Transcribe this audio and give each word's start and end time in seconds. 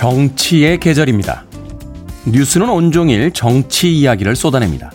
정치의 0.00 0.80
계절입니다. 0.80 1.44
뉴스는 2.24 2.70
온종일 2.70 3.32
정치 3.32 3.98
이야기를 3.98 4.34
쏟아냅니다. 4.34 4.90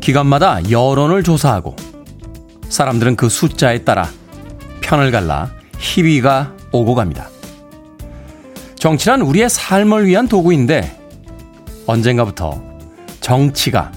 기관마다 0.00 0.70
여론을 0.70 1.22
조사하고 1.22 1.76
사람들은 2.70 3.16
그 3.16 3.28
숫자에 3.28 3.84
따라 3.84 4.08
편을 4.80 5.10
갈라 5.10 5.50
희위가 5.78 6.54
오고 6.72 6.94
갑니다. 6.94 7.28
정치란 8.76 9.20
우리의 9.20 9.50
삶을 9.50 10.06
위한 10.06 10.26
도구인데 10.26 10.98
언젠가부터 11.86 12.62
정치가 13.20 13.92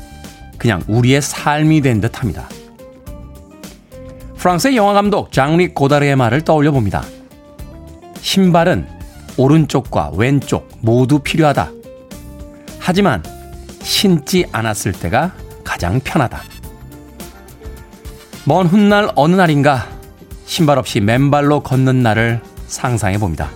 그냥 0.57 0.83
우리의 0.89 1.21
삶이 1.21 1.80
된 1.80 2.02
듯 2.02 2.19
합니다. 2.19 2.49
프랑스의 4.35 4.75
영화 4.75 4.91
감독 4.91 5.31
장리 5.31 5.69
고다르의 5.69 6.17
말을 6.17 6.41
떠올려 6.41 6.72
봅니다. 6.73 7.02
신발은 8.19 8.98
오른쪽과 9.39 10.11
왼쪽 10.15 10.69
모두 10.81 11.19
필요하다. 11.19 11.71
하지만 12.77 13.23
신지 13.81 14.45
않았을 14.51 14.91
때가 14.91 15.33
가장 15.63 16.01
편하다. 16.01 16.43
먼 18.45 18.67
훗날 18.67 19.09
어느 19.15 19.35
날인가 19.35 19.87
신발 20.45 20.77
없이 20.77 20.99
맨발로 20.99 21.61
걷는 21.61 22.03
날을 22.03 22.41
상상해 22.67 23.17
봅니다. 23.17 23.49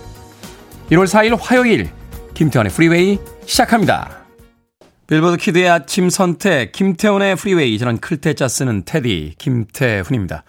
1월 0.90 1.04
4일 1.04 1.36
화요일 1.38 1.90
김태훈의 2.32 2.72
프리웨이 2.72 3.18
시작합니다. 3.44 4.24
빌보드 5.06 5.36
키드의 5.36 5.68
아침 5.68 6.08
선택 6.08 6.72
김태훈의 6.72 7.36
프리웨이 7.36 7.78
저는 7.78 7.98
클 7.98 8.20
태 8.20 8.37
자 8.37 8.48
쓰는 8.48 8.84
테디 8.86 9.34
김태훈입니다. 9.36 10.44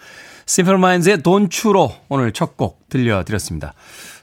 심플마인즈의 0.46 1.24
Don't 1.24 1.58
You로 1.58 1.92
오늘 2.10 2.32
첫 2.32 2.56
곡 2.58 2.88
들려드렸습니다. 2.90 3.74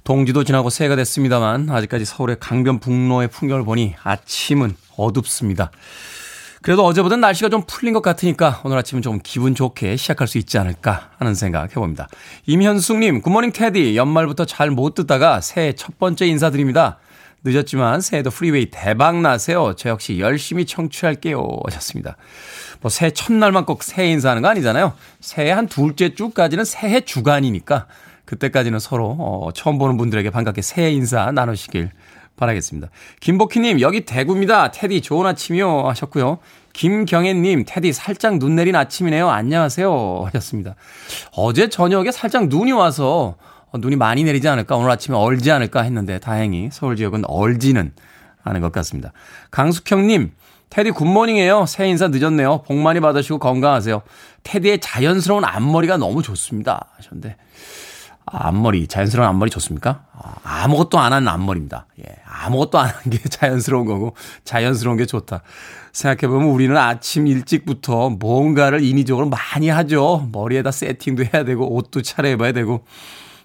동지도 0.05 0.45
지나고 0.45 0.71
새해가 0.71 0.97
됐습니다만 0.97 1.69
아직까지 1.71 2.05
서울의 2.05 2.37
강변북로의 2.41 3.29
풍경을 3.29 3.65
보니 3.65 3.95
아침은 4.03 4.75
어둡습니다. 4.97 5.71
그래도 6.63 6.85
어제보다 6.87 7.17
날씨가 7.17 7.49
좀 7.49 7.65
풀린 7.67 7.93
것 7.93 8.03
같으니까 8.03 8.61
오늘 8.65 8.79
아침은 8.79 9.03
좀 9.03 9.19
기분 9.23 9.55
좋게 9.55 9.97
시작할 9.97 10.29
수 10.29 10.39
있지 10.39 10.59
않을까 10.59 11.11
하는 11.19 11.35
생각 11.35 11.71
해봅니다. 11.71 12.09
임현숙님, 12.47 13.21
good 13.21 13.32
morning 13.32 13.53
테디. 13.53 13.97
연말부터 13.97 14.45
잘 14.45 14.71
못 14.71 14.95
듣다가 14.95 15.41
새해 15.41 15.73
첫 15.73 15.99
번째 15.99 16.27
인사드립니다. 16.27 16.99
늦었지만 17.45 18.01
새해도 18.01 18.31
프리웨이 18.31 18.71
대박 18.71 19.21
나세요. 19.21 19.75
저 19.77 19.89
역시 19.89 20.21
열심히 20.21 20.65
청취할게요. 20.65 21.45
하셨습니다. 21.67 22.17
뭐 22.81 22.91
새해 22.91 23.11
첫날만 23.11 23.65
꼭 23.65 23.83
새해 23.83 24.11
인사하는 24.11 24.43
거 24.43 24.49
아니잖아요. 24.49 24.93
새해 25.21 25.51
한 25.51 25.67
둘째 25.67 26.15
주까지는 26.15 26.65
새해 26.65 27.01
주간이니까 27.01 27.87
그때까지는 28.25 28.79
서로 28.79 29.17
어, 29.19 29.51
처음 29.53 29.79
보는 29.79 29.97
분들에게 29.97 30.31
반갑게 30.31 30.63
새해 30.63 30.91
인사 30.91 31.31
나누시길 31.33 31.91
바라겠습니다. 32.37 32.89
김복희님 33.21 33.81
여기 33.81 34.05
대구입니다. 34.05 34.71
테디 34.71 35.03
좋은 35.03 35.27
아침이요 35.27 35.89
하셨고요. 35.89 36.39
김경애님 36.73 37.65
테디 37.67 37.93
살짝 37.93 38.39
눈 38.39 38.57
내린 38.57 38.75
아침이네요. 38.75 39.29
안녕하세요 39.29 40.23
하셨습니다. 40.27 40.75
어제 41.33 41.69
저녁에 41.69 42.11
살짝 42.11 42.49
눈이 42.49 42.73
와서 42.73 43.37
어, 43.39 43.52
눈이 43.79 43.97
많이 43.97 44.25
내리지 44.25 44.49
않을까 44.49 44.77
오늘 44.77 44.91
아침에 44.91 45.17
얼지 45.17 45.51
않을까 45.51 45.83
했는데 45.83 46.19
다행히 46.19 46.69
서울 46.73 46.97
지역은 46.97 47.25
얼지는 47.27 47.93
않은 48.45 48.61
것 48.61 48.73
같습니다. 48.73 49.13
강숙형님 49.51 50.33
테디 50.71 50.91
굿모닝이에요. 50.91 51.67
새해 51.67 51.91
인사 51.91 52.09
늦었네요. 52.09 52.63
복 52.63 52.77
많이 52.79 53.01
받으시고 53.01 53.39
건강하세요. 53.39 54.03
테디의 54.43 54.81
자연스러운 54.81 55.45
앞머리가 55.45 55.99
너무 55.99 56.23
좋습니다. 56.23 56.89
하셨는데 56.97 57.37
앞머리, 58.25 58.87
자연스러운 58.87 59.29
앞머리 59.29 59.51
좋습니까? 59.51 60.05
아, 60.13 60.35
아무것도 60.45 60.99
안 60.99 61.13
한 61.13 61.27
앞머리입니다. 61.29 61.87
예, 62.01 62.05
아무것도 62.25 62.79
안 62.79 62.87
한 62.89 63.11
게 63.11 63.19
자연스러운 63.29 63.85
거고, 63.85 64.15
자연스러운 64.45 64.97
게 64.97 65.07
좋다. 65.07 65.43
생각해보면 65.93 66.49
우리는 66.49 66.75
아침 66.77 67.27
일찍부터 67.27 68.11
뭔가를 68.11 68.83
인위적으로 68.83 69.29
많이 69.29 69.69
하죠. 69.69 70.29
머리에다 70.33 70.71
세팅도 70.71 71.25
해야 71.35 71.45
되고, 71.45 71.75
옷도 71.75 72.01
차려입어야 72.01 72.53
되고, 72.53 72.85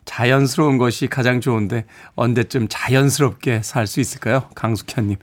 자연스러운 0.07 0.78
것이 0.79 1.06
가장 1.07 1.41
좋은데, 1.41 1.85
언제쯤 2.16 2.68
자연스럽게 2.69 3.62
살 3.62 3.85
수 3.85 4.00
있을까요? 4.00 4.50
강숙현님. 4.56 5.18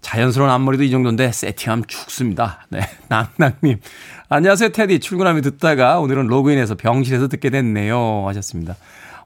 자연스러운 0.00 0.50
앞머리도 0.50 0.84
이 0.84 0.90
정도인데 0.90 1.30
세팅하면 1.32 1.84
죽습니다. 1.86 2.66
네. 2.70 2.80
낭낭님. 3.08 3.80
안녕하세요, 4.28 4.70
테디. 4.70 5.00
출근하며 5.00 5.42
듣다가 5.42 6.00
오늘은 6.00 6.26
로그인해서 6.28 6.76
병실에서 6.76 7.28
듣게 7.28 7.50
됐네요. 7.50 8.24
하셨습니다. 8.28 8.76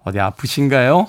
어디 0.05 0.19
아프신가요? 0.21 1.07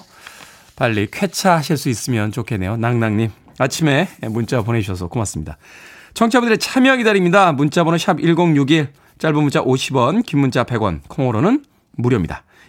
빨리 0.75 1.07
쾌차하실 1.09 1.77
수 1.77 1.89
있으면 1.89 2.31
좋겠네요. 2.31 2.77
낭낭님. 2.77 3.31
아침에 3.59 4.07
문자 4.29 4.61
보내주셔서 4.61 5.07
고맙습니다. 5.07 5.57
청취자분들의 6.13 6.57
참여 6.57 6.97
기다립니다. 6.97 7.51
문자번호 7.53 7.97
샵 7.97 8.19
1061, 8.19 8.89
짧은 9.19 9.35
문자 9.41 9.61
50원, 9.61 10.25
긴 10.25 10.39
문자 10.39 10.63
100원, 10.65 11.01
콩으로는 11.07 11.63
무료입니다. 11.95 12.43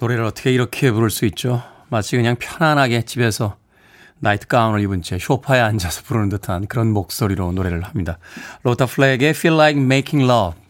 노래를 0.00 0.24
어떻게 0.24 0.50
이렇게 0.52 0.90
부를 0.90 1.10
수 1.10 1.24
있죠? 1.26 1.62
마치 1.88 2.16
그냥 2.16 2.36
편안하게 2.36 3.02
집에서 3.04 3.56
나이트 4.18 4.46
가운을 4.48 4.80
입은 4.80 5.02
채 5.02 5.18
쇼파에 5.18 5.60
앉아서 5.60 6.02
부르는 6.02 6.28
듯한 6.28 6.66
그런 6.66 6.92
목소리로 6.92 7.52
노래를 7.52 7.82
합니다. 7.84 8.18
로버타 8.64 8.86
플랙의 8.86 9.30
Feel 9.30 9.54
Like 9.58 9.80
Making 9.82 10.28
Love 10.30 10.60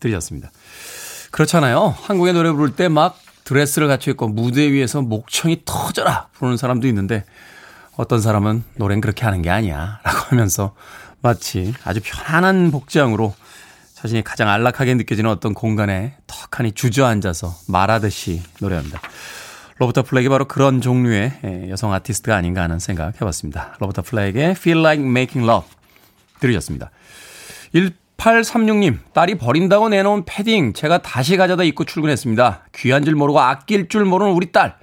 들렸습니다. 0.00 0.50
그렇잖아요. 1.32 1.94
한국의 2.02 2.32
노래 2.32 2.50
부를 2.52 2.74
때 2.76 2.88
막 2.88 3.18
드레스를 3.44 3.88
갖춰 3.88 4.10
입고 4.12 4.28
무대 4.28 4.70
위에서 4.70 5.00
목청이 5.02 5.62
터져라 5.64 6.28
부르는 6.34 6.56
사람도 6.58 6.86
있는데 6.88 7.24
어떤 7.96 8.20
사람은 8.20 8.62
노래는 8.76 9.00
그렇게 9.00 9.24
하는 9.24 9.42
게 9.42 9.50
아니야 9.50 9.98
라고 10.04 10.18
하면서 10.28 10.74
마치 11.22 11.74
아주 11.84 12.00
편안한 12.04 12.70
복장으로 12.70 13.34
자신이 14.00 14.22
가장 14.22 14.48
안락하게 14.48 14.94
느껴지는 14.94 15.28
어떤 15.28 15.54
공간에 15.54 16.14
턱하니 16.28 16.70
주저앉아서 16.70 17.52
말하듯이 17.66 18.40
노래합니다. 18.60 19.00
로버타 19.78 20.04
플랙이 20.04 20.28
바로 20.28 20.46
그런 20.46 20.80
종류의 20.80 21.32
예, 21.44 21.68
여성 21.68 21.92
아티스트가 21.92 22.36
아닌가 22.36 22.62
하는 22.62 22.78
생각 22.78 23.20
해봤습니다. 23.20 23.74
로버타 23.80 24.02
플랙의 24.02 24.52
Feel 24.52 24.78
Like 24.84 25.04
Making 25.04 25.50
Love 25.50 25.68
들으셨습니다. 26.38 26.92
1836님, 27.74 28.98
딸이 29.14 29.34
버린다고 29.36 29.88
내놓은 29.88 30.24
패딩 30.26 30.74
제가 30.74 31.02
다시 31.02 31.36
가져다 31.36 31.64
입고 31.64 31.82
출근했습니다. 31.84 32.66
귀한 32.76 33.04
줄 33.04 33.16
모르고 33.16 33.40
아낄 33.40 33.88
줄 33.88 34.04
모르는 34.04 34.32
우리 34.32 34.52
딸. 34.52 34.76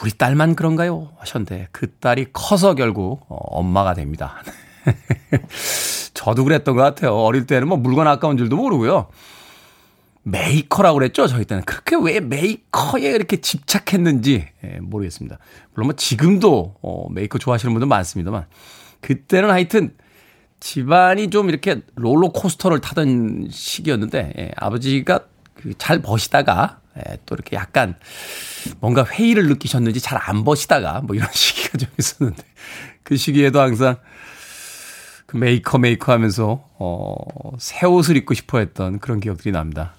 우리 0.00 0.12
딸만 0.12 0.54
그런가요? 0.54 1.10
하셨는데 1.18 1.66
그 1.72 1.90
딸이 1.98 2.26
커서 2.32 2.76
결국 2.76 3.26
어, 3.28 3.38
엄마가 3.58 3.94
됩니다. 3.94 4.36
저도 6.16 6.44
그랬던 6.44 6.74
것 6.74 6.82
같아요. 6.82 7.14
어릴 7.14 7.46
때는 7.46 7.68
뭐 7.68 7.76
물건 7.76 8.08
아까운 8.08 8.36
줄도 8.36 8.56
모르고요. 8.56 9.08
메이커라고 10.22 10.98
그랬죠? 10.98 11.28
저희 11.28 11.44
때는. 11.44 11.62
그렇게 11.64 11.94
왜 11.94 12.18
메이커에 12.18 13.02
이렇게 13.10 13.36
집착했는지 13.40 14.48
예, 14.64 14.78
모르겠습니다. 14.80 15.38
물론 15.74 15.88
뭐 15.88 15.94
지금도 15.94 16.74
어, 16.82 17.06
메이커 17.10 17.38
좋아하시는 17.38 17.72
분들 17.72 17.86
많습니다만 17.86 18.46
그때는 19.02 19.50
하여튼 19.50 19.94
집안이 20.58 21.30
좀 21.30 21.48
이렇게 21.48 21.82
롤러코스터를 21.94 22.80
타던 22.80 23.48
시기였는데 23.50 24.32
예, 24.38 24.50
아버지가 24.56 25.20
그 25.54 25.77
잘 25.77 26.00
버시다가 26.02 26.80
예, 26.98 27.18
또 27.26 27.34
이렇게 27.36 27.54
약간 27.54 27.94
뭔가 28.80 29.04
회의를 29.04 29.46
느끼셨는지 29.48 30.00
잘 30.00 30.18
안 30.20 30.42
버시다가 30.44 31.02
뭐 31.02 31.14
이런 31.14 31.28
시기가 31.32 31.78
좀 31.78 31.88
있었는데 31.98 32.42
그 33.04 33.16
시기에도 33.16 33.60
항상 33.60 33.96
그 35.36 35.38
메이커 35.38 35.78
메이커 35.78 36.12
하면서 36.12 36.64
어, 36.78 37.14
새 37.58 37.86
옷을 37.86 38.16
입고 38.16 38.32
싶어 38.32 38.58
했던 38.58 38.98
그런 38.98 39.20
기억들이 39.20 39.52
납니다. 39.52 39.92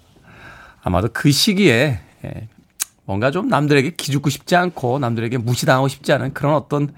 아마도 0.82 1.10
그 1.14 1.32
시기에 1.32 2.00
예, 2.26 2.48
뭔가 3.06 3.30
좀 3.30 3.48
남들에게 3.48 3.92
기죽고 3.92 4.32
싶지 4.32 4.56
않고 4.56 4.98
남들에게 4.98 5.38
무시당하고 5.38 5.88
싶지 5.88 6.12
않은 6.14 6.34
그런 6.34 6.56
어떤 6.56 6.94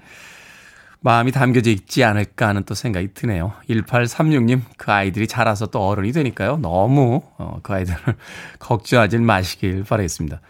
마음이 1.00 1.32
담겨져 1.32 1.70
있지 1.70 2.02
않을까 2.02 2.48
하는 2.48 2.62
또 2.64 2.74
생각이 2.74 3.12
드네요. 3.12 3.52
1836님, 3.68 4.62
그 4.76 4.90
아이들이 4.90 5.26
자라서 5.26 5.66
또 5.66 5.86
어른이 5.86 6.12
되니까요. 6.12 6.58
너무, 6.58 7.22
어, 7.36 7.58
그 7.62 7.74
아이들을 7.74 7.98
걱정하지 8.58 9.18
마시길 9.18 9.84
바라겠습니다. 9.84 10.40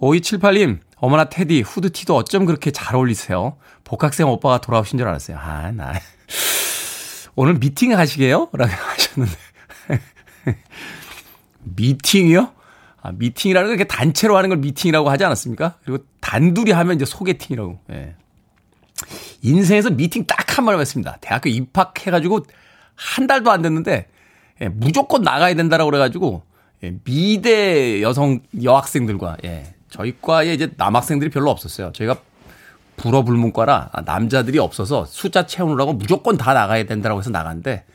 5278님, 0.00 0.78
어머나 0.96 1.24
테디, 1.24 1.62
후드티도 1.62 2.14
어쩜 2.14 2.44
그렇게 2.44 2.70
잘 2.70 2.96
어울리세요? 2.96 3.56
복학생 3.84 4.28
오빠가 4.28 4.60
돌아오신 4.60 4.98
줄 4.98 5.06
알았어요. 5.08 5.36
아, 5.38 5.70
나. 5.72 5.92
오늘 7.36 7.54
미팅 7.58 7.96
하시게요? 7.96 8.48
라고 8.52 8.72
하셨는데. 8.72 9.36
미팅이요? 11.62 12.52
아, 13.02 13.12
미팅이라는 13.12 13.76
게 13.76 13.84
단체로 13.84 14.36
하는 14.36 14.48
걸 14.50 14.58
미팅이라고 14.58 15.08
하지 15.10 15.24
않았습니까? 15.24 15.76
그리고 15.84 16.04
단둘이 16.20 16.70
하면 16.72 16.96
이제 16.96 17.04
소개팅이라고. 17.04 17.78
예. 17.92 18.14
인생에서 19.42 19.90
미팅 19.90 20.26
딱 20.26 20.38
한 20.58 20.64
번을 20.66 20.80
했습니다. 20.80 21.16
대학교 21.22 21.48
입학해가지고 21.48 22.40
한 22.96 23.26
달도 23.28 23.50
안 23.50 23.62
됐는데 23.62 24.08
예, 24.60 24.68
무조건 24.68 25.22
나가야 25.22 25.54
된다라고 25.54 25.90
그래가지고 25.90 26.42
예, 26.82 26.94
미대 27.04 28.02
여성 28.02 28.40
여학생들과 28.62 29.38
예, 29.44 29.74
저희 29.88 30.20
과에 30.20 30.52
이제 30.52 30.70
남학생들이 30.76 31.30
별로 31.30 31.50
없었어요. 31.50 31.92
저희가 31.92 32.16
불어 33.00 33.22
불문과라 33.22 33.90
남자들이 34.04 34.58
없어서 34.58 35.06
숫자 35.06 35.46
채우느라고 35.46 35.94
무조건 35.94 36.36
다 36.36 36.52
나가야 36.52 36.84
된다라고 36.84 37.20
해서 37.20 37.30
나갔는데 37.30 37.86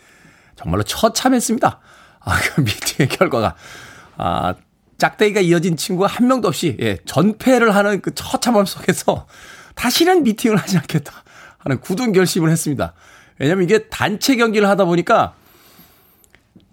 정말로 0.55 0.81
처참했습니다. 0.81 1.79
아, 2.21 2.39
그 2.41 2.61
미팅의 2.65 3.09
결과가 3.09 3.55
아, 4.17 4.55
짝대기가 4.97 5.41
이어진 5.41 5.77
친구가 5.77 6.07
한 6.07 6.27
명도 6.27 6.47
없이 6.47 6.75
예, 6.79 6.97
전패를 7.05 7.75
하는 7.75 8.01
그 8.01 8.15
처참함 8.15 8.65
속에서 8.65 9.27
다시는 9.75 10.23
미팅을 10.23 10.57
하지 10.57 10.77
않겠다 10.77 11.13
하는 11.59 11.79
굳은 11.81 12.11
결심을 12.11 12.49
했습니다. 12.49 12.93
왜냐면 13.37 13.65
이게 13.65 13.87
단체 13.89 14.35
경기를 14.35 14.67
하다 14.69 14.85
보니까 14.85 15.35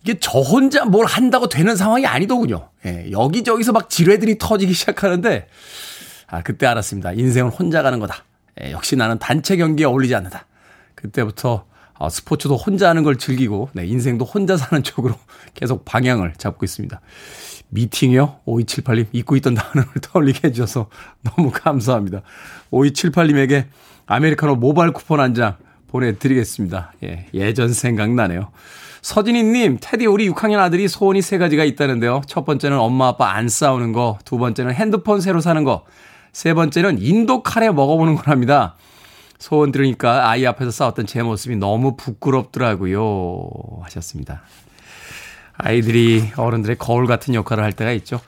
이게 0.04 0.18
저 0.20 0.38
혼자 0.38 0.86
뭘 0.86 1.04
한다고 1.04 1.50
되는 1.50 1.76
상황이 1.76 2.06
아니더군요. 2.06 2.70
예, 2.86 3.10
여기저기서 3.10 3.72
막 3.72 3.90
지뢰들이 3.90 4.38
터지기 4.38 4.72
시작하는데, 4.72 5.48
아, 6.32 6.40
그때 6.42 6.66
알았습니다. 6.66 7.12
인생은 7.12 7.50
혼자 7.50 7.82
가는 7.82 7.98
거다. 8.00 8.24
예, 8.62 8.72
역시 8.72 8.96
나는 8.96 9.18
단체 9.18 9.56
경기에 9.58 9.84
어울리지 9.84 10.14
않는다. 10.14 10.46
그때부터 10.94 11.66
어, 11.98 12.08
스포츠도 12.08 12.56
혼자 12.56 12.88
하는 12.88 13.02
걸 13.02 13.16
즐기고, 13.16 13.68
네, 13.74 13.86
인생도 13.86 14.24
혼자 14.24 14.56
사는 14.56 14.82
쪽으로 14.82 15.14
계속 15.54 15.84
방향을 15.84 16.32
잡고 16.38 16.64
있습니다. 16.64 17.00
미팅이요? 17.68 18.40
5278님, 18.46 19.06
잊고 19.12 19.36
있던 19.36 19.54
단어를 19.54 19.92
떠올리게 20.02 20.48
해주셔서 20.48 20.88
너무 21.22 21.50
감사합니다. 21.52 22.22
5278님에게 22.72 23.66
아메리카노 24.06 24.56
모바일 24.56 24.92
쿠폰 24.92 25.20
한 25.20 25.34
장 25.34 25.56
보내드리겠습니다. 25.88 26.94
예, 27.04 27.26
예전 27.34 27.72
생각나네요. 27.74 28.50
서진희님, 29.02 29.78
테디 29.82 30.06
우리 30.06 30.30
6학년 30.30 30.58
아들이 30.60 30.88
소원이 30.88 31.20
세 31.20 31.36
가지가 31.36 31.64
있다는데요. 31.64 32.22
첫 32.26 32.46
번째는 32.46 32.78
엄마 32.78 33.08
아빠 33.08 33.32
안 33.34 33.48
싸우는 33.50 33.92
거, 33.92 34.18
두 34.24 34.38
번째는 34.38 34.72
핸드폰 34.74 35.20
새로 35.20 35.40
사는 35.40 35.62
거, 35.64 35.84
세 36.32 36.54
번째는 36.54 37.00
인도 37.00 37.42
카레 37.42 37.70
먹어보는 37.70 38.16
거랍니다. 38.16 38.74
소원 39.38 39.72
들으니까 39.72 40.28
아이 40.28 40.46
앞에서 40.46 40.70
싸웠던 40.70 41.06
제 41.06 41.22
모습이 41.22 41.56
너무 41.56 41.96
부끄럽더라고요. 41.96 43.48
하셨습니다. 43.82 44.42
아이들이 45.58 46.30
어른들의 46.36 46.76
거울 46.78 47.06
같은 47.06 47.34
역할을 47.34 47.62
할 47.62 47.72
때가 47.72 47.92
있죠. 47.92 48.20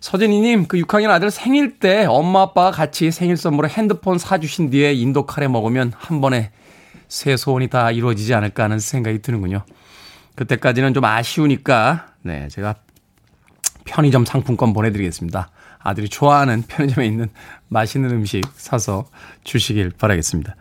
서진이님, 0.00 0.66
그 0.66 0.78
6학년 0.78 1.10
아들 1.10 1.30
생일 1.30 1.78
때 1.78 2.04
엄마 2.04 2.42
아빠가 2.42 2.70
같이 2.70 3.10
생일 3.10 3.36
선물로 3.36 3.68
핸드폰 3.68 4.18
사주신 4.18 4.70
뒤에 4.70 4.92
인도 4.92 5.24
카레 5.24 5.48
먹으면 5.48 5.92
한 5.96 6.20
번에 6.20 6.50
새 7.08 7.36
소원이 7.36 7.68
다 7.68 7.90
이루어지지 7.90 8.34
않을까 8.34 8.64
하는 8.64 8.78
생각이 8.78 9.22
드는군요. 9.22 9.64
그때까지는 10.34 10.92
좀 10.92 11.04
아쉬우니까, 11.04 12.08
네, 12.22 12.48
제가 12.48 12.74
편의점 13.84 14.24
상품권 14.24 14.72
보내드리겠습니다. 14.72 15.50
아들이 15.84 16.08
좋아하는 16.08 16.64
편의점에 16.66 17.06
있는 17.06 17.28
맛있는 17.68 18.10
음식 18.10 18.42
사서 18.56 19.04
주시길 19.44 19.92
바라겠습니다. 19.96 20.56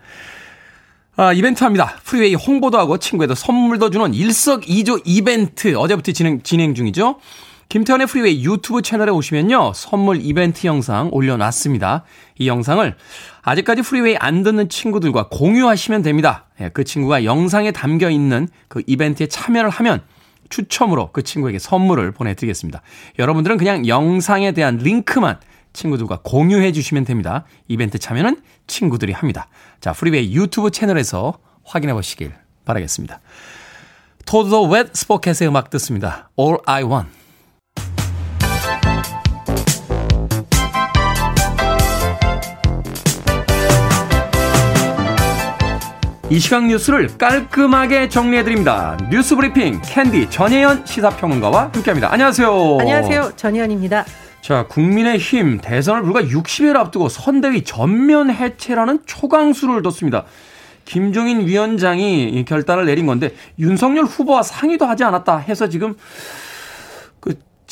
아, 1.16 1.32
이벤트 1.32 1.64
합니다. 1.64 1.96
프리웨이 2.04 2.36
홍보도 2.36 2.78
하고 2.78 2.98
친구에도 2.98 3.34
선물도 3.34 3.90
주는 3.90 4.14
일석이조 4.14 5.00
이벤트 5.06 5.76
어제부터 5.76 6.12
진행, 6.12 6.42
진행 6.42 6.76
중이죠. 6.76 7.20
김태훈의 7.70 8.08
프리웨이 8.08 8.44
유튜브 8.44 8.82
채널에 8.82 9.12
오시면요. 9.12 9.72
선물 9.74 10.20
이벤트 10.22 10.68
영상 10.68 11.10
올려놨습니다. 11.12 12.04
이 12.40 12.48
영상을 12.48 12.96
아직까지 13.42 13.82
프리웨이 13.82 14.18
안 14.18 14.44
듣는 14.44 14.70
친구들과 14.70 15.30
공유하시면 15.30 16.02
됩니다. 16.02 16.46
예, 16.60 16.70
그 16.70 16.84
친구가 16.84 17.24
영상에 17.24 17.72
담겨 17.72 18.10
있는 18.10 18.48
그 18.68 18.84
이벤트에 18.86 19.28
참여를 19.28 19.70
하면 19.70 20.02
추첨으로 20.54 21.10
그 21.12 21.24
친구에게 21.24 21.58
선물을 21.58 22.12
보내드리겠습니다. 22.12 22.84
여러분들은 23.18 23.58
그냥 23.58 23.88
영상에 23.88 24.52
대한 24.52 24.78
링크만 24.78 25.40
친구들과 25.74 26.20
공유해 26.24 26.72
주시면 26.72 27.06
됩니다. 27.06 27.46
이벤트 27.68 27.98
참여는 27.98 28.40
친구들이 28.68 29.14
합니다. 29.14 29.48
자, 29.82 29.94
Freeway 29.94 30.32
유튜브 30.36 30.70
채널에서 30.70 31.40
확인해 31.64 31.96
보시길 31.96 32.34
바라겠습니다. 32.66 33.20
Toad 34.28 34.44
the 34.44 34.56
Wet 34.56 34.68
Sprocket의 34.68 35.48
음악 35.48 35.72
듣습니다. 35.72 36.30
All 36.40 36.58
I 36.68 36.84
Want. 36.84 37.23
이 46.34 46.40
시각 46.40 46.66
뉴스를 46.66 47.16
깔끔하게 47.20 48.10
정리해드립니다. 48.10 48.98
뉴스 49.12 49.36
브리핑 49.36 49.80
캔디 49.86 50.32
전예현 50.32 50.84
시사평론가와 50.84 51.70
함께합니다. 51.72 52.12
안녕하세요. 52.12 52.78
안녕하세요. 52.80 53.34
전예현입니다. 53.36 54.04
자, 54.42 54.66
국민의힘 54.68 55.60
대선을 55.62 56.02
불과 56.02 56.24
60일 56.24 56.76
앞두고 56.76 57.10
선대위 57.10 57.64
전면 57.64 58.32
해체라는 58.32 59.02
초강수를 59.06 59.84
뒀습니다. 59.84 60.24
김종인 60.86 61.46
위원장이 61.46 62.44
결단을 62.48 62.88
내린 62.88 63.06
건데 63.06 63.36
윤석열 63.60 64.06
후보와 64.06 64.42
상의도 64.42 64.88
하지 64.88 65.04
않았다 65.04 65.38
해서 65.38 65.70
지금 65.70 65.94
그 65.94 66.00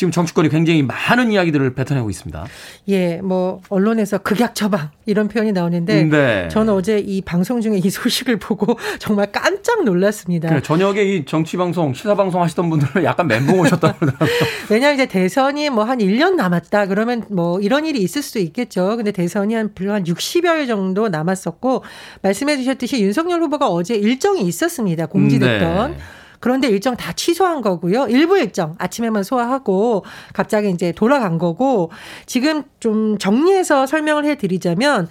지금 0.01 0.11
정치권이 0.11 0.49
굉장히 0.49 0.81
많은 0.81 1.31
이야기들을 1.31 1.75
뱉어내고 1.75 2.09
있습니다. 2.09 2.47
예, 2.87 3.17
뭐 3.17 3.61
언론에서 3.69 4.17
극약 4.17 4.55
처방 4.55 4.89
이런 5.05 5.27
표현이 5.27 5.51
나오는데 5.51 6.05
네. 6.05 6.47
저는 6.49 6.73
어제 6.73 6.97
이 6.97 7.21
방송 7.21 7.61
중에 7.61 7.77
이 7.77 7.87
소식을 7.87 8.37
보고 8.37 8.79
정말 8.97 9.31
깜짝 9.31 9.83
놀랐습니다. 9.83 10.49
그래, 10.49 10.59
저녁에 10.63 11.03
이 11.03 11.25
정치 11.25 11.55
방송, 11.55 11.93
시사 11.93 12.15
방송 12.15 12.41
하시던 12.41 12.67
분들은 12.71 13.03
약간 13.03 13.27
멘붕 13.27 13.59
오셨다고 13.59 13.99
그러더라고요. 13.99 14.29
왜냐하면 14.71 14.95
이제 14.95 15.05
대선이 15.05 15.69
뭐 15.69 15.83
한 15.83 15.99
1년 15.99 16.33
남았다 16.33 16.87
그러면 16.87 17.23
뭐 17.29 17.59
이런 17.59 17.85
일이 17.85 18.01
있을 18.01 18.23
수도 18.23 18.39
있겠죠. 18.39 18.97
근데 18.97 19.11
대선이 19.11 19.53
한 19.53 19.71
불과 19.75 19.93
한 19.93 20.03
60여일 20.03 20.65
정도 20.65 21.09
남았었고 21.09 21.83
말씀해 22.23 22.57
주셨듯이 22.57 23.03
윤석열 23.03 23.43
후보가 23.43 23.67
어제 23.67 23.93
일정이 23.93 24.41
있었습니다. 24.41 25.05
공지됐던. 25.05 25.91
네. 25.91 25.97
그런데 26.41 26.67
일정 26.67 26.97
다 26.97 27.13
취소한 27.13 27.61
거고요. 27.61 28.07
일부 28.09 28.37
일정 28.37 28.75
아침에만 28.79 29.23
소화하고 29.23 30.03
갑자기 30.33 30.69
이제 30.69 30.91
돌아간 30.91 31.37
거고 31.37 31.91
지금 32.25 32.63
좀 32.81 33.17
정리해서 33.17 33.85
설명을 33.85 34.25
해 34.25 34.35
드리자면 34.35 35.07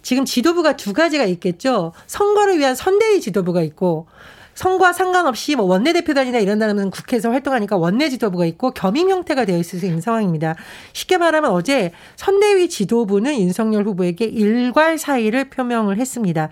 지금 0.00 0.24
지도부가 0.24 0.76
두 0.76 0.94
가지가 0.94 1.24
있겠죠. 1.24 1.92
선거를 2.06 2.58
위한 2.58 2.74
선대위 2.74 3.20
지도부가 3.20 3.60
있고 3.62 4.06
선거와 4.54 4.92
상관없이 4.92 5.54
뭐 5.54 5.66
원내대표단이나 5.66 6.38
이런 6.38 6.58
데는 6.58 6.90
국회에서 6.90 7.30
활동하니까 7.30 7.76
원내 7.76 8.08
지도부가 8.08 8.44
있고 8.46 8.72
겸임 8.72 9.08
형태가 9.08 9.44
되어 9.44 9.58
있을 9.58 9.78
수 9.78 9.86
있는 9.86 10.00
상황입니다. 10.00 10.56
쉽게 10.92 11.16
말하면 11.16 11.50
어제 11.52 11.92
선대위 12.16 12.68
지도부는 12.68 13.38
윤석열 13.38 13.84
후보에게 13.84 14.24
일괄 14.24 14.98
사의를 14.98 15.50
표명을 15.50 15.98
했습니다. 15.98 16.48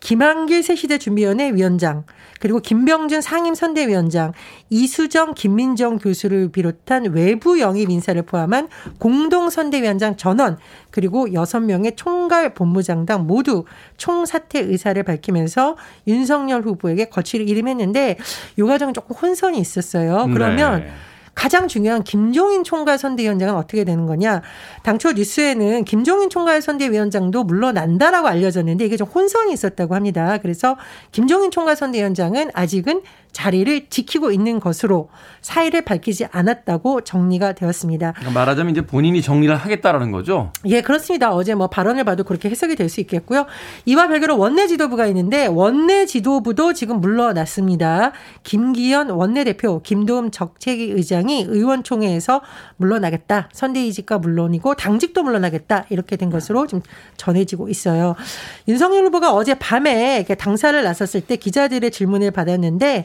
김한길 0.00 0.62
새시대 0.62 0.98
준비위원회 0.98 1.52
위원장, 1.52 2.04
그리고 2.38 2.60
김병준 2.60 3.20
상임선대위원장, 3.22 4.32
이수정, 4.70 5.34
김민정 5.34 5.98
교수를 5.98 6.50
비롯한 6.50 7.12
외부 7.12 7.60
영입 7.60 7.90
인사를 7.90 8.20
포함한 8.22 8.68
공동선대위원장 8.98 10.16
전원, 10.16 10.58
그리고 10.90 11.26
6명의 11.26 11.96
총괄 11.96 12.54
본부장당 12.54 13.26
모두 13.26 13.64
총사퇴 13.96 14.60
의사를 14.60 15.02
밝히면서 15.02 15.76
윤석열 16.06 16.62
후보에게 16.62 17.06
거취를 17.06 17.48
이름했는데 17.48 18.18
이 18.58 18.62
과정은 18.62 18.94
조금 18.94 19.16
혼선이 19.16 19.58
있었어요. 19.58 20.28
그러면 20.32 20.80
네. 20.80 20.90
가장 21.36 21.68
중요한 21.68 22.02
김종인 22.02 22.64
총괄 22.64 22.98
선대위원장은 22.98 23.54
어떻게 23.54 23.84
되는 23.84 24.06
거냐. 24.06 24.42
당초 24.82 25.12
뉴스에는 25.12 25.84
김종인 25.84 26.30
총괄 26.30 26.60
선대위원장도 26.62 27.44
물러난다라고 27.44 28.26
알려졌는데 28.26 28.86
이게 28.86 28.96
좀 28.96 29.06
혼선이 29.06 29.52
있었다고 29.52 29.94
합니다. 29.94 30.38
그래서 30.38 30.76
김종인 31.12 31.52
총괄 31.52 31.76
선대위원장은 31.76 32.50
아직은 32.54 33.02
자리를 33.36 33.88
지키고 33.90 34.30
있는 34.30 34.60
것으로 34.60 35.10
사의를 35.42 35.82
밝히지 35.82 36.26
않았다고 36.32 37.02
정리가 37.02 37.52
되었습니다. 37.52 38.12
그러니까 38.12 38.40
말하자면 38.40 38.70
이제 38.72 38.80
본인이 38.80 39.20
정리를 39.20 39.54
하겠다라는 39.54 40.10
거죠. 40.10 40.52
예, 40.64 40.80
그렇습니다. 40.80 41.34
어제 41.34 41.54
뭐 41.54 41.66
발언을 41.66 42.04
봐도 42.04 42.24
그렇게 42.24 42.48
해석이 42.48 42.76
될 42.76 42.86
수 42.86 43.00
있겠고요. 43.00 43.46
이와 43.84 44.06
별개로 44.06 44.38
원내 44.38 44.68
지도부가 44.68 45.06
있는데 45.08 45.46
원내 45.46 46.06
지도부도 46.06 46.72
지금 46.72 47.00
물러났습니다. 47.00 48.12
김기현 48.44 49.10
원내대표, 49.10 49.82
김도움 49.82 50.30
적체기 50.30 50.84
의장이 50.92 51.46
의원총회에서 51.48 52.42
물러나겠다. 52.76 53.48
선대위직과 53.52 54.18
물론이고 54.18 54.74
당직도 54.74 55.24
물러나겠다. 55.24 55.86
이렇게 55.90 56.14
된 56.16 56.30
것으로 56.30 56.68
지금 56.68 56.80
전해지고 57.16 57.68
있어요. 57.68 58.14
윤석열 58.68 59.04
후보가 59.06 59.34
어제 59.34 59.54
밤에 59.54 60.24
당사를 60.38 60.80
나섰을 60.82 61.22
때 61.22 61.34
기자들의 61.34 61.90
질문을 61.90 62.30
받았는데 62.30 63.04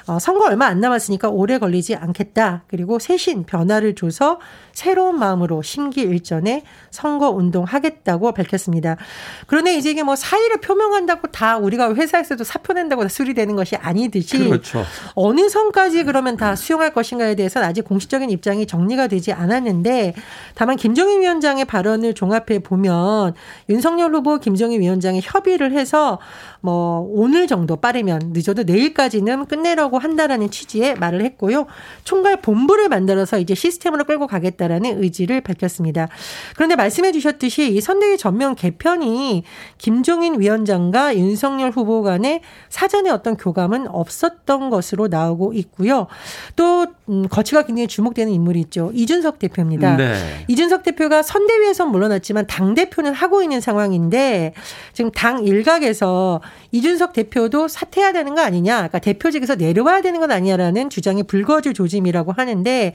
어, 0.11 0.19
선거 0.19 0.45
얼마 0.45 0.65
안 0.65 0.81
남았으니까 0.81 1.29
오래 1.29 1.57
걸리지 1.57 1.95
않겠다. 1.95 2.63
그리고 2.67 2.99
새신 2.99 3.45
변화를 3.45 3.95
줘서 3.95 4.39
새로운 4.73 5.17
마음으로 5.17 5.61
심기일전에 5.61 6.63
선거 6.89 7.29
운동하겠다고 7.29 8.33
밝혔습니다. 8.33 8.97
그런데 9.47 9.75
이제 9.75 9.91
이게 9.91 10.03
뭐 10.03 10.17
사의를 10.17 10.59
표명한다고 10.59 11.27
다 11.27 11.57
우리가 11.57 11.93
회사에서도 11.95 12.43
사표 12.43 12.73
낸다고 12.73 13.03
다 13.03 13.07
수리되는 13.07 13.55
것이 13.55 13.77
아니듯이 13.77 14.49
그렇죠. 14.49 14.83
어느 15.15 15.47
선까지 15.47 16.03
그러면 16.03 16.35
다 16.35 16.57
수용할 16.57 16.93
것인가에 16.93 17.35
대해서는 17.35 17.65
아직 17.65 17.85
공식적인 17.85 18.29
입장이 18.29 18.67
정리가 18.67 19.07
되지 19.07 19.31
않았는데 19.31 20.15
다만 20.55 20.75
김정인 20.75 21.21
위원장의 21.21 21.65
발언을 21.65 22.15
종합해 22.15 22.59
보면 22.63 23.33
윤석열 23.69 24.13
후보 24.13 24.39
김정인 24.39 24.81
위원장이 24.81 25.21
협의를 25.23 25.71
해서 25.71 26.19
뭐 26.59 27.07
오늘 27.09 27.47
정도 27.47 27.77
빠르면 27.77 28.31
늦어도 28.33 28.63
내일까지는 28.63 29.45
끝내려고 29.45 30.00
한다라는 30.01 30.51
취지의 30.51 30.95
말을 30.95 31.21
했고요. 31.23 31.67
총괄 32.03 32.41
본부를 32.41 32.89
만들어서 32.89 33.39
이제 33.39 33.55
시스템으로 33.55 34.03
끌고 34.03 34.27
가겠다라는 34.27 35.01
의지를 35.01 35.41
밝혔습니다. 35.41 36.09
그런데 36.55 36.75
말씀해 36.75 37.11
주셨듯이 37.11 37.71
이 37.73 37.81
선대위 37.81 38.17
전면 38.17 38.55
개편이 38.55 39.43
김종인 39.77 40.39
위원장과 40.39 41.15
윤석열 41.15 41.71
후보 41.71 42.01
간에 42.01 42.41
사전에 42.69 43.09
어떤 43.09 43.37
교감은 43.37 43.87
없었던 43.87 44.69
것으로 44.69 45.07
나오고 45.07 45.53
있고요. 45.53 46.07
또 46.55 46.87
음, 47.09 47.27
거치가 47.29 47.63
굉장히 47.63 47.87
주목되는 47.87 48.31
인물이 48.31 48.59
있죠. 48.61 48.91
이준석 48.93 49.39
대표입니다. 49.39 49.97
네. 49.97 50.45
이준석 50.47 50.83
대표가 50.83 51.21
선대위에서 51.21 51.85
물러났지만 51.85 52.47
당 52.47 52.73
대표는 52.73 53.13
하고 53.13 53.41
있는 53.43 53.59
상황인데 53.59 54.53
지금 54.93 55.11
당 55.11 55.43
일각에서 55.43 56.41
이준석 56.71 57.13
대표도 57.13 57.67
사퇴해야 57.67 58.13
되는 58.13 58.33
거 58.35 58.41
아니냐, 58.41 58.75
그러니까 58.77 58.99
대표직에서 58.99 59.55
내려 59.55 59.80
와야 59.81 60.01
되는 60.01 60.19
건 60.19 60.31
아니냐라는 60.31 60.89
주장이 60.89 61.23
불거질 61.23 61.73
조짐이라고 61.73 62.31
하는데 62.31 62.93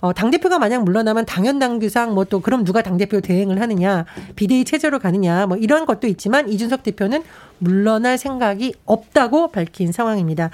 어, 0.00 0.12
당대표가 0.12 0.60
만약 0.60 0.84
물러나면 0.84 1.26
당연 1.26 1.58
당규상 1.58 2.14
뭐 2.14 2.28
또 2.28 2.40
그럼 2.40 2.64
누가 2.64 2.82
당대표 2.82 3.20
대행을 3.20 3.60
하느냐, 3.60 4.04
비대위 4.36 4.64
체제로 4.64 4.98
가느냐, 4.98 5.46
뭐 5.46 5.56
이런 5.56 5.86
것도 5.86 6.06
있지만 6.06 6.48
이준석 6.48 6.82
대표는 6.82 7.22
물러날 7.58 8.18
생각이 8.18 8.74
없다고 8.84 9.48
밝힌 9.50 9.92
상황입니다. 9.92 10.50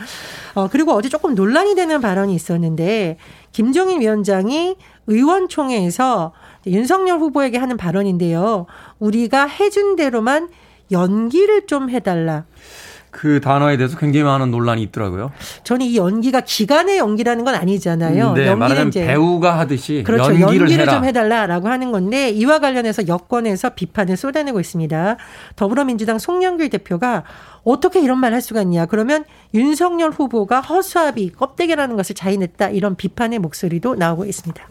어, 0.55 0.69
그리고 0.69 0.93
어제 0.93 1.09
조금 1.09 1.35
논란이 1.35 1.75
되는 1.75 2.01
발언이 2.01 2.35
있었는데 2.35 3.19
김정인 3.53 4.01
위원장이 4.01 4.77
의원총회에서 5.07 6.33
윤석열 6.67 7.19
후보에게 7.19 7.59
하는 7.59 7.77
발언인데요. 7.77 8.67
우리가 8.99 9.47
해준 9.47 9.97
대로만 9.97 10.49
연기를 10.91 11.67
좀 11.67 11.91
해달라. 11.91 12.45
그 13.15 13.41
단어에 13.41 13.79
대해서 13.79 13.97
굉장히 13.97 14.25
많은 14.25 14.51
논란이 14.51 14.83
있더라고요. 14.83 15.33
저는 15.63 15.87
이 15.87 15.97
연기가 15.97 16.41
기간의 16.41 16.99
연기라는 16.99 17.45
건 17.45 17.55
아니잖아요. 17.55 18.33
네, 18.35 18.49
연기는 18.49 18.89
이제 18.89 19.07
배우가 19.07 19.59
하듯이 19.59 20.03
그렇죠. 20.05 20.39
연기를, 20.39 20.63
연기를 20.63 20.87
좀 20.87 21.05
해달라라고 21.05 21.69
하는 21.69 21.93
건데 21.93 22.29
이와 22.31 22.59
관련해서 22.59 23.09
여권에서 23.09 23.71
비판을 23.71 24.17
쏟아내고 24.17 24.61
있습니다. 24.61 25.17
더불어민주당 25.57 26.19
송영길 26.19 26.69
대표가 26.71 27.23
어떻게 27.63 28.01
이런 28.01 28.19
말 28.19 28.35
할 28.35 28.43
수가 28.43 28.63
있냐. 28.63 28.87
그러면 28.87 29.25
윤석열 29.55 30.11
후보가 30.11 30.61
허수아비 30.61 31.31
껍데기라는 31.31 31.97
것을 31.97 32.17
자인했다. 32.17 32.71
이런 32.71 32.97
비판의 32.97 33.39
목소리도 33.39 33.95
나오고 33.95 34.25
있습니다. 34.25 34.63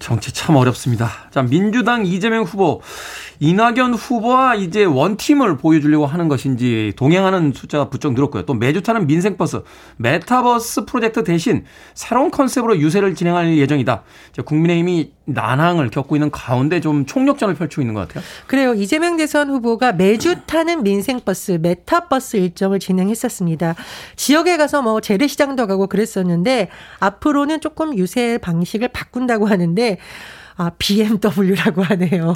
정치 0.00 0.32
참 0.32 0.56
어렵습니다. 0.56 1.10
자, 1.30 1.42
민주당 1.42 2.04
이재명 2.04 2.42
후보 2.42 2.80
이낙연 3.38 3.94
후보와 3.94 4.54
이제 4.56 4.84
원팀을 4.84 5.56
보여주려고 5.56 6.06
하는 6.06 6.28
것인지 6.28 6.92
동행하는 6.96 7.52
숫자가 7.54 7.88
부쩍 7.88 8.14
늘었고요. 8.14 8.44
또 8.44 8.54
매주 8.54 8.82
타는 8.82 9.06
민생버스, 9.06 9.62
메타버스 9.96 10.84
프로젝트 10.86 11.24
대신 11.24 11.64
새로운 11.94 12.30
컨셉으로 12.30 12.78
유세를 12.78 13.14
진행할 13.14 13.56
예정이다. 13.56 14.02
국민의힘이 14.44 15.12
난항을 15.26 15.90
겪고 15.90 16.16
있는 16.16 16.30
가운데 16.30 16.80
좀 16.80 17.06
총력전을 17.06 17.54
펼치고 17.54 17.82
있는 17.82 17.94
것 17.94 18.08
같아요. 18.08 18.24
그래요. 18.46 18.74
이재명 18.74 19.16
대선 19.16 19.48
후보가 19.48 19.92
매주 19.92 20.34
타는 20.46 20.82
민생버스, 20.82 21.60
메타버스 21.62 22.36
일정을 22.36 22.78
진행했었습니다. 22.78 23.74
지역에 24.16 24.56
가서 24.56 24.82
뭐 24.82 25.00
재래시장도 25.00 25.66
가고 25.66 25.86
그랬었는데 25.86 26.68
앞으로는 26.98 27.60
조금 27.60 27.96
유세 27.96 28.38
방식을 28.38 28.88
바꾼다고 28.88 29.46
하는데 29.46 29.89
아, 30.56 30.70
BMW라고 30.76 31.82
하네요. 31.82 32.34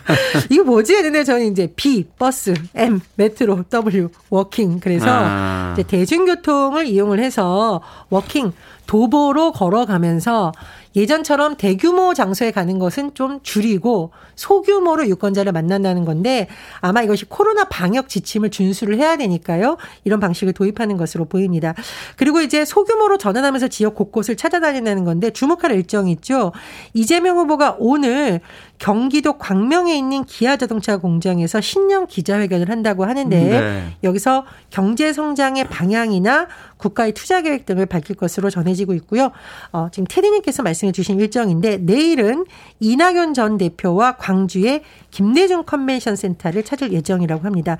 이거 0.50 0.62
뭐지? 0.62 0.94
했는데 0.94 1.24
저는 1.24 1.50
이제 1.52 1.72
B, 1.74 2.04
버스, 2.18 2.52
M, 2.74 3.00
metro, 3.14 3.64
W, 3.70 4.10
walking. 4.28 4.80
그래서 4.80 5.06
아. 5.08 5.70
이제 5.72 5.82
대중교통을 5.82 6.86
이용을 6.86 7.18
해서 7.18 7.80
워킹, 8.10 8.52
도보로 8.86 9.52
걸어가면서 9.52 10.52
예전처럼 10.96 11.56
대규모 11.56 12.14
장소에 12.14 12.50
가는 12.50 12.78
것은 12.78 13.14
좀 13.14 13.40
줄이고 13.42 14.10
소규모로 14.34 15.06
유권자를 15.08 15.52
만난다는 15.52 16.04
건데 16.04 16.48
아마 16.80 17.02
이것이 17.02 17.24
코로나 17.26 17.64
방역 17.64 18.08
지침을 18.08 18.50
준수를 18.50 18.98
해야 18.98 19.16
되니까요. 19.16 19.76
이런 20.04 20.20
방식을 20.20 20.52
도입하는 20.52 20.96
것으로 20.96 21.24
보입니다. 21.24 21.74
그리고 22.16 22.40
이제 22.40 22.64
소규모로 22.64 23.18
전환하면서 23.18 23.68
지역 23.68 23.94
곳곳을 23.94 24.36
찾아다닌다는 24.36 25.04
건데 25.04 25.30
주목할 25.30 25.72
일정이 25.72 26.12
있죠. 26.12 26.52
이재명 26.94 27.38
후보가 27.38 27.76
오늘 27.78 28.40
경기도 28.82 29.34
광명에 29.34 29.96
있는 29.96 30.24
기아 30.24 30.56
자동차 30.56 30.96
공장에서 30.96 31.60
신년 31.60 32.08
기자회견을 32.08 32.68
한다고 32.68 33.04
하는데 33.04 33.38
네. 33.38 33.96
여기서 34.02 34.44
경제 34.70 35.12
성장의 35.12 35.68
방향이나 35.68 36.48
국가의 36.78 37.12
투자 37.12 37.42
계획 37.42 37.64
등을 37.64 37.86
밝힐 37.86 38.16
것으로 38.16 38.50
전해지고 38.50 38.94
있고요. 38.94 39.30
어, 39.70 39.88
지금 39.92 40.06
테디님께서 40.08 40.64
말씀해 40.64 40.90
주신 40.90 41.20
일정인데 41.20 41.76
내일은 41.76 42.44
이낙연 42.80 43.34
전 43.34 43.56
대표와 43.56 44.16
광주의 44.16 44.82
김대중 45.12 45.62
컨벤션 45.62 46.16
센터를 46.16 46.64
찾을 46.64 46.92
예정이라고 46.92 47.44
합니다. 47.44 47.76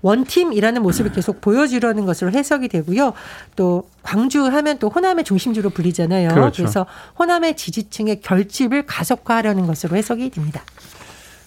원팀이라는 0.00 0.80
모습을 0.80 1.12
계속 1.12 1.42
보여주려는 1.42 2.06
것으로 2.06 2.30
해석이 2.30 2.68
되고요. 2.68 3.12
또 3.56 3.90
광주 4.02 4.46
하면 4.46 4.78
또 4.78 4.88
호남의 4.88 5.24
중심지로 5.24 5.70
불리잖아요. 5.70 6.28
그렇죠. 6.28 6.62
그래서 6.62 6.86
호남의 7.18 7.56
지지층의 7.56 8.20
결집을 8.20 8.86
가속화하려는 8.86 9.66
것으로 9.66 9.96
해석이 9.96 10.30
됩니다. 10.30 10.45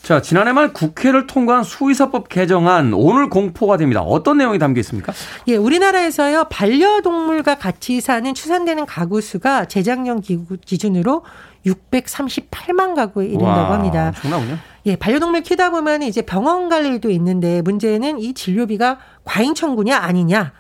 자, 0.01 0.21
지난해 0.21 0.53
말 0.53 0.73
국회를 0.73 1.27
통과한 1.27 1.63
수의사법 1.63 2.29
개정안 2.29 2.93
오늘 2.93 3.29
공포가 3.29 3.77
됩니다. 3.77 4.01
어떤 4.01 4.37
내용이 4.37 4.57
담겨 4.57 4.79
있습니까? 4.79 5.13
예, 5.47 5.55
우리나라에서요. 5.55 6.45
반려동물과 6.45 7.55
같이 7.55 8.01
사는 8.01 8.33
추산되는 8.33 8.87
가구 8.87 9.21
수가 9.21 9.65
재작년 9.65 10.21
기준으로 10.21 11.23
638만 11.65 12.95
가구에 12.95 13.27
이른다고 13.27 13.73
합니다. 13.73 14.11
정나군요. 14.21 14.57
예, 14.87 14.95
반려동물 14.95 15.43
키다 15.43 15.69
보면 15.69 16.01
이제 16.01 16.21
병원 16.23 16.69
갈 16.69 16.85
일도 16.85 17.11
있는데 17.11 17.61
문제는 17.61 18.17
이 18.19 18.33
진료비가 18.33 18.97
과잉 19.25 19.53
청구냐 19.53 19.97
아니냐. 19.97 20.53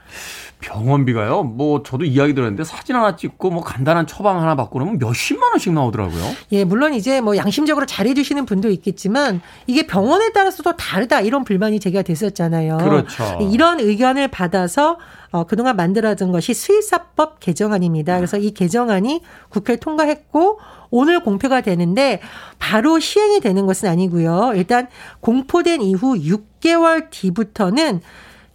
병원비가요? 0.61 1.43
뭐 1.43 1.83
저도 1.83 2.05
이야기 2.05 2.33
들었는데 2.33 2.63
사진 2.63 2.95
하나 2.95 3.15
찍고 3.15 3.49
뭐 3.49 3.63
간단한 3.63 4.07
처방 4.07 4.41
하나 4.41 4.55
받고 4.55 4.73
그러면 4.73 4.97
몇십만 4.99 5.51
원씩 5.53 5.73
나오더라고요. 5.73 6.21
예, 6.51 6.65
물론 6.65 6.93
이제 6.93 7.21
뭐 7.21 7.37
양심적으로 7.37 7.85
잘해 7.85 8.13
주시는 8.13 8.45
분도 8.45 8.69
있겠지만 8.69 9.41
이게 9.67 9.87
병원에 9.87 10.31
따라서도 10.33 10.75
다르다 10.75 11.21
이런 11.21 11.45
불만이 11.45 11.79
제기가 11.79 12.01
됐었잖아요. 12.01 12.77
그렇죠. 12.77 13.37
이런 13.41 13.79
의견을 13.79 14.27
받아서 14.27 14.97
어, 15.31 15.45
그동안 15.45 15.75
만들어진 15.75 16.31
것이 16.31 16.53
수의사법 16.53 17.39
개정안입니다. 17.39 18.17
그래서 18.17 18.37
이 18.37 18.51
개정안이 18.51 19.21
국회를 19.49 19.79
통과했고 19.79 20.59
오늘 20.89 21.23
공표가 21.23 21.61
되는데 21.61 22.19
바로 22.57 22.99
시행이 22.99 23.39
되는 23.39 23.65
것은 23.65 23.87
아니고요. 23.89 24.53
일단 24.55 24.87
공포된 25.21 25.81
이후 25.81 26.15
6개월 26.15 27.09
뒤부터는 27.11 28.01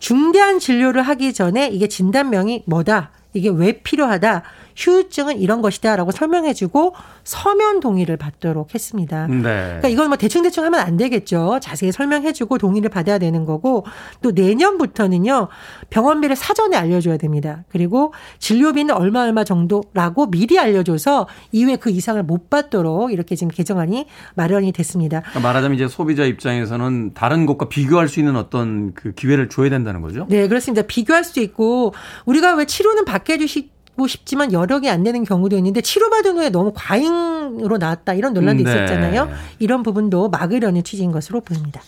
중대한 0.05 0.59
진료를 0.59 1.01
하기 1.01 1.33
전에 1.33 1.69
이게 1.69 1.89
진단명이 1.89 2.65
뭐다. 2.67 3.11
이게 3.33 3.49
왜 3.49 3.81
필요하다. 3.81 4.43
휴유증은 4.77 5.41
이런 5.41 5.63
것이다라고 5.63 6.11
설명해주고 6.11 6.95
서면 7.23 7.81
동의를 7.81 8.17
받도록 8.17 8.75
했습니다. 8.75 9.27
네. 9.27 9.41
그러니까 9.43 9.89
이건 9.89 10.09
뭐 10.09 10.17
대충 10.17 10.43
대충 10.43 10.65
하면 10.65 10.81
안 10.81 10.97
되겠죠. 10.97 11.59
자세히 11.63 11.93
설명해주고 11.93 12.59
동의를 12.59 12.91
받아야 12.91 13.19
되는 13.19 13.45
거고 13.45 13.85
또 14.23 14.33
내년부터는요 14.33 15.49
병원비를 15.91 16.37
사전에 16.37 16.77
알려줘야 16.77 17.17
됩니다. 17.17 17.65
그리고 17.69 18.13
진료비는 18.39 18.95
얼마 18.95 19.23
얼마 19.23 19.45
정도라고 19.45 20.31
미리 20.31 20.59
알려줘서 20.59 21.29
이후에 21.53 21.77
그 21.77 21.91
이상을 21.91 22.23
못 22.23 22.51
받도록 22.51 23.13
이렇게 23.13 23.37
지금 23.37 23.51
개정안이 23.51 24.07
마련이 24.35 24.73
됐습니다. 24.73 25.21
그러니까 25.21 25.41
말하자면 25.41 25.77
이제 25.77 25.89
소비자 25.89 26.25
입장에서는 26.25 27.15
다른 27.15 27.47
곳과 27.47 27.69
비교할 27.69 28.09
수 28.09 28.21
있는 28.21 28.37
어떤 28.37 28.93
그 28.95 29.13
기회를 29.13 29.49
줘야 29.49 29.71
된다는 29.71 30.01
거죠. 30.01 30.27
네, 30.29 30.49
그렇습니다. 30.49 30.83
비교할 30.87 31.25
수도 31.25 31.41
있고 31.41 31.95
우리가 32.27 32.55
왜 32.55 32.65
치료는 32.65 33.05
받게 33.05 33.35
해주시 33.35 33.74
고 33.97 34.07
싶지만 34.07 34.53
여력이 34.53 34.89
안 34.91 35.03
되는 35.05 35.25
경우도 35.25 35.57
있는데 35.57 35.81
치료받은 35.81 36.37
후에 36.37 36.51
너무 36.51 36.73
과잉으로 36.75 37.79
나왔다 37.79 38.15
이런 38.15 38.35
논란도 38.35 38.65
네. 38.65 38.71
있었잖아요. 38.71 39.31
이런 39.59 39.83
부분도 39.83 40.29
막으려는 40.31 40.83
취지인 40.83 41.13
것으로 41.13 41.41
보입니다. 41.41 41.81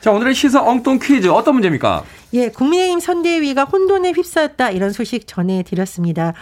자, 0.00 0.12
오늘의 0.12 0.34
시사 0.34 0.62
엉뚱 0.62 0.98
퀴즈 1.00 1.26
어떤 1.28 1.54
문제입니까? 1.54 2.04
예, 2.34 2.50
국민의힘 2.50 3.00
선대위가 3.00 3.64
혼돈에 3.64 4.12
휩싸였다 4.12 4.70
이런 4.70 4.92
소식 4.92 5.26
전해드렸습니다. 5.26 6.34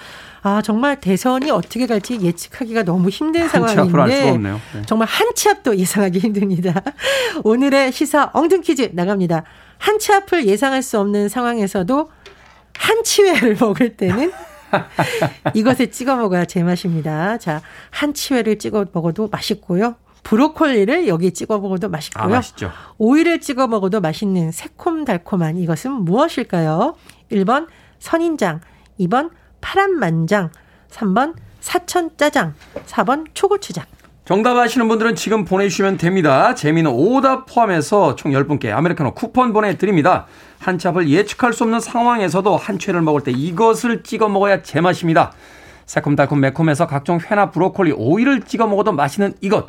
아, 0.42 0.60
정말 0.62 1.00
대선이 1.00 1.50
어떻게 1.50 1.86
갈지 1.86 2.20
예측하기가 2.20 2.82
너무 2.82 3.08
힘든 3.08 3.48
상황인데 3.48 4.36
네. 4.38 4.52
정말 4.86 5.08
한 5.08 5.26
치 5.34 5.48
앞도 5.48 5.76
예상하기 5.76 6.18
힘듭니다. 6.18 6.82
오늘의 7.44 7.92
시사 7.92 8.30
엉뚱 8.34 8.60
퀴즈 8.60 8.90
나갑니다. 8.92 9.44
한 9.78 9.98
치 9.98 10.12
앞을 10.12 10.46
예상할 10.46 10.82
수 10.82 10.98
없는 11.00 11.28
상황에서도 11.28 12.10
한치회를 12.76 13.56
먹을 13.60 13.96
때는 13.96 14.32
이것에 15.54 15.86
찍어 15.90 16.16
먹어야 16.16 16.44
제맛입니다. 16.44 17.38
자, 17.38 17.60
한치회를 17.90 18.58
찍어 18.58 18.86
먹어도 18.92 19.28
맛있고요. 19.28 19.96
브로콜리를 20.22 21.06
여기 21.06 21.32
찍어 21.32 21.58
먹어도 21.58 21.88
맛있고요. 21.88 22.24
아, 22.24 22.28
맛있죠. 22.28 22.72
오이를 22.98 23.40
찍어 23.40 23.68
먹어도 23.68 24.00
맛있는 24.00 24.50
새콤달콤한 24.50 25.56
이것은 25.56 25.92
무엇일까요? 25.92 26.96
1번 27.30 27.68
선인장, 28.00 28.60
2번 28.98 29.30
파란만장, 29.60 30.50
3번 30.90 31.34
사천짜장, 31.60 32.54
4번 32.86 33.26
초고추장. 33.34 33.84
정답 34.24 34.56
아시는 34.56 34.88
분들은 34.88 35.14
지금 35.14 35.44
보내주시면 35.44 35.98
됩니다. 35.98 36.56
재미는 36.56 36.90
오답 36.90 37.46
포함해서 37.46 38.16
총 38.16 38.32
10분께 38.32 38.72
아메리카노 38.72 39.14
쿠폰 39.14 39.52
보내드립니다. 39.52 40.26
한치 40.58 40.88
앞을 40.88 41.08
예측할 41.08 41.52
수 41.52 41.64
없는 41.64 41.80
상황에서도 41.80 42.56
한 42.56 42.78
채를 42.78 43.02
먹을 43.02 43.22
때 43.22 43.30
이것을 43.30 44.02
찍어 44.02 44.28
먹어야 44.28 44.62
제맛입니다. 44.62 45.32
새콤달콤 45.86 46.40
매콤해서 46.40 46.86
각종 46.86 47.18
회나 47.20 47.50
브로콜리, 47.50 47.92
오이를 47.92 48.42
찍어 48.42 48.66
먹어도 48.66 48.92
맛있는 48.92 49.34
이것. 49.40 49.68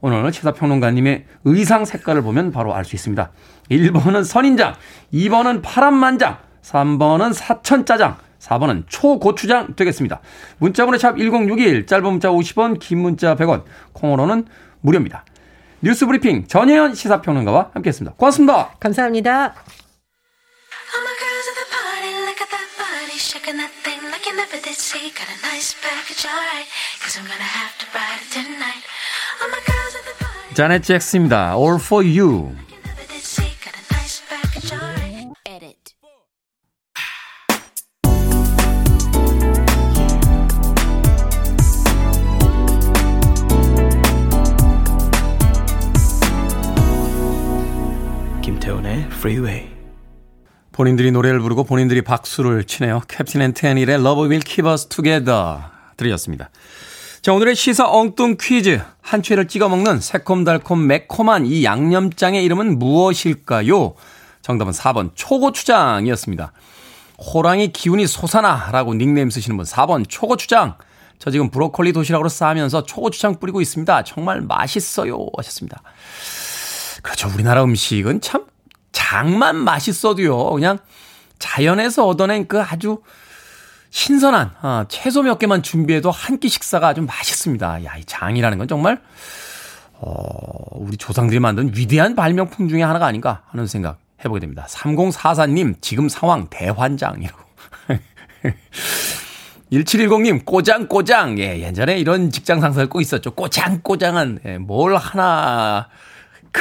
오늘 0.00 0.32
시사평론가님의 0.32 1.24
의상 1.44 1.84
색깔을 1.84 2.22
보면 2.22 2.52
바로 2.52 2.74
알 2.74 2.84
수 2.84 2.94
있습니다. 2.94 3.30
1번은 3.70 4.24
선인장, 4.24 4.74
2번은 5.12 5.60
파란만장, 5.62 6.38
3번은 6.62 7.32
사천짜장, 7.32 8.16
4번은 8.38 8.84
초고추장 8.86 9.74
되겠습니다. 9.74 10.20
문자번호 10.58 10.98
샵 10.98 11.16
1061, 11.16 11.86
짧은 11.86 12.04
문자 12.04 12.28
50원, 12.28 12.78
긴 12.78 13.00
문자 13.00 13.34
100원, 13.34 13.64
콩으로는 13.92 14.46
무료입니다. 14.80 15.24
뉴스 15.80 16.06
브리핑 16.06 16.46
전혜연 16.46 16.94
시사평론가와 16.94 17.70
함께했습니다. 17.74 18.16
고맙습니다. 18.16 18.70
감사합니다. 18.78 19.54
자넷 30.53 30.83
잭스입니다. 30.83 31.55
All 31.57 31.79
for 31.81 32.05
you. 32.05 32.55
김태훈의 48.43 49.07
Freeway. 49.11 49.76
본인들이 50.78 51.10
노래를 51.10 51.40
부르고 51.40 51.64
본인들이 51.64 52.02
박수를 52.02 52.62
치네요. 52.62 53.02
Captain & 53.08 53.52
Tennille의 53.52 53.96
Love 53.96 54.28
Will 54.28 54.42
Keep 54.44 54.70
Us 54.70 54.86
Together 54.86 55.56
들으셨습니다. 55.96 56.50
자, 57.20 57.32
오늘의 57.32 57.56
시사 57.56 57.90
엉뚱 57.90 58.36
퀴즈. 58.40 58.80
한치를 59.00 59.48
찍어 59.48 59.68
먹는 59.68 59.98
새콤달콤 59.98 60.86
매콤한 60.86 61.46
이 61.46 61.64
양념장의 61.64 62.44
이름은 62.44 62.78
무엇일까요? 62.78 63.94
정답은 64.40 64.72
4번 64.72 65.10
초고추장이었습니다. 65.16 66.52
호랑이 67.18 67.72
기운이 67.72 68.06
솟아나라고 68.06 68.94
닉네임 68.94 69.30
쓰시는 69.30 69.56
분 69.56 69.66
4번 69.66 70.04
초고추장. 70.08 70.76
저 71.18 71.32
지금 71.32 71.50
브로콜리 71.50 71.92
도시락으로 71.92 72.28
싸면서 72.28 72.84
초고추장 72.84 73.40
뿌리고 73.40 73.60
있습니다. 73.60 74.04
정말 74.04 74.42
맛있어요 74.42 75.26
하셨습니다. 75.38 75.82
그렇죠. 77.02 77.28
우리나라 77.34 77.64
음식은 77.64 78.20
참 78.20 78.44
장만 78.92 79.56
맛있어도요. 79.56 80.50
그냥 80.50 80.78
자연에서 81.38 82.06
얻어낸 82.06 82.46
그 82.48 82.60
아주 82.60 83.00
신선한 83.90 84.50
아, 84.60 84.84
채소 84.88 85.22
몇 85.22 85.38
개만 85.38 85.62
준비해도 85.62 86.10
한 86.10 86.38
끼 86.40 86.48
식사가 86.48 86.88
아주 86.88 87.02
맛있습니다. 87.02 87.84
야, 87.84 87.96
이 87.96 88.04
장이라는 88.04 88.58
건 88.58 88.68
정말 88.68 89.00
어, 89.94 90.12
우리 90.72 90.96
조상들이 90.96 91.40
만든 91.40 91.72
위대한 91.74 92.14
발명품 92.14 92.68
중에 92.68 92.82
하나가 92.82 93.06
아닌가 93.06 93.42
하는 93.50 93.66
생각 93.66 93.98
해보게 94.24 94.40
됩니다. 94.40 94.66
3044님, 94.68 95.76
지금 95.80 96.08
상황 96.08 96.48
대환장이라고. 96.48 97.38
1710님, 99.72 100.44
꼬장꼬장. 100.44 101.38
예, 101.38 101.60
예전에 101.60 101.98
이런 101.98 102.30
직장 102.30 102.60
상사를 102.60 102.88
꼭 102.88 103.00
있었죠. 103.00 103.32
꼬장꼬장한, 103.32 104.40
예, 104.46 104.58
뭘 104.58 104.96
하나, 104.96 105.88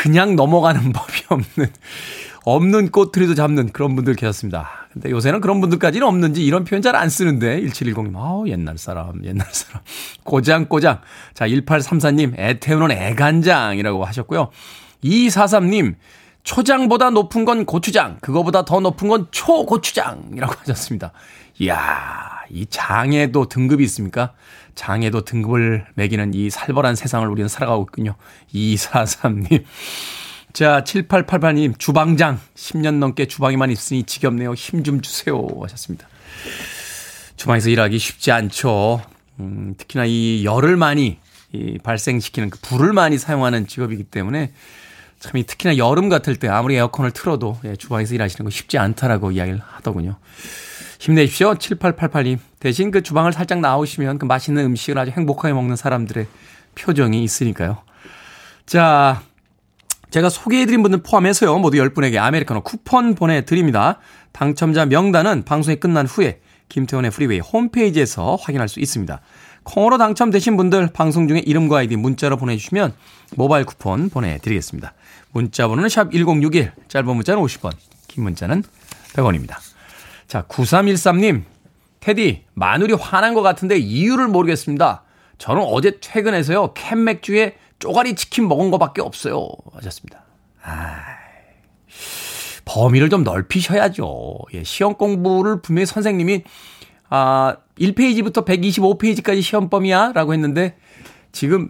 그냥 0.02 0.36
넘어가는 0.36 0.92
법이 0.94 1.24
없는, 1.30 1.72
없는 2.44 2.92
꼬투리도 2.92 3.36
잡는 3.36 3.72
그런 3.72 3.96
분들 3.96 4.16
계셨습니다. 4.16 4.70
근데 4.94 5.10
요새는 5.10 5.42
그런 5.42 5.60
분들까지는 5.62 6.06
없는지 6.08 6.44
이런 6.46 6.64
표현 6.64 6.82
잘 6.82 6.96
안 6.96 7.10
쓰는데 7.10 7.62
1710님 7.62 8.16
아우 8.16 8.48
옛날 8.48 8.78
사람 8.78 9.24
옛날 9.26 9.48
사람. 9.52 9.82
고장고장. 10.24 11.02
자 11.34 11.48
1834님 11.48 12.40
애 12.40 12.60
태우는 12.60 12.92
애간장이라고 12.92 14.06
하셨고요. 14.06 14.50
2243님 15.04 15.96
초장보다 16.44 17.10
높은 17.10 17.44
건 17.44 17.66
고추장 17.66 18.18
그거보다 18.22 18.64
더 18.66 18.80
높은 18.80 19.08
건 19.10 19.28
초고추장이라고 19.32 20.54
하셨습니다. 20.62 21.12
이야 21.60 22.44
이 22.50 22.66
장에도 22.68 23.48
등급이 23.50 23.84
있습니까 23.84 24.34
장에도 24.78 25.26
등급을 25.26 25.86
매기는 25.96 26.34
이 26.34 26.50
살벌한 26.50 26.96
세상을 26.96 27.28
우리는 27.28 27.50
살아가고 27.50 27.84
있군요 27.90 28.16
2243님 28.54 29.66
자, 30.54 30.82
7888님, 30.84 31.78
주방장. 31.78 32.40
10년 32.56 32.96
넘게 32.96 33.28
주방에만 33.28 33.70
있으니 33.70 34.02
지겹네요. 34.04 34.56
힘 34.56 34.84
좀 34.84 35.02
주세요. 35.02 35.46
하셨습니다. 35.62 36.08
주방에서 37.36 37.70
일하기 37.70 38.00
쉽지 38.00 38.32
않죠. 38.32 39.02
음, 39.40 39.76
특히나 39.78 40.06
이 40.08 40.44
열을 40.46 40.76
많이 40.78 41.20
이 41.54 41.78
발생시키는 41.84 42.50
그 42.50 42.60
불을 42.62 42.92
많이 42.94 43.20
사용하는 43.20 43.68
직업이기 43.68 44.06
때문에 44.06 44.52
참 45.20 45.38
이 45.40 45.44
특히나 45.44 45.78
여름 45.78 46.10
같을 46.10 46.36
때 46.38 46.48
아무리 46.48 46.76
에어컨을 46.76 47.12
틀어도 47.12 47.60
예, 47.66 47.76
주방에서 47.76 48.16
일하시는 48.16 48.44
거 48.44 48.50
쉽지 48.50 48.80
않다라고 48.80 49.32
이야기를 49.32 49.62
하더군요. 49.64 50.16
힘내십시오. 51.00 51.54
7888님. 51.56 52.40
대신 52.60 52.92
그 52.92 53.04
주방을 53.04 53.34
살짝 53.34 53.60
나오시면 53.60 54.18
그 54.18 54.26
맛있는 54.26 54.66
음식을 54.66 54.98
아주 54.98 55.12
행복하게 55.12 55.54
먹는 55.54 55.76
사람들의 55.76 56.28
표정이 56.76 57.24
있으니까요. 57.24 57.78
자, 58.66 59.22
제가 60.10 60.30
소개해드린 60.30 60.82
분들 60.84 61.04
포함해서요. 61.04 61.58
모두 61.60 61.78
10분에게 61.78 62.18
아메리카노 62.18 62.62
쿠폰 62.64 63.16
보내드립니다. 63.16 64.00
당첨자 64.32 64.86
명단은 64.86 65.44
방송이 65.44 65.78
끝난 65.78 66.06
후에 66.06 66.40
김태훈의 66.70 67.12
Freeway 67.12 67.40
홈페이지에서 67.40 68.36
확인할 68.36 68.68
수 68.68 68.80
있습니다. 68.80 69.20
콩으로 69.64 69.98
당첨되신 69.98 70.56
분들 70.56 70.90
방송 70.94 71.28
중에 71.28 71.40
이름과 71.40 71.80
아이디 71.80 71.98
문자로 71.98 72.38
보내주시면 72.38 72.94
모바일 73.36 73.66
쿠폰 73.66 74.10
보내드리겠습니다. 74.10 74.94
문자 75.32 75.68
번호는 75.68 75.90
샵 75.90 76.12
1061, 76.12 76.72
짧은 76.88 77.16
문자는 77.16 77.42
50원, 77.42 77.74
긴 78.08 78.24
문자는 78.24 78.64
100원입니다. 79.14 79.67
자, 80.28 80.44
9313님, 80.48 81.44
테디, 82.02 82.44
마누리 82.54 82.94
화난 82.94 83.34
것 83.34 83.42
같은데 83.42 83.78
이유를 83.78 84.28
모르겠습니다. 84.28 85.04
저는 85.38 85.62
어제 85.64 86.00
퇴근해서요, 86.02 86.74
캔 86.74 87.04
맥주에 87.04 87.56
쪼가리 87.80 88.16
치킨 88.16 88.48
먹은 88.48 88.72
거밖에 88.72 89.02
없어요. 89.02 89.48
하셨습니다. 89.74 90.24
아, 90.64 90.96
범위를 92.66 93.10
좀 93.10 93.24
넓히셔야죠. 93.24 94.38
예, 94.54 94.64
시험 94.64 94.96
공부를 94.96 95.62
분명히 95.62 95.86
선생님이 95.86 96.44
아, 97.10 97.56
1페이지부터 97.80 98.46
125페이지까지 98.46 99.42
시험 99.42 99.70
범위야? 99.70 100.12
라고 100.14 100.34
했는데, 100.34 100.76
지금, 101.32 101.70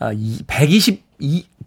아, 0.00 0.10
120, 0.48 1.04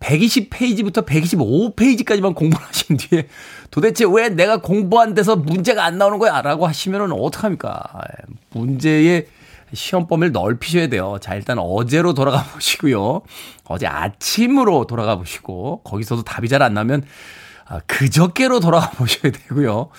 120페이지부터 0.02 1.06
125페이지까지만 1.06 2.36
공부를 2.36 2.66
하신 2.68 2.98
뒤에 2.98 3.28
도대체 3.70 4.06
왜 4.10 4.30
내가 4.30 4.58
공부한 4.58 5.14
데서 5.14 5.36
문제가 5.36 5.86
안 5.86 5.98
나오는 5.98 6.20
거야? 6.20 6.42
라고 6.42 6.68
하시면은 6.68 7.12
어떡합니까? 7.14 7.84
예, 7.96 8.34
문제의 8.52 9.28
시험 9.74 10.08
범위를 10.08 10.34
넓히셔야 10.34 10.88
돼요. 10.88 11.18
자, 11.22 11.36
일단 11.36 11.58
어제로 11.60 12.14
돌아가 12.14 12.44
보시고요. 12.44 13.22
어제 13.66 13.88
아침으로 13.88 14.86
돌아가 14.86 15.16
보시고, 15.16 15.82
거기서도 15.84 16.24
답이 16.24 16.50
잘 16.50 16.62
안 16.62 16.74
나면 16.74 17.04
아, 17.68 17.80
그저께로 17.88 18.60
돌아가 18.60 18.90
보셔야 18.92 19.32
되고요. 19.32 19.92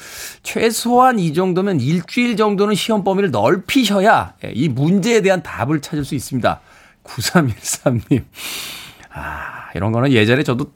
최소한 0.43 1.19
이 1.19 1.33
정도면 1.33 1.81
일주일 1.81 2.37
정도는 2.37 2.75
시험 2.75 3.03
범위를 3.03 3.31
넓히셔야 3.31 4.35
예, 4.45 4.53
이 4.55 4.69
문제에 4.69 5.23
대한 5.23 5.43
답을 5.43 5.81
찾을 5.81 6.05
수 6.05 6.15
있습니다. 6.15 6.61
9313님. 7.03 8.25
아, 9.15 9.62
이런 9.75 9.93
거는 9.93 10.13
예전에 10.13 10.43
저도 10.43 10.73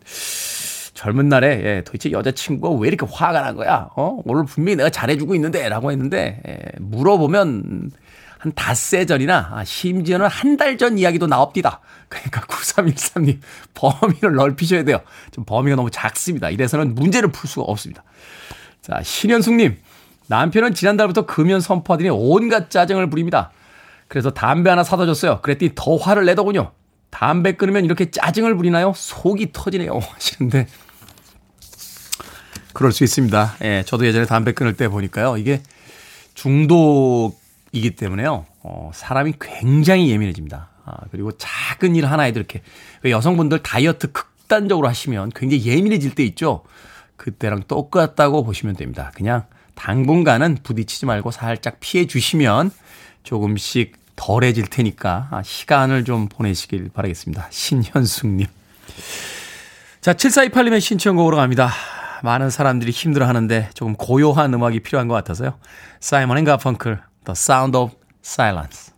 젊은 0.94 1.28
날에 1.28 1.60
예, 1.64 1.82
도대체 1.84 2.10
여자친구가 2.10 2.78
왜 2.80 2.88
이렇게 2.88 3.06
화가 3.10 3.40
난 3.40 3.54
거야? 3.56 3.88
어? 3.96 4.20
오늘 4.24 4.44
분명히 4.44 4.76
내가 4.76 4.88
잘해주고 4.90 5.34
있는데 5.34 5.68
라고 5.68 5.90
했는데 5.92 6.40
예, 6.48 6.58
물어보면 6.80 7.90
한 8.38 8.52
닷새 8.54 9.04
전이나 9.06 9.50
아, 9.52 9.64
심지어는 9.64 10.26
한 10.26 10.56
달 10.56 10.76
전 10.78 10.98
이야기도 10.98 11.26
나옵니다. 11.26 11.80
그러니까 12.08 12.40
9313님 12.42 13.38
범위를 13.74 14.34
넓히셔야 14.34 14.84
돼요. 14.84 15.00
좀 15.32 15.44
범위가 15.44 15.76
너무 15.76 15.90
작습니다. 15.90 16.48
이래서는 16.50 16.94
문제를 16.94 17.30
풀 17.32 17.48
수가 17.48 17.64
없습니다. 17.64 18.02
자, 18.82 19.00
신현숙님. 19.02 19.76
남편은 20.28 20.74
지난달부터 20.74 21.26
금연 21.26 21.60
선포하더니 21.60 22.10
온갖 22.10 22.70
짜증을 22.70 23.08
부립니다. 23.10 23.50
그래서 24.08 24.30
담배 24.30 24.70
하나 24.70 24.82
사다 24.84 25.06
줬어요. 25.06 25.40
그랬더니 25.42 25.72
더 25.74 25.96
화를 25.96 26.24
내더군요. 26.26 26.72
담배 27.10 27.52
끊으면 27.52 27.84
이렇게 27.84 28.10
짜증을 28.10 28.56
부리나요? 28.56 28.92
속이 28.94 29.52
터지네요. 29.52 29.98
하시는데. 29.98 30.66
그럴 32.72 32.92
수 32.92 33.04
있습니다. 33.04 33.56
예, 33.62 33.82
저도 33.86 34.06
예전에 34.06 34.26
담배 34.26 34.52
끊을 34.52 34.76
때 34.76 34.88
보니까요. 34.88 35.38
이게 35.38 35.62
중독 36.34 37.40
이기 37.72 37.96
때문에요. 37.96 38.44
어, 38.62 38.90
사람이 38.92 39.34
굉장히 39.40 40.10
예민해집니다. 40.10 40.70
아, 40.84 40.96
그리고 41.10 41.32
작은 41.32 41.96
일 41.96 42.06
하나에도 42.06 42.38
이렇게 42.38 42.62
여성분들 43.04 43.62
다이어트 43.62 44.12
극단적으로 44.12 44.88
하시면 44.88 45.32
굉장히 45.34 45.64
예민해질 45.64 46.14
때 46.14 46.22
있죠. 46.24 46.64
그때랑 47.16 47.64
똑같다고 47.66 48.44
보시면 48.44 48.76
됩니다. 48.76 49.10
그냥 49.14 49.46
당분간은 49.74 50.58
부딪히지 50.62 51.06
말고 51.06 51.30
살짝 51.30 51.78
피해 51.80 52.06
주시면 52.06 52.70
조금씩 53.22 53.96
덜해질 54.16 54.66
테니까 54.66 55.28
아, 55.30 55.42
시간을 55.42 56.04
좀 56.04 56.28
보내시길 56.28 56.90
바라겠습니다. 56.92 57.48
신현숙님. 57.50 58.46
자, 60.00 60.12
7428님의 60.14 60.80
신청곡으로 60.80 61.36
갑니다. 61.36 61.70
많은 62.22 62.50
사람들이 62.50 62.90
힘들어 62.92 63.26
하는데 63.26 63.68
조금 63.74 63.94
고요한 63.94 64.52
음악이 64.54 64.80
필요한 64.80 65.08
것 65.08 65.14
같아서요. 65.14 65.58
Simon & 66.00 66.44
Garfunkel, 66.44 67.00
The 67.24 67.32
Sound 67.32 67.76
of 67.76 67.94
Silence. 68.24 68.92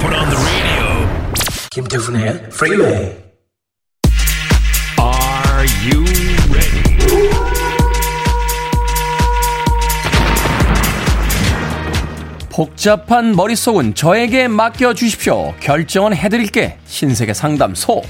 Put 0.00 0.14
on 0.14 0.30
the 0.30 0.36
radio. 0.36 1.08
김태훈의 1.70 2.28
Freeway. 2.52 3.24
Are 5.00 5.66
you 5.84 6.23
복잡한 12.54 13.34
머릿속은 13.34 13.96
저에게 13.96 14.46
맡겨주십시오. 14.46 15.54
결정은 15.58 16.14
해드릴게. 16.14 16.78
신세계 16.86 17.34
상담소. 17.34 18.00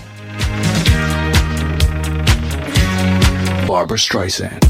Barbara 3.66 3.94
Streisand. 3.94 4.61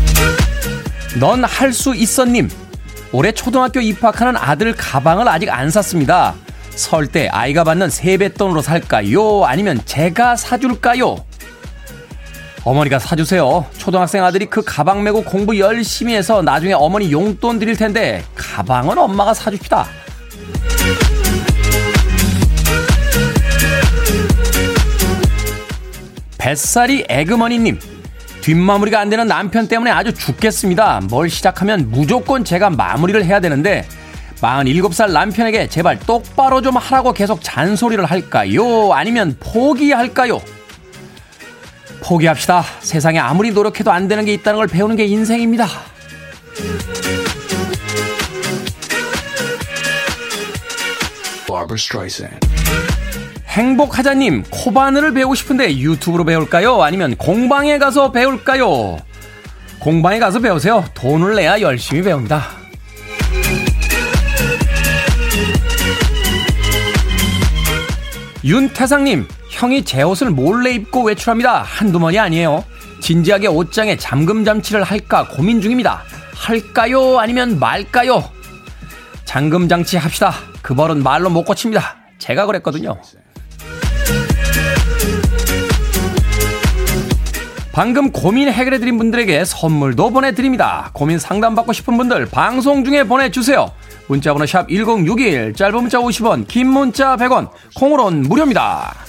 넌할 1.18 1.72
수 1.72 1.92
있어님. 1.92 2.48
올해 3.10 3.32
초등학교 3.32 3.80
입학하는 3.80 4.36
아들 4.36 4.76
가방을 4.76 5.26
아직 5.26 5.50
안 5.50 5.70
샀습니다. 5.70 6.36
설 6.70 7.08
때 7.08 7.26
아이가 7.26 7.64
받는 7.64 7.90
세뱃돈으로 7.90 8.62
살까요? 8.62 9.44
아니면 9.44 9.80
제가 9.84 10.36
사줄까요? 10.36 11.16
어머니가 12.64 12.98
사주세요. 12.98 13.66
초등학생 13.76 14.24
아들이 14.24 14.46
그 14.46 14.62
가방 14.64 15.02
메고 15.02 15.22
공부 15.22 15.58
열심히 15.58 16.14
해서 16.14 16.40
나중에 16.40 16.72
어머니 16.72 17.12
용돈 17.12 17.58
드릴 17.58 17.76
텐데 17.76 18.24
가방은 18.34 18.96
엄마가 18.96 19.34
사줍시다. 19.34 19.86
뱃살이 26.38 27.04
에그머니님. 27.08 27.78
뒷마무리가 28.42 29.00
안 29.00 29.08
되는 29.08 29.26
남편 29.26 29.66
때문에 29.68 29.90
아주 29.90 30.12
죽겠습니다. 30.12 31.00
뭘 31.08 31.30
시작하면 31.30 31.90
무조건 31.90 32.44
제가 32.44 32.68
마무리를 32.68 33.24
해야 33.24 33.40
되는데 33.40 33.86
47살 34.40 35.12
남편에게 35.12 35.68
제발 35.68 35.98
똑바로 36.00 36.60
좀 36.60 36.76
하라고 36.76 37.14
계속 37.14 37.40
잔소리를 37.42 38.04
할까요? 38.04 38.92
아니면 38.92 39.36
포기할까요? 39.40 40.40
포기합시다. 42.04 42.62
세상에 42.80 43.18
아무리 43.18 43.50
노력해도 43.50 43.90
안 43.90 44.08
되는 44.08 44.24
게 44.24 44.34
있다는 44.34 44.58
걸 44.58 44.66
배우는 44.66 44.96
게 44.96 45.06
인생입니다. 45.06 45.66
행복하자님, 53.46 54.44
코바늘을 54.50 55.14
배우고 55.14 55.34
싶은데 55.34 55.78
유튜브로 55.78 56.24
배울까요? 56.24 56.82
아니면 56.82 57.16
공방에 57.16 57.78
가서 57.78 58.12
배울까요? 58.12 58.98
공방에 59.78 60.18
가서 60.18 60.40
배우세요. 60.40 60.84
돈을 60.94 61.36
내야 61.36 61.60
열심히 61.60 62.02
배웁니다. 62.02 62.44
윤태상님, 68.44 69.26
형이 69.54 69.84
제 69.84 70.02
옷을 70.02 70.30
몰래 70.30 70.72
입고 70.72 71.04
외출합니다. 71.04 71.62
한두 71.62 72.00
번이 72.00 72.18
아니에요. 72.18 72.64
진지하게 73.00 73.46
옷장에 73.46 73.96
잠금 73.96 74.44
장치를 74.44 74.82
할까 74.82 75.28
고민 75.28 75.60
중입니다. 75.60 76.02
할까요? 76.34 77.20
아니면 77.20 77.60
말까요? 77.60 78.24
잠금 79.24 79.68
장치 79.68 79.96
합시다. 79.96 80.34
그 80.60 80.74
벌은 80.74 81.04
말로 81.04 81.30
못 81.30 81.44
고칩니다. 81.44 81.96
제가 82.18 82.46
그랬거든요. 82.46 82.98
방금 87.70 88.10
고민 88.10 88.48
해결해드린 88.48 88.98
분들에게 88.98 89.44
선물도 89.44 90.10
보내드립니다. 90.10 90.90
고민 90.92 91.18
상담받고 91.18 91.72
싶은 91.72 91.96
분들 91.96 92.26
방송 92.26 92.84
중에 92.84 93.04
보내주세요. 93.04 93.70
문자번호 94.08 94.46
샵 94.46 94.68
1061, 94.68 95.54
짧은 95.54 95.74
문자 95.74 95.98
50원, 95.98 96.46
긴 96.48 96.68
문자 96.68 97.16
100원, 97.16 97.50
콩으로는 97.76 98.22
무료입니다. 98.22 99.03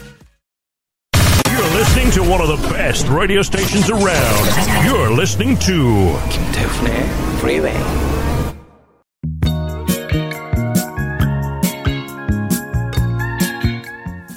Listening 1.76 2.10
to 2.12 2.22
one 2.24 2.40
of 2.40 2.48
the 2.48 2.56
best 2.74 3.06
radio 3.10 3.42
stations 3.42 3.90
around. 3.90 4.46
You're 4.88 5.12
listening 5.12 5.60
to 5.60 6.18
김태훈의 6.30 7.04
Freeway. 7.40 7.76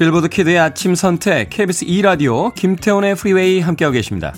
빌보드 0.01 0.27
kid의 0.27 0.59
아침 0.59 0.97
선택 0.97 1.51
KBS 1.51 1.85
2 1.85 2.03
라디오 2.03 2.51
김태훈의 2.51 3.15
Freeway 3.15 3.61
함께하고 3.61 3.93
계십니다. 3.93 4.35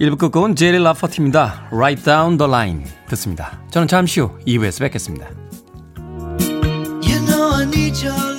1부 0.00 0.18
끝곡은 0.18 0.56
제리 0.56 0.82
라퍼티입니다. 0.82 1.68
Right 1.70 2.02
Down 2.02 2.36
the 2.36 2.50
Line 2.50 2.82
듣습니다. 3.10 3.60
저는 3.70 3.86
잠시 3.86 4.18
후 4.18 4.36
2부에서 4.44 4.80
뵙겠습니다. 4.80 5.28
You 7.00 7.20
know 7.28 8.33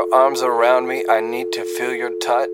your 0.00 0.14
arms 0.14 0.42
around 0.42 0.86
me. 0.86 1.04
I 1.08 1.20
need 1.20 1.52
to 1.52 1.64
feel 1.76 1.94
your 1.94 2.12
touch. 2.20 2.48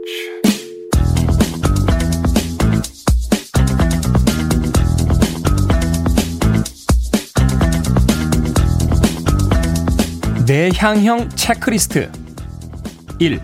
내 10.46 10.70
향형 10.76 11.28
체크리스트 11.30 12.11
1. 13.18 13.40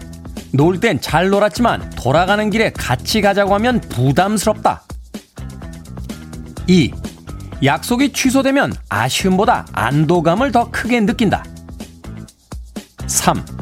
놀 0.53 0.79
땐 0.81 1.01
잘 1.01 1.29
놀았지만 1.31 1.91
돌아가는 1.91 2.51
길에 2.51 2.71
같이 2.71 3.21
가자고 3.21 3.55
하면 3.55 3.81
부담스럽다. 3.81 4.83
2. 6.67 6.93
약속이 7.65 8.13
취소되면 8.13 8.73
아쉬움보다 8.89 9.67
안도감을 9.73 10.53
더 10.53 10.71
크게 10.71 11.01
느낀다. 11.01 11.45
3. 13.07 13.62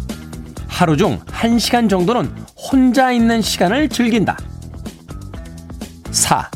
하루 0.80 0.96
중 0.96 1.20
1시간 1.26 1.90
정도는 1.90 2.34
혼자 2.56 3.12
있는 3.12 3.42
시간을 3.42 3.90
즐긴다. 3.90 4.38
4. 6.10 6.50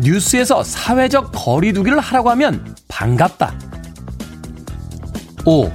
뉴스에서 0.00 0.64
사회적 0.64 1.30
거리두기를 1.32 2.00
하라고 2.00 2.30
하면 2.30 2.74
반갑다. 2.88 3.54
5. 5.44 5.70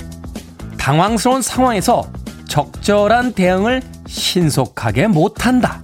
당황스러운 0.77 1.41
상황에서 1.41 2.11
적절한 2.49 3.31
대응을 3.31 3.81
신속하게 4.05 5.07
못한다. 5.07 5.81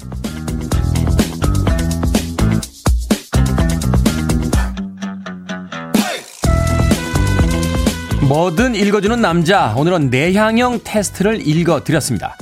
뭐든 8.27 8.75
읽어주는 8.75 9.21
남자. 9.21 9.73
오늘은 9.77 10.09
내향형 10.09 10.81
테스트를 10.83 11.47
읽어드렸습니다. 11.47 12.35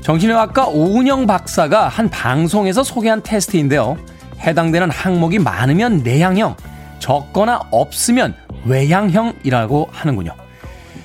정신의학과 0.00 0.66
오은영 0.66 1.28
박사가 1.28 1.86
한 1.86 2.10
방송에서 2.10 2.82
소개한 2.82 3.22
테스트인데요. 3.22 3.96
해당되는 4.40 4.90
항목이 4.90 5.38
많으면 5.38 5.98
내향형, 5.98 6.56
적거나 6.98 7.60
없으면 7.70 8.34
외향형이라고 8.64 9.90
하는군요. 9.92 10.32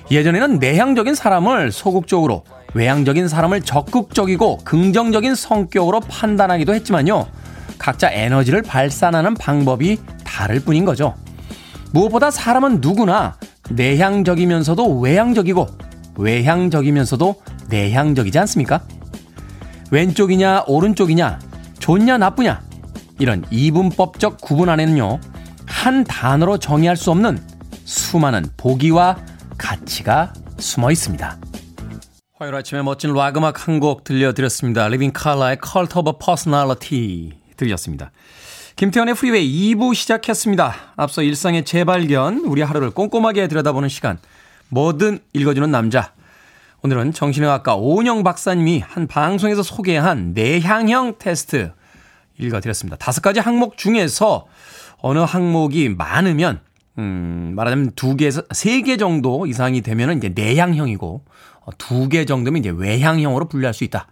예전에는 0.09 0.57
내향적인 0.57 1.13
사람을 1.13 1.71
소극적으로, 1.71 2.45
외향적인 2.73 3.27
사람을 3.27 3.61
적극적이고 3.61 4.57
긍정적인 4.63 5.35
성격으로 5.35 5.99
판단하기도 5.99 6.73
했지만요. 6.73 7.27
각자 7.77 8.09
에너지를 8.11 8.63
발산하는 8.63 9.35
방법이 9.35 9.99
다를 10.23 10.61
뿐인 10.61 10.83
거죠. 10.83 11.13
무엇보다 11.91 12.31
사람은 12.31 12.79
누구나 12.81 13.35
내향적이면서도 13.71 14.99
외향적이고 14.99 15.67
외향적이면서도 16.17 17.41
내향적이지 17.69 18.39
않습니까? 18.39 18.81
왼쪽이냐 19.91 20.63
오른쪽이냐 20.67 21.39
좋냐 21.79 22.17
나쁘냐 22.17 22.61
이런 23.19 23.43
이분법적 23.51 24.41
구분 24.41 24.69
안에는요 24.69 25.19
한 25.65 26.03
단어로 26.03 26.57
정의할 26.57 26.97
수 26.97 27.11
없는 27.11 27.39
수많은 27.85 28.45
보기와 28.57 29.17
가치가 29.57 30.33
숨어 30.57 30.91
있습니다. 30.91 31.37
화요일 32.37 32.55
아침에 32.55 32.81
멋진 32.81 33.13
락 33.13 33.37
음악 33.37 33.67
한 33.67 33.79
곡 33.79 34.03
들려드렸습니다. 34.03 34.87
리빙 34.89 35.11
칼라의 35.13 35.57
Cult 35.63 35.97
of 35.99 36.11
Personality 36.23 37.31
들렸습니다. 37.55 38.11
김태훈의 38.75 39.13
Freeway 39.15 39.73
2부 39.73 39.95
시작했습니다. 39.95 40.75
앞서 40.97 41.21
일상의 41.21 41.63
재발견, 41.63 42.39
우리 42.39 42.61
하루를 42.61 42.89
꼼꼼하게 42.89 43.47
들여다보는 43.47 43.87
시간, 43.87 44.17
뭐든 44.67 45.19
읽어주는 45.31 45.71
남자. 45.71 46.11
오늘은 46.81 47.13
정신의학과 47.13 47.75
오은영 47.77 48.23
박사님이 48.23 48.79
한 48.85 49.07
방송에서 49.07 49.63
소개한 49.63 50.33
내향형 50.33 51.15
테스트 51.19 51.71
읽어드렸습니다. 52.37 52.97
다섯 52.97 53.21
가지 53.21 53.39
항목 53.39 53.77
중에서 53.77 54.45
어느 54.97 55.19
항목이 55.19 55.87
많으면, 55.89 56.59
음, 56.97 57.53
말하자면 57.55 57.91
두 57.95 58.17
개에서 58.17 58.41
세 58.51 58.81
개 58.81 58.97
정도 58.97 59.45
이상이 59.45 59.81
되면 59.83 60.17
이제 60.17 60.33
내향형이고, 60.35 61.23
어, 61.61 61.71
두개 61.77 62.25
정도면 62.25 62.59
이제 62.59 62.73
외향형으로 62.75 63.47
분류할 63.47 63.73
수 63.73 63.85
있다. 63.85 64.07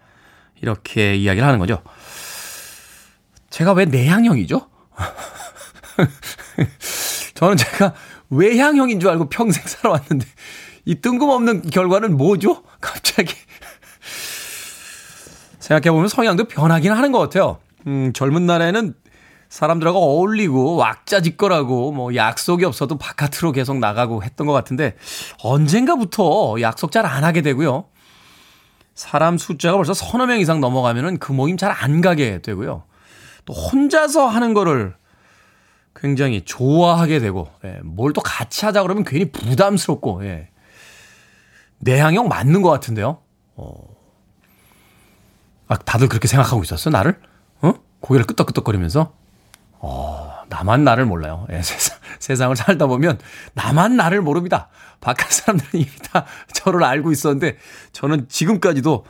이렇게 0.62 1.18
이야기를 1.18 1.46
하는 1.46 1.60
거죠. 1.60 1.82
제가 3.54 3.74
왜 3.74 3.86
내향형이죠? 3.86 4.68
저는 7.36 7.56
제가 7.56 7.94
외향형인 8.32 9.00
줄 9.00 9.12
알고 9.12 9.30
평생 9.30 9.62
살아왔는데 9.64 10.26
이 10.86 10.96
뜬금없는 10.96 11.70
결과는 11.70 12.18
뭐죠? 12.18 12.64
갑자기 12.82 13.36
생각해보면 15.60 16.08
성향도 16.08 16.46
변하긴 16.46 16.94
하는 16.94 17.12
것 17.12 17.20
같아요. 17.20 17.60
음, 17.86 18.12
젊은 18.14 18.48
날에는 18.48 18.96
사람들하고 19.50 20.00
어울리고 20.00 20.76
왁자지껄하고 20.78 21.92
뭐 21.92 22.16
약속이 22.16 22.66
없어도 22.66 22.98
바깥으로 22.98 23.52
계속 23.52 23.78
나가고 23.78 24.24
했던 24.24 24.48
것 24.48 24.54
같은데 24.54 24.96
언젠가부터 25.44 26.60
약속 26.62 26.92
잘 26.92 27.06
안 27.06 27.24
하게 27.24 27.44
되고요. 27.44 27.86
사람 28.96 29.38
숫자가 29.38 29.78
벌써 29.78 29.94
서너 29.94 30.26
명 30.26 30.40
이상 30.40 30.60
넘어가면은 30.60 31.20
그 31.20 31.34
모임 31.34 31.56
잘 31.56 31.72
안 31.72 32.02
가게 32.02 32.42
되고요. 32.42 32.86
또 33.46 33.54
혼자서 33.54 34.28
하는 34.28 34.54
거를 34.54 34.96
굉장히 35.96 36.42
좋아하게 36.44 37.20
되고 37.20 37.50
예, 37.66 37.80
뭘 37.84 38.14
또 38.14 38.22
같이 38.22 38.66
하자 38.66 38.82
그러면 38.84 39.04
괜히 39.04 39.32
부담스럽고 39.32 40.26
예. 40.26 40.50
내향형 41.80 42.28
맞는 42.28 42.62
것 42.62 42.70
같은데요. 42.70 43.20
어. 43.56 43.74
아, 45.68 45.78
다들 45.78 46.08
그렇게 46.10 46.28
생각하고 46.28 46.64
있었어 46.64 46.90
나를? 46.90 47.20
어? 47.62 47.74
고개를 48.02 48.26
끄덕끄덕거리면서 48.28 49.14
어, 49.80 50.34
나만 50.50 50.84
나를 50.84 51.06
몰라요. 51.06 51.46
예, 51.52 51.62
세상, 51.64 51.98
세상을 52.20 52.56
살다 52.56 52.88
보면 52.88 53.20
나만 53.54 53.96
나를 53.98 54.22
모릅니다. 54.22 54.70
바깥 55.02 55.32
사람들은 55.32 55.70
이미 55.74 55.90
다 56.12 56.26
저를 56.54 56.84
알고 56.84 57.12
있었는데 57.12 57.58
저는 57.92 58.28
지금까지도 58.30 59.06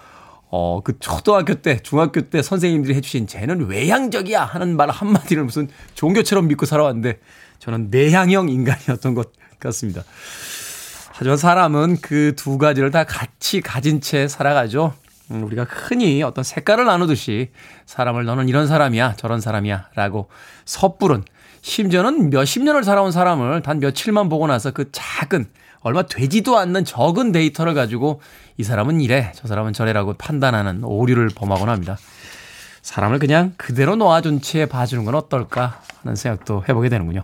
어, 0.55 0.81
그 0.83 0.99
초등학교 0.99 1.55
때, 1.55 1.79
중학교 1.79 2.21
때 2.21 2.43
선생님들이 2.43 2.93
해주신 2.93 3.25
쟤는 3.25 3.65
외향적이야 3.65 4.45
하는 4.45 4.77
말 4.77 4.91
한마디를 4.91 5.45
무슨 5.45 5.67
종교처럼 5.95 6.47
믿고 6.47 6.67
살아왔는데 6.67 7.19
저는 7.57 7.87
내향형 7.89 8.49
인간이었던 8.49 9.15
것 9.15 9.31
같습니다. 9.57 10.03
하지만 11.11 11.37
사람은 11.37 12.01
그 12.01 12.35
두 12.35 12.59
가지를 12.59 12.91
다 12.91 13.03
같이 13.03 13.61
가진 13.61 13.99
채 13.99 14.27
살아가죠. 14.27 14.93
음, 15.31 15.43
우리가 15.43 15.65
흔히 15.67 16.21
어떤 16.21 16.43
색깔을 16.43 16.85
나누듯이 16.85 17.49
사람을 17.87 18.25
너는 18.25 18.47
이런 18.47 18.67
사람이야, 18.67 19.15
저런 19.15 19.41
사람이야 19.41 19.89
라고 19.95 20.29
섣부른 20.65 21.23
심지어는 21.61 22.29
몇십 22.29 22.61
년을 22.61 22.83
살아온 22.83 23.11
사람을 23.11 23.63
단 23.63 23.79
며칠만 23.79 24.29
보고 24.29 24.45
나서 24.45 24.69
그 24.69 24.91
작은 24.91 25.47
얼마 25.79 26.03
되지도 26.03 26.57
않는 26.59 26.85
적은 26.85 27.31
데이터를 27.31 27.73
가지고 27.73 28.21
이 28.57 28.63
사람은 28.63 29.01
이래, 29.01 29.31
저 29.35 29.47
사람은 29.47 29.73
저래라고 29.73 30.13
판단하는 30.13 30.83
오류를 30.83 31.29
범하곤 31.35 31.69
합니다. 31.69 31.97
사람을 32.81 33.19
그냥 33.19 33.53
그대로 33.57 33.95
놓아준 33.95 34.41
채 34.41 34.65
봐주는 34.65 35.03
건 35.05 35.15
어떨까 35.15 35.81
하는 36.03 36.15
생각도 36.15 36.63
해보게 36.67 36.89
되는군요. 36.89 37.23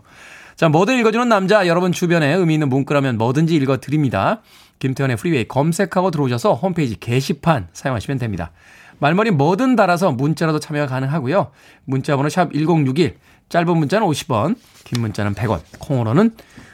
자, 0.56 0.70
뭐든 0.70 0.98
읽어주는 1.00 1.30
남자, 1.30 1.68
여러분 1.68 1.92
주변에 1.92 2.34
의미 2.34 2.56
있는 2.56 2.70
문구라면 2.70 3.18
뭐든지 3.18 3.56
읽어드립니다. 3.56 4.42
김태훈의 4.80 5.18
Freeway 5.18 5.48
검색하고 5.48 6.12
들어오셔서 6.12 6.54
홈페이지 6.56 7.00
게시판 7.00 7.68
사용하시면 7.74 8.18
됩니다. 8.18 8.52
말머리 9.00 9.32
뭐든 9.32 9.76
달아서 9.76 10.12
문자라도 10.12 10.60
참여가 10.60 10.88
가능하고요. 10.88 11.52
문자번호 11.86 12.30
샵 12.30 12.52
1061, 12.54 13.18
짧은 13.50 13.78
문자는 13.78 14.08
50원, 14.08 14.56
긴 14.84 15.02
문자는 15.02 15.34
100원, 15.34 15.62
콩으로는 15.80 16.32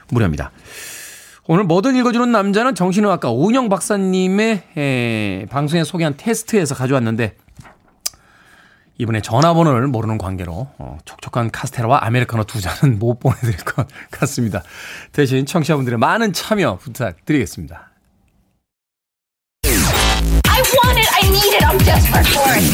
무료입니다. 0.09 0.51
오늘 1.47 1.63
뭐든 1.63 1.95
읽어주는 1.95 2.31
남자는 2.31 2.73
정신의학과 2.73 3.29
오은영 3.29 3.69
박사님의 3.69 4.63
에, 4.77 5.45
방송에 5.49 5.83
소개한 5.83 6.15
테스트에서 6.17 6.73
가져왔는데 6.73 7.35
이번에 8.97 9.21
전화번호를 9.21 9.87
모르는 9.87 10.17
관계로 10.17 10.67
어, 10.77 10.97
촉촉한 11.05 11.51
카스테라와 11.51 12.05
아메리카노 12.05 12.45
두 12.45 12.61
잔은 12.61 12.97
못 12.97 13.19
보내드릴 13.19 13.57
것 13.57 13.85
같습니다. 14.09 14.63
대신 15.11 15.45
청취자분들의 15.45 15.99
많은 15.99 16.33
참여 16.33 16.77
부탁드리겠습니다. 16.77 17.91
I 20.47 20.61
want 20.61 20.97
it, 20.97 21.09
I 21.13 21.27
need 21.29 21.53
it, 21.55 21.65
I'm 21.65 21.77
desperate 21.83 22.27
for 22.31 22.49
it. 22.55 22.65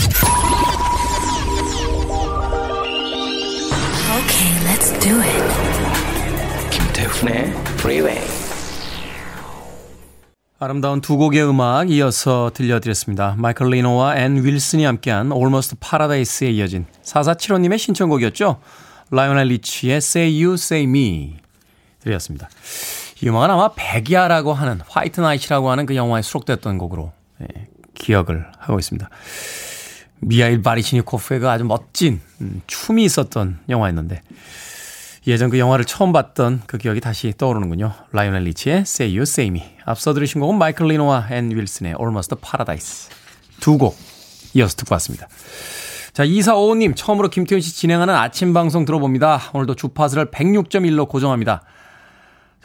Okay, 4.22 4.52
let's 4.66 4.92
do 5.00 5.20
it. 5.20 6.70
김태훈의 6.70 7.52
Freeway. 7.80 8.41
아름다운 10.64 11.02
두 11.02 11.18
곡의 11.18 11.44
음악 11.50 11.90
이어서 11.90 12.52
들려드렸습니다. 12.54 13.34
마이클 13.40 13.68
리노와 13.68 14.18
앤 14.18 14.46
윌슨이 14.46 14.86
함께한 14.86 15.32
Almost 15.32 15.78
Paradise에 15.80 16.52
이어진 16.52 16.86
4475님의 17.04 17.80
신청곡이었죠. 17.80 18.60
라이오넬 19.10 19.48
리치의 19.48 19.98
Say 19.98 20.44
You 20.44 20.54
Say 20.54 20.84
Me 20.84 21.38
들렸습니다. 22.02 22.48
이 23.24 23.30
음악은 23.30 23.50
아마 23.50 23.72
백야라고 23.76 24.54
하는 24.54 24.82
White 24.88 25.20
Night라고 25.22 25.72
하는 25.72 25.88
그 25.88 25.96
영화에 25.96 26.22
수록됐던 26.22 26.78
곡으로 26.78 27.12
네, 27.40 27.48
기억을 27.96 28.46
하고 28.60 28.78
있습니다. 28.78 29.10
미하일 30.20 30.62
바리시니코프의 30.62 31.40
그 31.40 31.50
아주 31.50 31.64
멋진 31.64 32.22
음, 32.40 32.62
춤이 32.68 33.04
있었던 33.06 33.62
영화였는데 33.68 34.22
예전 35.28 35.50
그 35.52 35.60
영화를 35.60 35.86
처음 35.86 36.12
봤던 36.12 36.64
그 36.66 36.78
기억이 36.78 37.00
다시 37.00 37.34
떠오르는군요. 37.38 37.94
라이오넬 38.12 38.44
리치의 38.44 38.78
Say 38.80 39.12
You 39.12 39.22
Say 39.24 39.50
Me. 39.50 39.64
앞서 39.86 40.14
들으신 40.14 40.42
곡은 40.42 40.58
마이클 40.58 40.88
리노와 40.88 41.28
앤 41.32 41.52
윌슨의 41.52 41.96
Almost 42.00 42.36
Paradise 42.42 43.10
두 43.60 43.78
곡 43.78 43.96
이어서 44.56 44.76
듣고 44.76 44.94
왔습니다. 44.96 45.28
자, 46.12 46.26
2455님, 46.26 46.94
처음으로 46.96 47.30
김태훈 47.30 47.62
씨 47.62 47.74
진행하는 47.74 48.14
아침 48.16 48.54
방송 48.54 48.84
들어봅니다. 48.84 49.52
오늘도 49.54 49.76
주파수를 49.76 50.32
106.1로 50.32 51.08
고정합니다. 51.08 51.62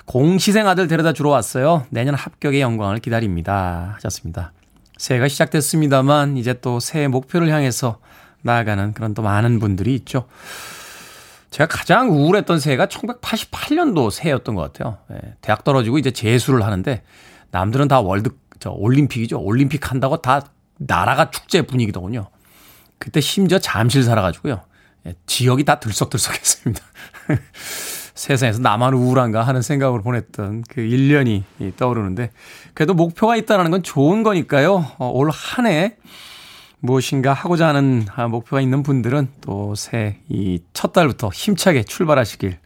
공시생 0.04 0.66
아들 0.66 0.88
데려다 0.88 1.12
주러 1.12 1.30
왔어요. 1.30 1.86
내년 1.90 2.14
합격의 2.14 2.60
영광을 2.60 2.98
기다립니다. 2.98 3.92
하셨습니다. 3.96 4.52
새해가 4.96 5.28
시작됐습니다만, 5.28 6.38
이제 6.38 6.54
또 6.54 6.80
새해 6.80 7.06
목표를 7.06 7.50
향해서 7.50 7.98
나아가는 8.42 8.94
그런 8.94 9.14
또 9.14 9.22
많은 9.22 9.60
분들이 9.60 9.94
있죠. 9.94 10.26
제가 11.56 11.68
가장 11.68 12.10
우울했던 12.10 12.60
새해가 12.60 12.84
1988년도 12.84 14.10
새해였던 14.10 14.54
것 14.54 14.60
같아요. 14.60 14.98
예, 15.10 15.36
대학 15.40 15.64
떨어지고 15.64 15.96
이제 15.96 16.10
재수를 16.10 16.62
하는데, 16.62 17.02
남들은 17.50 17.88
다 17.88 18.00
월드, 18.00 18.28
저, 18.60 18.72
올림픽이죠. 18.72 19.40
올림픽 19.40 19.90
한다고 19.90 20.18
다 20.18 20.42
나라가 20.76 21.30
축제 21.30 21.62
분위기더군요. 21.62 22.28
그때 22.98 23.22
심지어 23.22 23.58
잠실 23.58 24.02
살아가지고요. 24.02 24.60
예, 25.06 25.14
지역이 25.24 25.64
다 25.64 25.80
들썩들썩했습니다. 25.80 26.82
세상에서 28.14 28.60
나만 28.60 28.92
우울한가 28.92 29.42
하는 29.42 29.62
생각으로 29.62 30.02
보냈던 30.02 30.64
그 30.68 30.82
1년이 30.82 31.74
떠오르는데 31.78 32.32
그래도 32.74 32.92
목표가 32.92 33.34
있다는 33.34 33.70
건 33.70 33.82
좋은 33.82 34.22
거니까요. 34.22 34.92
어, 34.98 35.08
올한 35.08 35.66
해 35.66 35.96
무엇인가 36.80 37.32
하고자 37.32 37.68
하는 37.68 38.06
아, 38.14 38.28
목표가 38.28 38.60
있는 38.60 38.82
분들은 38.82 39.28
또 39.40 39.72
새 39.74 40.16
이 40.28 40.60
첫 40.72 40.92
달부터 40.92 41.30
힘차게 41.32 41.82
출발하시길 41.84 42.58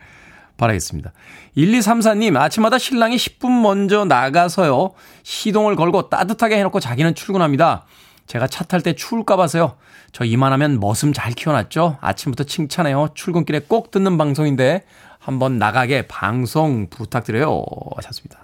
바라겠습니다. 0.56 1.12
1234님, 1.56 2.36
아침마다 2.36 2.76
신랑이 2.78 3.16
10분 3.16 3.62
먼저 3.62 4.04
나가서요. 4.04 4.90
시동을 5.22 5.74
걸고 5.76 6.10
따뜻하게 6.10 6.58
해놓고 6.58 6.80
자기는 6.80 7.14
출근합니다. 7.14 7.86
제가 8.26 8.46
차 8.46 8.64
탈 8.64 8.82
때 8.82 8.92
추울까 8.92 9.36
봐서요. 9.36 9.76
저 10.12 10.24
이만하면 10.24 10.78
머슴 10.80 11.12
잘 11.12 11.32
키워놨죠? 11.32 11.98
아침부터 12.00 12.44
칭찬해요. 12.44 13.08
출근길에 13.14 13.60
꼭 13.66 13.90
듣는 13.90 14.18
방송인데 14.18 14.84
한번 15.18 15.58
나가게 15.58 16.06
방송 16.08 16.88
부탁드려요. 16.90 17.64
하셨습니다. 17.96 18.38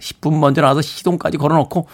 10분 0.00 0.38
먼저 0.38 0.60
나와서 0.60 0.82
시동까지 0.82 1.38
걸어놓고 1.38 1.88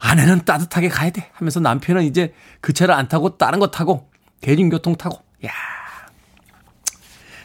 아내는 0.00 0.44
따뜻하게 0.44 0.88
가야 0.88 1.10
돼 1.10 1.30
하면서 1.34 1.60
남편은 1.60 2.02
이제 2.04 2.34
그 2.60 2.72
차를 2.72 2.94
안 2.94 3.06
타고 3.06 3.36
다른 3.36 3.60
거 3.60 3.70
타고 3.70 4.10
대중교통 4.40 4.96
타고 4.96 5.22
야 5.46 5.50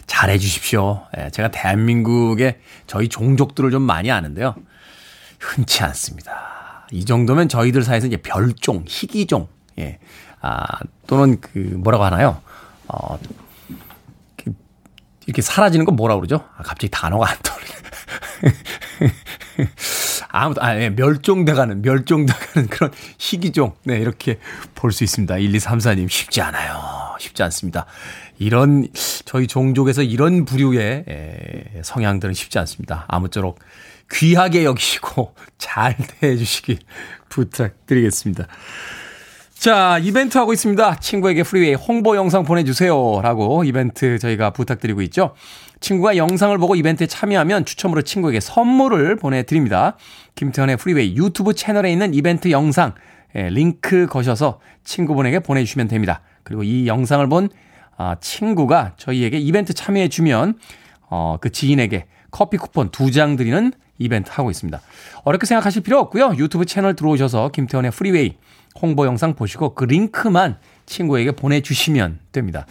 잘해 0.07 0.37
주십시오. 0.37 1.05
예, 1.17 1.29
제가 1.29 1.49
대한민국의 1.51 2.59
저희 2.87 3.09
종족들을 3.09 3.71
좀 3.71 3.81
많이 3.81 4.11
아는데요. 4.11 4.55
흔치 5.39 5.83
않습니다. 5.83 6.87
이 6.91 7.03
정도면 7.03 7.49
저희들 7.49 7.83
사이에서 7.83 8.07
이제 8.07 8.17
별종, 8.17 8.85
희귀종, 8.87 9.47
예. 9.79 9.99
아, 10.41 10.65
또는 11.07 11.41
그, 11.41 11.57
뭐라고 11.57 12.03
하나요? 12.03 12.41
어, 12.87 13.17
그, 14.37 14.53
이렇게 15.25 15.41
사라지는 15.41 15.85
건 15.85 15.95
뭐라 15.95 16.15
그러죠? 16.15 16.47
아, 16.55 16.63
갑자기 16.63 16.89
단어가 16.89 17.29
안 17.29 17.37
떠오르네. 17.41 17.73
아무도, 20.29 20.61
아, 20.61 20.79
예, 20.79 20.89
멸종돼가는, 20.89 21.81
멸종돼가는 21.81 22.69
그런 22.69 22.91
희귀종. 23.17 23.75
네, 23.83 23.97
이렇게 23.99 24.39
볼 24.75 24.91
수 24.91 25.03
있습니다. 25.03 25.35
1234님, 25.35 26.09
쉽지 26.09 26.41
않아요. 26.41 27.15
쉽지 27.19 27.43
않습니다. 27.43 27.85
이런, 28.37 28.87
저희 29.25 29.47
종족에서 29.47 30.03
이런 30.03 30.45
부류의 30.45 31.05
예, 31.07 31.81
성향들은 31.83 32.33
쉽지 32.33 32.59
않습니다. 32.59 33.05
아무쪼록 33.07 33.59
귀하게 34.11 34.65
여기시고 34.65 35.33
잘 35.57 35.95
대해주시길 36.19 36.79
부탁드리겠습니다. 37.29 38.47
자, 39.57 39.97
이벤트 39.99 40.37
하고 40.37 40.53
있습니다. 40.53 40.97
친구에게 40.97 41.43
프리웨이 41.43 41.73
홍보 41.73 42.15
영상 42.15 42.43
보내주세요. 42.43 43.21
라고 43.21 43.63
이벤트 43.63 44.19
저희가 44.19 44.51
부탁드리고 44.51 45.01
있죠. 45.03 45.33
친구가 45.79 46.17
영상을 46.17 46.57
보고 46.57 46.75
이벤트에 46.75 47.07
참여하면 47.07 47.65
추첨으로 47.65 48.01
친구에게 48.01 48.39
선물을 48.39 49.15
보내드립니다. 49.17 49.97
김태훈의 50.35 50.77
프리웨이 50.77 51.15
유튜브 51.15 51.53
채널에 51.53 51.91
있는 51.91 52.13
이벤트 52.13 52.51
영상 52.51 52.93
예, 53.35 53.49
링크 53.49 54.07
거셔서 54.07 54.59
친구분에게 54.83 55.39
보내주시면 55.39 55.87
됩니다. 55.89 56.21
그리고 56.43 56.63
이 56.63 56.87
영상을 56.87 57.27
본 57.27 57.49
아, 57.97 58.15
친구가 58.19 58.93
저희에게 58.97 59.37
이벤트 59.39 59.73
참여해주면 59.73 60.57
어, 61.09 61.37
그 61.39 61.51
지인에게 61.51 62.05
커피 62.31 62.57
쿠폰 62.57 62.89
두 62.91 63.11
장 63.11 63.35
드리는 63.35 63.71
이벤트 63.97 64.29
하고 64.33 64.51
있습니다. 64.51 64.81
어렵게 65.23 65.45
생각하실 65.45 65.83
필요 65.83 65.99
없고요. 65.99 66.35
유튜브 66.37 66.65
채널 66.65 66.95
들어오셔서 66.95 67.49
김태훈의 67.49 67.91
프리웨이 67.91 68.35
홍보 68.81 69.05
영상 69.05 69.35
보시고 69.35 69.73
그 69.73 69.85
링크만 69.85 70.57
친구에게 70.85 71.31
보내주시면 71.31 72.19
됩니다. 72.33 72.65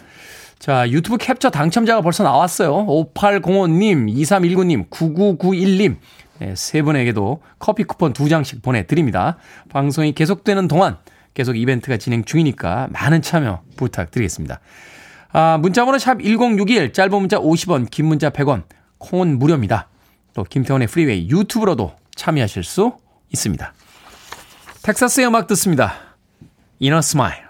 자, 0.59 0.89
유튜브 0.89 1.17
캡처 1.17 1.49
당첨자가 1.49 2.01
벌써 2.01 2.23
나왔어요. 2.23 2.85
5805님, 2.87 4.13
2319님, 4.15 4.89
9991님, 4.89 5.97
네, 6.39 6.53
세 6.55 6.81
분에게도 6.81 7.41
커피 7.59 7.83
쿠폰 7.83 8.13
두 8.13 8.29
장씩 8.29 8.61
보내드립니다. 8.61 9.37
방송이 9.69 10.13
계속되는 10.13 10.67
동안 10.67 10.97
계속 11.33 11.55
이벤트가 11.57 11.97
진행 11.97 12.23
중이니까 12.23 12.87
많은 12.91 13.21
참여 13.21 13.61
부탁드리겠습니다. 13.77 14.59
아, 15.31 15.57
문자번호 15.57 15.97
샵 15.99 16.21
1061, 16.21 16.93
짧은 16.93 17.19
문자 17.19 17.37
50원, 17.37 17.89
긴 17.89 18.05
문자 18.05 18.29
100원, 18.29 18.63
콩은 18.97 19.37
무료입니다. 19.37 19.89
또 20.33 20.43
김태훈의 20.43 20.87
프리웨이 20.87 21.29
유튜브로도 21.29 21.93
참여하실 22.15 22.63
수 22.63 22.93
있습니다. 23.33 23.73
텍사스의 24.83 25.27
음악 25.27 25.47
듣습니다. 25.47 25.95
Inner 26.79 27.01
Smile. 27.01 27.44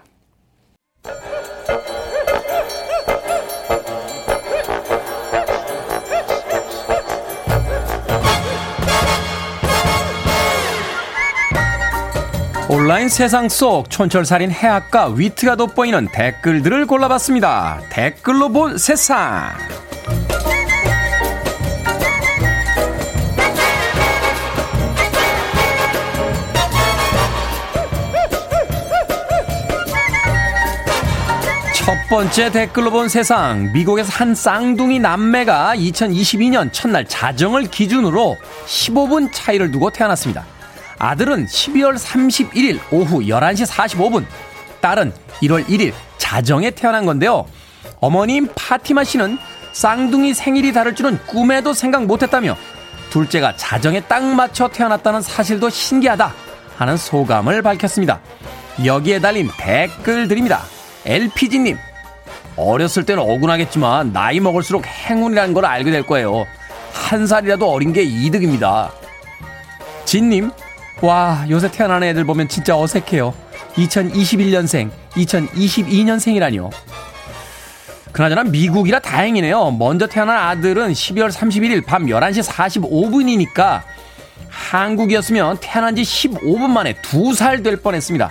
온라인 12.68 13.08
세상 13.08 13.48
속 13.48 13.88
촌철살인 13.90 14.50
해학과 14.50 15.06
위트가 15.06 15.54
돋보이는 15.54 16.08
댓글들을 16.12 16.86
골라봤습니다. 16.86 17.80
댓글로 17.90 18.48
본 18.48 18.76
세상. 18.76 19.52
첫 31.72 31.94
번째 32.10 32.50
댓글로 32.50 32.90
본 32.90 33.08
세상. 33.08 33.70
미국에서 33.72 34.10
한 34.12 34.34
쌍둥이 34.34 34.98
남매가 34.98 35.76
2022년 35.76 36.72
첫날 36.72 37.04
자정을 37.06 37.70
기준으로 37.70 38.36
15분 38.66 39.30
차이를 39.32 39.70
두고 39.70 39.90
태어났습니다. 39.90 40.55
아들은 40.98 41.46
12월 41.46 41.98
31일 41.98 42.80
오후 42.90 43.20
11시 43.20 43.66
45분, 43.66 44.24
딸은 44.80 45.12
1월 45.42 45.66
1일 45.66 45.92
자정에 46.16 46.70
태어난 46.70 47.04
건데요. 47.04 47.46
어머님 48.00 48.48
파티마 48.54 49.04
씨는 49.04 49.38
쌍둥이 49.72 50.32
생일이 50.34 50.72
다를 50.72 50.94
줄은 50.94 51.18
꿈에도 51.26 51.74
생각 51.74 52.04
못했다며 52.06 52.56
둘째가 53.10 53.56
자정에 53.56 54.00
딱 54.00 54.24
맞춰 54.24 54.68
태어났다는 54.68 55.20
사실도 55.20 55.68
신기하다 55.70 56.32
하는 56.76 56.96
소감을 56.96 57.62
밝혔습니다. 57.62 58.20
여기에 58.84 59.20
달린 59.20 59.48
댓글들입니다. 59.58 60.62
LPG님, 61.04 61.78
어렸을 62.56 63.04
때는 63.04 63.22
억울하겠지만 63.22 64.12
나이 64.12 64.40
먹을수록 64.40 64.86
행운이라는 64.86 65.54
걸 65.54 65.64
알게 65.64 65.90
될 65.90 66.02
거예요. 66.04 66.46
한 66.92 67.26
살이라도 67.26 67.70
어린 67.70 67.92
게 67.92 68.02
이득입니다. 68.02 68.92
진님, 70.04 70.50
와, 71.02 71.44
요새 71.50 71.70
태어난 71.70 72.02
애들 72.02 72.24
보면 72.24 72.48
진짜 72.48 72.76
어색해요. 72.76 73.34
2021년생, 73.74 74.90
2022년생이라니요. 75.10 76.70
그나저나 78.12 78.44
미국이라 78.44 79.00
다행이네요. 79.00 79.72
먼저 79.72 80.06
태어난 80.06 80.38
아들은 80.38 80.92
12월 80.92 81.30
31일 81.30 81.84
밤 81.84 82.06
11시 82.06 82.48
45분이니까 82.50 83.82
한국이었으면 84.48 85.58
태어난 85.60 85.94
지 85.94 86.02
15분 86.02 86.68
만에 86.70 86.94
두살될 87.02 87.76
뻔했습니다. 87.82 88.30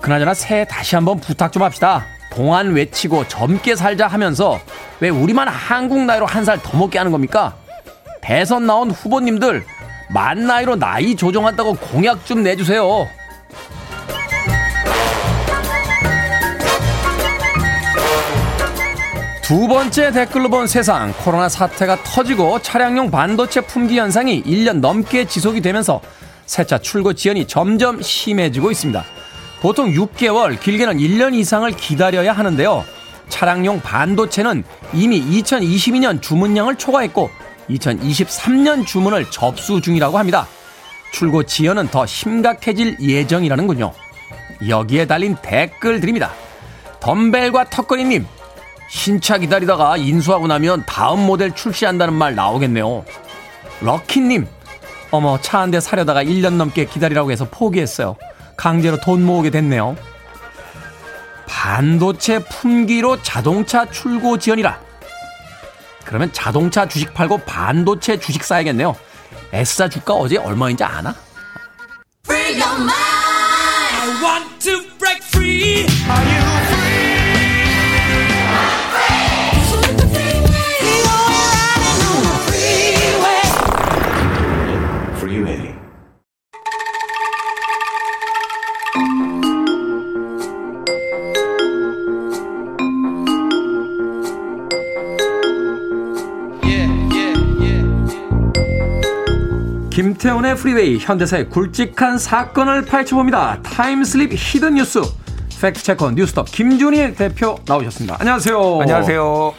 그나저나 0.00 0.34
새해 0.34 0.64
다시 0.64 0.94
한번 0.94 1.18
부탁 1.18 1.50
좀 1.50 1.64
합시다. 1.64 2.06
동안 2.30 2.72
외치고 2.72 3.26
젊게 3.26 3.74
살자 3.74 4.06
하면서 4.06 4.60
왜 5.00 5.08
우리만 5.08 5.48
한국 5.48 6.04
나이로 6.04 6.26
한 6.26 6.44
살 6.44 6.60
더 6.62 6.78
먹게 6.78 6.98
하는 6.98 7.10
겁니까? 7.10 7.56
대선 8.20 8.66
나온 8.66 8.92
후보님들 8.92 9.64
만 10.08 10.46
나이로 10.46 10.76
나이 10.76 11.14
조정한다고 11.14 11.74
공약 11.74 12.24
좀 12.24 12.42
내주세요. 12.42 13.08
두 19.42 19.66
번째 19.66 20.12
댓글로 20.12 20.50
본 20.50 20.66
세상 20.66 21.14
코로나 21.24 21.48
사태가 21.48 22.02
터지고 22.04 22.58
차량용 22.60 23.10
반도체 23.10 23.62
품귀 23.62 23.98
현상이 23.98 24.42
1년 24.42 24.80
넘게 24.80 25.24
지속이 25.24 25.62
되면서 25.62 26.02
새차 26.44 26.76
출고 26.78 27.14
지연이 27.14 27.46
점점 27.46 28.02
심해지고 28.02 28.70
있습니다. 28.70 29.04
보통 29.60 29.90
6개월, 29.90 30.60
길게는 30.60 30.98
1년 30.98 31.34
이상을 31.34 31.70
기다려야 31.72 32.32
하는데요. 32.32 32.84
차량용 33.30 33.80
반도체는 33.80 34.64
이미 34.92 35.20
2022년 35.20 36.20
주문량을 36.20 36.76
초과했고 36.76 37.30
2023년 37.70 38.86
주문을 38.86 39.30
접수 39.30 39.80
중이라고 39.80 40.18
합니다. 40.18 40.46
출고 41.12 41.44
지연은 41.44 41.88
더 41.88 42.06
심각해질 42.06 42.96
예정이라는군요. 43.00 43.92
여기에 44.68 45.06
달린 45.06 45.36
댓글 45.42 46.00
드립니다. 46.00 46.32
덤벨과 47.00 47.64
턱걸이님, 47.70 48.26
신차 48.88 49.38
기다리다가 49.38 49.96
인수하고 49.96 50.46
나면 50.46 50.84
다음 50.86 51.26
모델 51.26 51.54
출시한다는 51.54 52.14
말 52.14 52.34
나오겠네요. 52.34 53.04
럭키님, 53.80 54.46
어머, 55.10 55.40
차 55.40 55.60
한 55.60 55.70
대 55.70 55.80
사려다가 55.80 56.22
1년 56.24 56.54
넘게 56.54 56.86
기다리라고 56.86 57.30
해서 57.30 57.46
포기했어요. 57.50 58.16
강제로 58.56 58.98
돈 59.00 59.24
모으게 59.24 59.50
됐네요. 59.50 59.96
반도체 61.46 62.40
품귀로 62.40 63.22
자동차 63.22 63.86
출고 63.86 64.38
지연이라. 64.38 64.80
그러면 66.08 66.32
자동차 66.32 66.88
주식 66.88 67.12
팔고 67.12 67.36
반도체 67.44 68.18
주식 68.18 68.42
사야겠네요. 68.42 68.96
S사 69.52 69.90
주가 69.90 70.14
어제 70.14 70.38
얼마인지 70.38 70.82
아나? 70.82 71.14
김태훈의 100.02 100.54
프리웨이 100.54 100.98
현대사의 100.98 101.48
굵직한 101.48 102.18
사건을 102.18 102.84
파헤쳐봅니다. 102.84 103.62
time 103.64 103.97
slip 103.97 104.30
hidden 104.32 104.74
뉴스 104.74 105.00
fact 105.60 105.79
checker 105.79 106.12
뉴스톱 106.12 106.46
김준일 106.46 107.16
대표 107.16 107.58
나오셨습니다. 107.66 108.18
안녕하세요. 108.20 108.78
안녕하세요. 108.80 109.54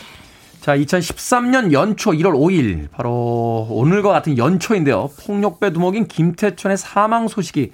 자, 0.62 0.78
2013년 0.78 1.74
연초 1.74 2.12
1월 2.12 2.32
5일 2.32 2.90
바로 2.90 3.68
오늘과 3.70 4.14
같은 4.14 4.38
연초인데요. 4.38 5.10
폭력배 5.26 5.74
두목인 5.74 6.08
김태촌의 6.08 6.78
사망 6.78 7.28
소식이 7.28 7.74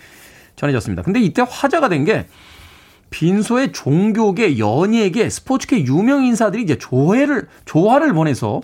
전해졌습니다. 0.55 1.03
근데 1.03 1.19
이때 1.19 1.43
화제가 1.47 1.87
된 1.87 2.03
게 2.03 2.25
빈소의 3.11 3.73
종교계 3.73 4.57
연예계 4.57 5.29
스포츠계 5.29 5.85
유명 5.85 6.23
인사들이 6.23 6.63
이제 6.63 6.79
조회를 6.79 7.47
조화를 7.65 8.13
보내서 8.13 8.61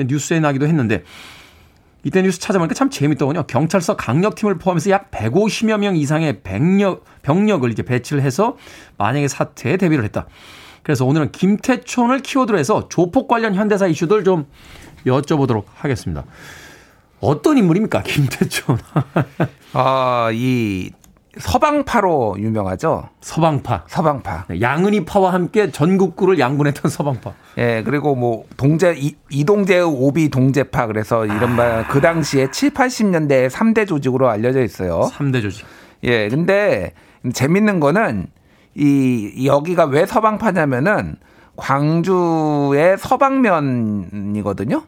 뉴스에 0.00 0.40
나기도 0.40 0.66
했는데 0.66 1.04
이때 2.06 2.22
뉴스 2.22 2.38
찾아보니까 2.38 2.72
참 2.72 2.88
재밌더군요. 2.88 3.48
경찰서 3.48 3.96
강력팀을 3.96 4.58
포함해서 4.58 4.90
약 4.90 5.10
150여 5.10 5.78
명 5.78 5.96
이상의 5.96 6.40
병력, 6.44 7.04
병력을 7.22 7.68
이제 7.72 7.82
배치를 7.82 8.22
해서 8.22 8.56
만약에 8.96 9.26
사태에 9.26 9.76
대비를 9.76 10.04
했다. 10.04 10.28
그래서 10.84 11.04
오늘은 11.04 11.32
김태촌을 11.32 12.20
키워드로 12.20 12.60
해서 12.60 12.88
조폭 12.88 13.26
관련 13.26 13.56
현대사 13.56 13.88
이슈들 13.88 14.22
좀 14.22 14.46
여쭤보도록 15.04 15.64
하겠습니다. 15.74 16.22
어떤 17.18 17.58
인물입니까, 17.58 18.04
김태촌? 18.04 18.78
아, 19.74 20.30
이 20.32 20.90
서방파로 21.38 22.36
유명하죠. 22.38 23.08
서방파. 23.20 23.84
서방파. 23.88 24.46
네, 24.48 24.60
양은이 24.60 25.04
파와 25.04 25.32
함께 25.32 25.70
전국구를 25.70 26.38
양분했던 26.38 26.90
서방파. 26.90 27.32
예, 27.58 27.82
그리고 27.84 28.14
뭐 28.14 28.44
동재 28.56 28.94
이, 28.96 29.16
이동재의 29.30 29.82
오비 29.82 30.30
동재파 30.30 30.86
그래서 30.86 31.26
이른바 31.26 31.64
아. 31.64 31.86
그 31.88 32.00
당시에 32.00 32.50
7, 32.50 32.70
80년대 32.70 33.50
3대 33.50 33.86
조직으로 33.86 34.28
알려져 34.28 34.62
있어요. 34.62 35.10
3대 35.12 35.42
조직. 35.42 35.66
예, 36.04 36.28
근데 36.28 36.92
재밌는 37.32 37.80
거는 37.80 38.26
이 38.74 39.46
여기가 39.46 39.84
왜 39.86 40.06
서방파냐면은 40.06 41.16
광주의 41.56 42.96
서방면이거든요. 42.98 44.82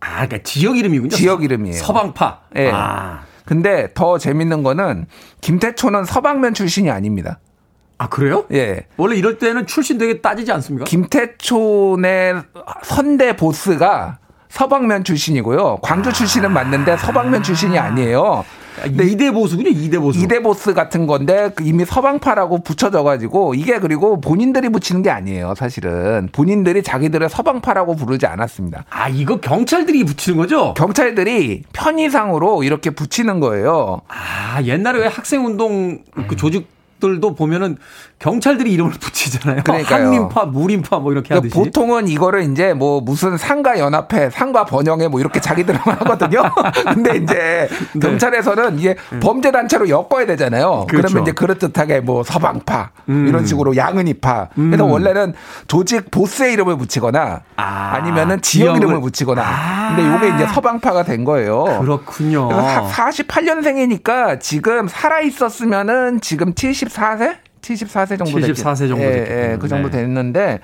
아, 0.00 0.26
그러니까 0.26 0.38
지역 0.42 0.76
이름이군요. 0.76 1.10
지역 1.10 1.44
이름이에요. 1.44 1.76
서방파. 1.76 2.40
예. 2.56 2.70
아. 2.70 3.22
근데 3.44 3.88
더 3.94 4.18
재밌는 4.18 4.62
거는 4.62 5.06
김태초는 5.40 6.04
서방면 6.04 6.54
출신이 6.54 6.90
아닙니다. 6.90 7.40
아, 7.98 8.08
그래요? 8.08 8.44
예. 8.52 8.86
원래 8.96 9.16
이럴 9.16 9.38
때는 9.38 9.66
출신 9.66 9.98
되게 9.98 10.20
따지지 10.20 10.50
않습니까? 10.52 10.84
김태촌의 10.84 12.42
선대 12.82 13.36
보스가 13.36 14.18
서방면 14.54 15.02
출신이고요. 15.02 15.78
광주 15.82 16.12
출신은 16.12 16.52
맞는데 16.52 16.96
서방면 16.98 17.42
출신이 17.42 17.76
아니에요. 17.76 18.44
근데 18.80 19.04
이대 19.04 19.32
보수군요, 19.32 19.68
이대 19.68 19.98
보수. 19.98 20.20
이대 20.20 20.40
보스 20.40 20.74
같은 20.74 21.08
건데 21.08 21.50
그 21.56 21.64
이미 21.64 21.84
서방파라고 21.84 22.62
붙여져가지고 22.62 23.54
이게 23.54 23.80
그리고 23.80 24.20
본인들이 24.20 24.68
붙이는 24.68 25.02
게 25.02 25.10
아니에요, 25.10 25.54
사실은. 25.56 26.28
본인들이 26.30 26.84
자기들의 26.84 27.28
서방파라고 27.30 27.96
부르지 27.96 28.26
않았습니다. 28.26 28.84
아, 28.90 29.08
이거 29.08 29.40
경찰들이 29.40 30.04
붙이는 30.04 30.38
거죠? 30.38 30.74
경찰들이 30.74 31.64
편의상으로 31.72 32.62
이렇게 32.62 32.90
붙이는 32.90 33.40
거예요. 33.40 34.02
아, 34.06 34.62
옛날에 34.62 35.00
왜 35.00 35.06
학생운동 35.08 35.98
그 36.28 36.36
조직 36.36 36.68
들도 37.00 37.34
보면은 37.34 37.76
경찰들이 38.24 38.72
이름을 38.72 38.92
붙이잖아요. 38.92 39.62
그러니까요. 39.64 40.06
한림파, 40.06 40.46
무림파 40.46 40.98
뭐 40.98 41.12
이렇게 41.12 41.28
그러니까 41.28 41.46
하듯이. 41.46 41.54
보통은 41.54 42.08
이거를 42.08 42.50
이제 42.50 42.72
뭐 42.72 43.02
무슨 43.02 43.36
상가 43.36 43.78
연합회, 43.78 44.30
상가 44.30 44.64
번영회 44.64 45.08
뭐 45.08 45.20
이렇게 45.20 45.40
자기들만 45.40 45.82
하거든요. 46.00 46.42
근데 46.94 47.18
이제 47.18 47.68
네. 47.92 48.00
경찰에서는 48.00 48.78
이게 48.78 48.96
음. 49.12 49.20
범죄 49.20 49.52
단체로 49.52 49.90
엮어야 49.90 50.24
되잖아요. 50.24 50.86
그렇죠. 50.88 51.08
그러면 51.08 51.22
이제 51.22 51.32
그럴듯하게 51.32 52.00
뭐 52.00 52.22
서방파 52.22 52.92
음. 53.10 53.26
이런 53.28 53.44
식으로 53.44 53.76
양은이파. 53.76 54.48
음. 54.56 54.70
그래서 54.70 54.86
원래는 54.86 55.34
조직 55.66 56.10
보스의 56.10 56.54
이름을 56.54 56.78
붙이거나 56.78 57.42
아, 57.56 58.00
니면은 58.00 58.40
지역 58.40 58.64
지역을. 58.64 58.78
이름을 58.78 59.00
붙이거나. 59.02 59.42
아. 59.44 59.94
근데 59.94 60.10
요게 60.10 60.34
이제 60.36 60.46
서방파가 60.54 61.02
된 61.02 61.24
거예요. 61.24 61.64
그렇군요. 61.82 62.48
48년생이니까 62.48 64.40
지금 64.40 64.88
살아 64.88 65.20
있었으면은 65.20 66.22
지금 66.22 66.54
74세? 66.54 67.36
74세 67.64 68.18
정도 68.18 68.38
74세 68.38 68.88
정도 68.88 68.96
됐 68.98 69.28
예, 69.30 69.52
예, 69.52 69.56
그 69.58 69.68
정도 69.68 69.90
네. 69.90 69.98
됐는데 69.98 70.60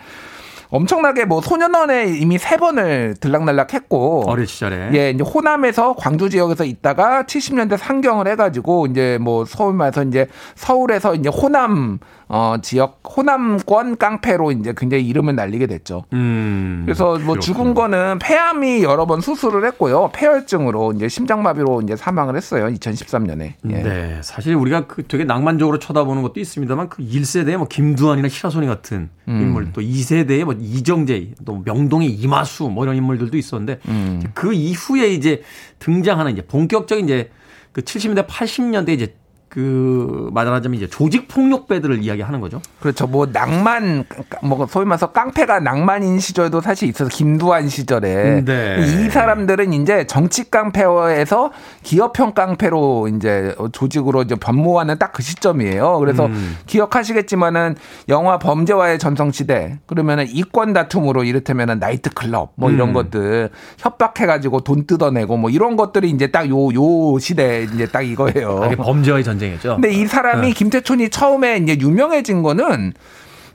엄청나게 0.70 1.24
뭐 1.24 1.40
소년원에 1.40 2.16
이미 2.16 2.38
세 2.38 2.56
번을 2.56 3.16
들락날락했고 3.20 4.24
어릴 4.26 4.46
시절에 4.46 4.90
예 4.94 5.10
이제 5.10 5.22
호남에서 5.22 5.94
광주 5.96 6.30
지역에서 6.30 6.64
있다가 6.64 7.24
70년대 7.24 7.76
상경을 7.76 8.28
해가지고 8.28 8.86
이제 8.86 9.18
뭐 9.20 9.44
서울 9.44 9.74
말해서 9.74 10.04
이제 10.04 10.28
서울에서 10.54 11.16
이제 11.16 11.28
호남 11.28 11.98
어, 12.32 12.54
지역 12.62 13.02
호남권 13.04 13.98
깡패로 13.98 14.52
이제 14.52 14.72
굉장히 14.76 15.04
이름을 15.08 15.34
날리게 15.34 15.66
됐죠. 15.66 16.04
음, 16.12 16.82
그래서 16.84 17.06
뭐 17.06 17.34
그렇군요. 17.34 17.40
죽은 17.40 17.74
거는 17.74 18.20
폐암이 18.20 18.84
여러 18.84 19.04
번 19.04 19.20
수술을 19.20 19.64
했고요. 19.66 20.10
폐혈증으로 20.14 20.92
이제 20.92 21.08
심장마비로 21.08 21.82
이제 21.82 21.96
사망을 21.96 22.36
했어요. 22.36 22.68
2013년에. 22.68 23.54
예. 23.70 23.82
네, 23.82 24.20
사실 24.22 24.54
우리가 24.54 24.86
그 24.86 25.02
되게 25.08 25.24
낭만적으로 25.24 25.80
쳐다보는 25.80 26.22
것도 26.22 26.38
있습니다만 26.38 26.88
그 26.88 27.02
1세대의 27.02 27.56
뭐 27.56 27.66
김두한이나 27.66 28.28
시라소니 28.28 28.68
같은 28.68 29.10
음. 29.26 29.40
인물 29.40 29.72
또 29.72 29.80
2세대의 29.80 30.44
뭐 30.44 30.54
이정재 30.56 31.32
또 31.44 31.62
명동의 31.64 32.10
이마수 32.10 32.68
뭐 32.68 32.84
이런 32.84 32.94
인물들도 32.94 33.36
있었는데 33.36 33.80
음. 33.88 34.22
그 34.34 34.52
이후에 34.52 35.08
이제 35.08 35.42
등장하는 35.80 36.30
이제 36.30 36.42
본격적인 36.42 37.06
이제 37.06 37.30
그 37.72 37.82
70년대 37.82 38.28
80년대 38.28 38.90
이제 38.90 39.16
그 39.50 40.30
말하자면 40.32 40.76
이제 40.78 40.86
조직 40.86 41.28
폭력배들을 41.28 42.02
이야기하는 42.02 42.40
거죠. 42.40 42.62
그렇죠. 42.80 43.06
뭐 43.06 43.26
낭만 43.26 44.04
뭐 44.42 44.66
소위 44.66 44.86
말해서 44.86 45.12
깡패가 45.12 45.60
낭만인 45.60 46.18
시절도 46.18 46.62
사실 46.62 46.88
있어서 46.88 47.10
김두한 47.10 47.68
시절에 47.68 48.42
네. 48.44 48.76
이 48.80 49.10
사람들은 49.10 49.74
이제 49.74 50.06
정치 50.06 50.50
깡패에서 50.50 51.50
기업형 51.82 52.32
깡패로 52.32 53.08
이제 53.08 53.54
조직으로 53.72 54.22
이제 54.22 54.34
변모하는 54.34 54.98
딱 54.98 55.10
그 55.12 55.22
시점이에요. 55.22 55.98
그래서 55.98 56.26
음. 56.26 56.56
기억하시겠지만은 56.66 57.76
영화 58.08 58.38
범죄와의 58.38 58.98
전성시대 58.98 59.80
그러면은 59.86 60.26
이권 60.28 60.72
다툼으로 60.72 61.24
이를테면은 61.24 61.78
나이트 61.78 62.10
클럽 62.10 62.52
뭐 62.54 62.70
이런 62.70 62.90
음. 62.90 62.94
것들 62.94 63.50
협박해 63.78 64.26
가지고 64.26 64.60
돈 64.60 64.86
뜯어내고 64.86 65.36
뭐 65.36 65.50
이런 65.50 65.76
것들이 65.76 66.10
이제 66.10 66.28
딱 66.28 66.48
요요 66.48 67.18
시대 67.18 67.64
이제 67.74 67.86
딱 67.86 68.02
이거예요. 68.02 68.70
범죄와의 68.76 69.24
전 69.24 69.39
전쟁이죠. 69.40 69.76
근데 69.76 69.90
이 69.90 70.06
사람이 70.06 70.48
네. 70.48 70.52
김태촌이 70.52 71.08
처음에 71.08 71.56
이제 71.56 71.76
유명해진 71.80 72.42
거는 72.42 72.92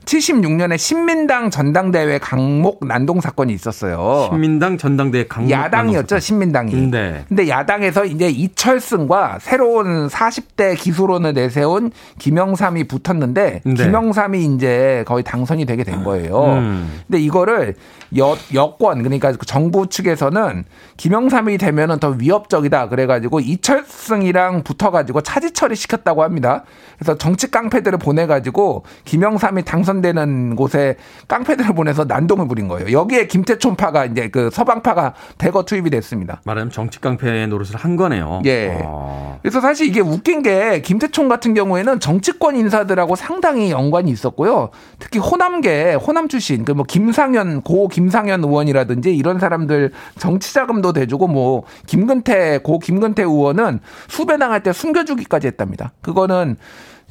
76년에 0.06 0.78
신민당 0.78 1.50
전당대회 1.50 2.18
강목 2.18 2.86
난동 2.86 3.20
사건이 3.20 3.52
있었어요. 3.52 4.28
신민당 4.30 4.78
전당대회 4.78 5.26
강목 5.26 5.50
야당이었죠, 5.50 6.20
신민당이. 6.20 6.90
네. 6.90 7.24
근데 7.28 7.48
야당에서 7.48 8.04
이제 8.04 8.28
이철승과 8.28 9.38
새로운 9.40 10.06
40대 10.06 10.76
기수론을 10.78 11.34
내세운 11.34 11.90
김영삼이 12.18 12.84
붙었는데 12.84 13.62
네. 13.64 13.74
김영삼이 13.74 14.44
이제 14.44 15.04
거의 15.06 15.24
당선이 15.24 15.66
되게 15.66 15.82
된 15.82 16.04
거예요. 16.04 16.44
음. 16.44 17.02
근데 17.08 17.20
이거를 17.20 17.74
여, 18.16 18.36
여권 18.54 19.02
그러니까 19.02 19.32
그 19.32 19.44
정부 19.44 19.88
측에서는 19.88 20.64
김영삼이 20.96 21.58
되면은 21.58 21.98
더 21.98 22.10
위협적이다 22.10 22.88
그래가지고 22.88 23.40
이철승이랑 23.40 24.62
붙어가지고 24.62 25.22
차지 25.22 25.50
처리 25.50 25.74
시켰다고 25.74 26.22
합니다. 26.22 26.62
그래서 26.96 27.18
정치 27.18 27.50
깡패들을 27.50 27.98
보내가지고 27.98 28.84
김영삼이 29.04 29.64
당선 29.64 29.95
되는 30.00 30.54
곳에 30.54 30.96
깡패들을 31.26 31.74
보내서 31.74 32.04
난동을 32.04 32.46
부린 32.46 32.68
거예요. 32.68 32.92
여기에 32.92 33.26
김태촌파가 33.26 34.04
이제 34.06 34.28
그 34.28 34.50
서방파가 34.50 35.14
대거 35.38 35.64
투입이 35.64 35.90
됐습니다. 35.90 36.40
말하자면 36.44 36.70
정치 36.70 37.00
깡패 37.00 37.46
노릇을 37.46 37.76
한 37.76 37.96
거네요. 37.96 38.42
예. 38.46 38.80
아. 38.84 39.38
그래서 39.42 39.60
사실 39.60 39.88
이게 39.88 40.00
웃긴 40.00 40.42
게 40.42 40.82
김태촌 40.82 41.28
같은 41.28 41.54
경우에는 41.54 41.98
정치권 41.98 42.54
인사들하고 42.56 43.16
상당히 43.16 43.70
연관이 43.72 44.10
있었고요. 44.12 44.70
특히 45.00 45.18
호남계 45.18 45.94
호남 45.94 46.28
출신 46.28 46.64
그 46.64 46.76
뭐 46.76 46.84
김상현 46.84 47.62
고 47.62 47.88
김상현 47.88 48.44
의원이라든지 48.44 49.16
이런 49.16 49.38
사람들 49.40 49.92
정치 50.18 50.52
자금도 50.52 50.92
대주고 50.92 51.26
뭐 51.26 51.64
김근태 51.86 52.58
고 52.58 52.78
김근태 52.78 53.22
의원은 53.22 53.80
수배 54.08 54.36
당할 54.36 54.62
때 54.62 54.72
숨겨주기까지 54.72 55.46
했답니다. 55.46 55.92
그거는 56.02 56.56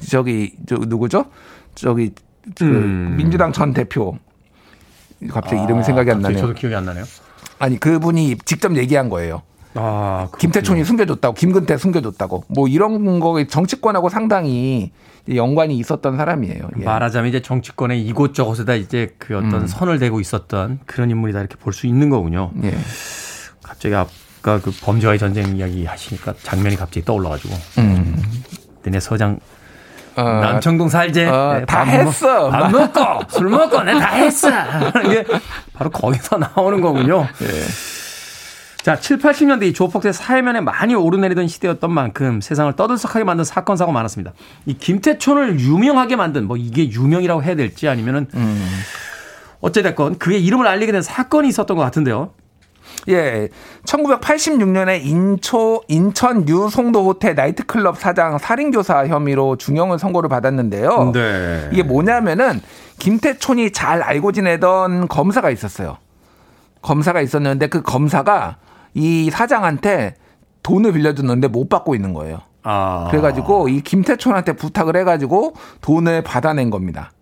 저기 0.08 0.54
저 0.66 0.76
누구죠? 0.76 1.26
저기 1.74 2.12
그 2.54 2.64
음. 2.64 3.14
민주당 3.16 3.52
전 3.52 3.72
대표 3.72 4.16
갑자기 5.30 5.60
아, 5.60 5.64
이름이 5.64 5.82
생각이 5.82 6.10
안 6.10 6.20
나네요. 6.20 6.38
저도 6.40 6.54
기억이 6.54 6.74
안 6.74 6.84
나네요. 6.84 7.04
아니 7.58 7.78
그분이 7.80 8.36
직접 8.44 8.76
얘기한 8.76 9.08
거예요. 9.08 9.42
아, 9.78 10.28
김태촌이 10.38 10.84
숨겨줬다고, 10.84 11.34
김근태 11.34 11.76
숨겨줬다고, 11.76 12.44
뭐 12.48 12.66
이런 12.66 13.20
거 13.20 13.44
정치권하고 13.44 14.08
상당히 14.08 14.90
연관이 15.34 15.76
있었던 15.76 16.16
사람이에요. 16.16 16.68
예. 16.80 16.84
말하자면 16.84 17.28
이제 17.28 17.42
정치권의 17.42 18.00
이곳저곳에다 18.06 18.74
이제 18.74 19.14
그 19.18 19.36
어떤 19.36 19.54
음. 19.62 19.66
선을 19.66 19.98
대고 19.98 20.20
있었던 20.20 20.78
그런 20.86 21.10
인물이다 21.10 21.40
이렇게 21.40 21.56
볼 21.56 21.74
수 21.74 21.86
있는 21.86 22.08
거군요. 22.08 22.52
예. 22.62 22.74
갑자기 23.62 23.94
아까 23.94 24.60
그 24.62 24.70
범죄와의 24.82 25.18
전쟁 25.18 25.56
이야기 25.56 25.84
하시니까 25.84 26.34
장면이 26.42 26.76
갑자기 26.76 27.04
떠올라가지고. 27.04 27.54
음. 27.78 28.22
내 28.84 29.00
서장 29.00 29.40
어, 30.16 30.22
남청동 30.22 30.88
살제. 30.88 31.26
어, 31.26 31.56
네, 31.60 31.66
다 31.66 31.82
했어. 31.82 32.48
밥 32.48 32.70
먹고 32.70 33.00
술 33.28 33.48
먹고 33.48 33.82
내가 33.82 33.98
다 33.98 34.06
했어. 34.14 34.48
이게 35.04 35.24
바로 35.74 35.90
거기서 35.90 36.38
나오는 36.38 36.80
거군요. 36.80 37.26
예. 37.42 37.46
자, 38.82 38.94
7, 38.98 39.18
80년대 39.18 39.64
이 39.64 39.72
조폭들 39.72 40.12
사회면에 40.12 40.60
많이 40.60 40.94
오르내리던 40.94 41.48
시대였던 41.48 41.90
만큼 41.90 42.40
세상을 42.40 42.72
떠들썩하게 42.74 43.24
만든 43.24 43.44
사건 43.44 43.76
사고 43.76 43.90
많았습니다. 43.90 44.32
이 44.64 44.78
김태촌을 44.78 45.58
유명하게 45.58 46.14
만든 46.14 46.46
뭐 46.46 46.56
이게 46.56 46.88
유명이라고 46.88 47.42
해야 47.42 47.56
될지 47.56 47.88
아니면은 47.88 48.28
음. 48.34 48.64
어찌됐건 49.60 50.18
그의 50.18 50.44
이름을 50.44 50.68
알리게 50.68 50.92
된 50.92 51.02
사건이 51.02 51.48
있었던 51.48 51.76
것 51.76 51.82
같은데요. 51.82 52.30
예. 53.08 53.48
1986년에 53.84 55.04
인초, 55.04 55.82
인천 55.88 56.44
뉴 56.44 56.68
송도 56.68 57.04
호텔 57.04 57.34
나이트클럽 57.34 57.98
사장 57.98 58.38
살인교사 58.38 59.06
혐의로 59.06 59.56
중형을 59.56 59.98
선고를 59.98 60.28
받았는데요. 60.28 61.12
네. 61.12 61.68
이게 61.72 61.82
뭐냐면은 61.82 62.60
김태촌이 62.98 63.72
잘 63.72 64.02
알고 64.02 64.32
지내던 64.32 65.08
검사가 65.08 65.50
있었어요. 65.50 65.98
검사가 66.82 67.20
있었는데 67.20 67.68
그 67.68 67.82
검사가 67.82 68.56
이 68.94 69.30
사장한테 69.30 70.14
돈을 70.62 70.92
빌려줬는데 70.92 71.48
못 71.48 71.68
받고 71.68 71.94
있는 71.94 72.12
거예요. 72.12 72.40
아. 72.62 73.06
그래가지고 73.10 73.68
이 73.68 73.80
김태촌한테 73.80 74.54
부탁을 74.54 74.96
해가지고 74.96 75.54
돈을 75.80 76.22
받아낸 76.22 76.70
겁니다. 76.70 77.12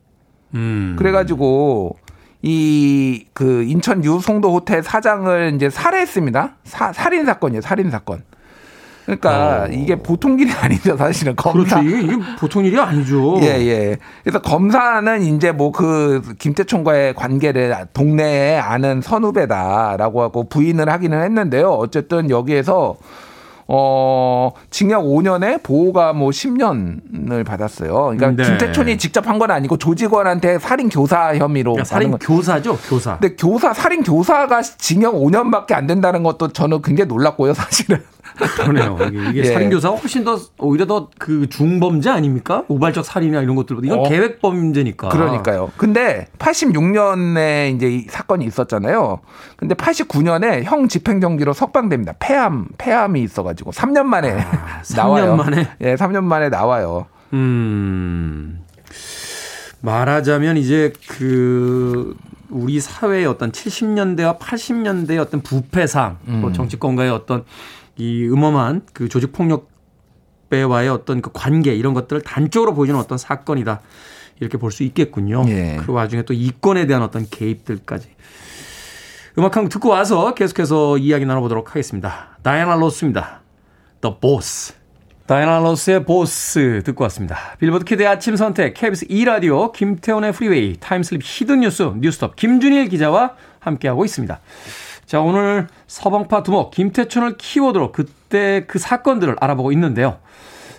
음. 0.54 0.96
그래가지고 0.98 1.96
이 2.46 3.24
그 3.32 3.62
인천 3.64 4.04
유송도 4.04 4.52
호텔 4.52 4.82
사장을 4.82 5.52
이제 5.56 5.70
살해했습니다. 5.70 6.56
사, 6.64 6.92
살인 6.92 7.24
사건이에요. 7.24 7.62
살인 7.62 7.90
사건. 7.90 8.22
그러니까 9.06 9.64
어. 9.64 9.68
이게 9.70 9.96
보통 9.96 10.38
일이 10.38 10.50
아니죠, 10.52 10.96
사실은. 10.96 11.36
검사. 11.36 11.80
그렇지. 11.82 12.04
이게 12.04 12.16
보통 12.38 12.64
일이 12.64 12.78
아니죠. 12.78 13.38
예, 13.42 13.46
예. 13.66 13.96
그래서 14.22 14.40
검사는 14.40 15.22
이제 15.22 15.52
뭐 15.52 15.72
그 15.72 16.22
김태총과의 16.38 17.14
관계를 17.14 17.74
동네에 17.92 18.56
아는 18.58 19.00
선후배다라고 19.02 20.22
하고 20.22 20.48
부인을 20.48 20.88
하기는 20.88 21.22
했는데요. 21.22 21.70
어쨌든 21.70 22.30
여기에서 22.30 22.96
어, 23.66 24.50
징역 24.70 25.04
5년에 25.04 25.62
보호가 25.62 26.12
뭐 26.12 26.30
10년을 26.30 27.44
받았어요. 27.44 28.14
그러니까 28.16 28.30
네. 28.30 28.48
김태촌이 28.48 28.98
직접 28.98 29.26
한 29.26 29.34
건 29.38 29.50
아니고 29.50 29.78
조직원한테 29.78 30.58
살인 30.60 30.88
교사 30.88 31.34
혐의로 31.36 31.76
살인 31.84 32.16
교사죠, 32.18 32.76
교사. 32.88 33.18
근데 33.18 33.34
교사 33.36 33.72
살인 33.74 34.02
교사가 34.04 34.62
징역 34.62 35.14
5년밖에 35.14 35.72
안 35.72 35.86
된다는 35.88 36.22
것도 36.22 36.52
저는 36.52 36.82
굉장히 36.82 37.08
놀랐고요, 37.08 37.52
사실은. 37.54 38.02
그러네요. 38.36 38.98
이게, 39.30 39.40
예. 39.40 39.44
살인교사가 39.44 39.96
훨씬 39.96 40.24
더 40.24 40.38
오히려 40.58 40.86
더 40.86 41.08
그 41.18 41.48
중범죄 41.48 42.10
아닙니까? 42.10 42.64
우발적 42.68 43.04
살인이나 43.04 43.40
이런 43.40 43.54
것들보다 43.56 43.86
이건 43.86 44.00
어. 44.00 44.02
계획범죄니까. 44.08 45.08
그러니까요. 45.08 45.70
근데 45.76 46.26
86년에 46.38 47.74
이제 47.74 47.88
이 47.88 48.06
사건이 48.08 48.44
있었잖아요. 48.46 49.20
근데 49.56 49.74
89년에 49.74 50.64
형 50.64 50.88
집행정지로 50.88 51.52
석방됩니다. 51.52 52.14
폐암 52.18 52.68
폐암이 52.78 53.22
있어가지고 53.22 53.70
3년 53.70 54.04
만에 54.04 54.32
아, 54.32 54.82
3년 54.82 54.96
나와요. 54.96 55.36
만에 55.36 55.68
예, 55.80 55.94
3년 55.94 56.24
만에 56.24 56.48
나와요. 56.48 57.06
음. 57.32 58.60
말하자면 59.80 60.56
이제 60.56 60.92
그 61.08 62.16
우리 62.50 62.80
사회의 62.80 63.26
어떤 63.26 63.52
70년대와 63.52 64.38
80년대의 64.38 65.18
어떤 65.18 65.40
부패상, 65.42 66.18
뭐 66.22 66.34
음. 66.34 66.40
뭐 66.40 66.52
정치권과의 66.52 67.10
어떤 67.10 67.44
이 67.96 68.26
음험한 68.26 68.82
그 68.92 69.08
조직 69.08 69.32
폭력 69.32 69.70
배와의 70.50 70.88
어떤 70.88 71.22
그 71.22 71.30
관계 71.32 71.74
이런 71.74 71.94
것들을 71.94 72.22
단적으로 72.22 72.74
보여주는 72.74 72.98
어떤 72.98 73.18
사건이다. 73.18 73.80
이렇게 74.40 74.58
볼 74.58 74.70
수 74.72 74.82
있겠군요. 74.82 75.44
예. 75.48 75.78
그 75.84 75.92
와중에 75.92 76.22
또 76.22 76.34
이권에 76.34 76.86
대한 76.86 77.02
어떤 77.02 77.26
개입들까지. 77.28 78.08
음악 79.38 79.56
한 79.56 79.64
곡 79.64 79.70
듣고 79.70 79.88
와서 79.88 80.34
계속해서 80.34 80.98
이야기 80.98 81.24
나눠보도록 81.26 81.70
하겠습니다. 81.70 82.38
다이아나 82.42 82.76
로스입니다. 82.76 83.40
The 84.00 84.16
Boss. 84.20 84.74
다이아나 85.26 85.58
로스의 85.60 86.04
보스 86.04 86.82
듣고 86.84 87.02
왔습니다. 87.04 87.36
빌보드 87.58 87.84
kid의 87.86 88.06
아침 88.06 88.36
선택, 88.36 88.74
KBS 88.74 89.06
2라디오, 89.08 89.72
김태훈의 89.72 90.32
프리웨이, 90.32 90.76
time 90.78 91.00
slip 91.00 91.22
hidden 91.24 91.60
뉴스, 91.60 91.82
뉴스톱, 91.82 92.36
김준일 92.36 92.88
기자와 92.90 93.34
함께하고 93.58 94.04
있습니다. 94.04 94.38
자, 95.06 95.20
오늘 95.20 95.68
서방파 95.86 96.42
두목 96.42 96.70
김태춘을 96.70 97.36
키워드로 97.36 97.92
그때 97.92 98.64
그 98.66 98.78
사건들을 98.78 99.36
알아보고 99.40 99.72
있는데요. 99.72 100.18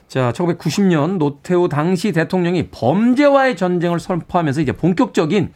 자, 0.08 0.32
1990년 0.34 1.18
노태우 1.18 1.70
당시 1.70 2.12
대통령이 2.12 2.70
범죄와의 2.70 3.56
전쟁을 3.56 4.00
선포하면서 4.00 4.62
이제 4.62 4.72
본격적인 4.72 5.52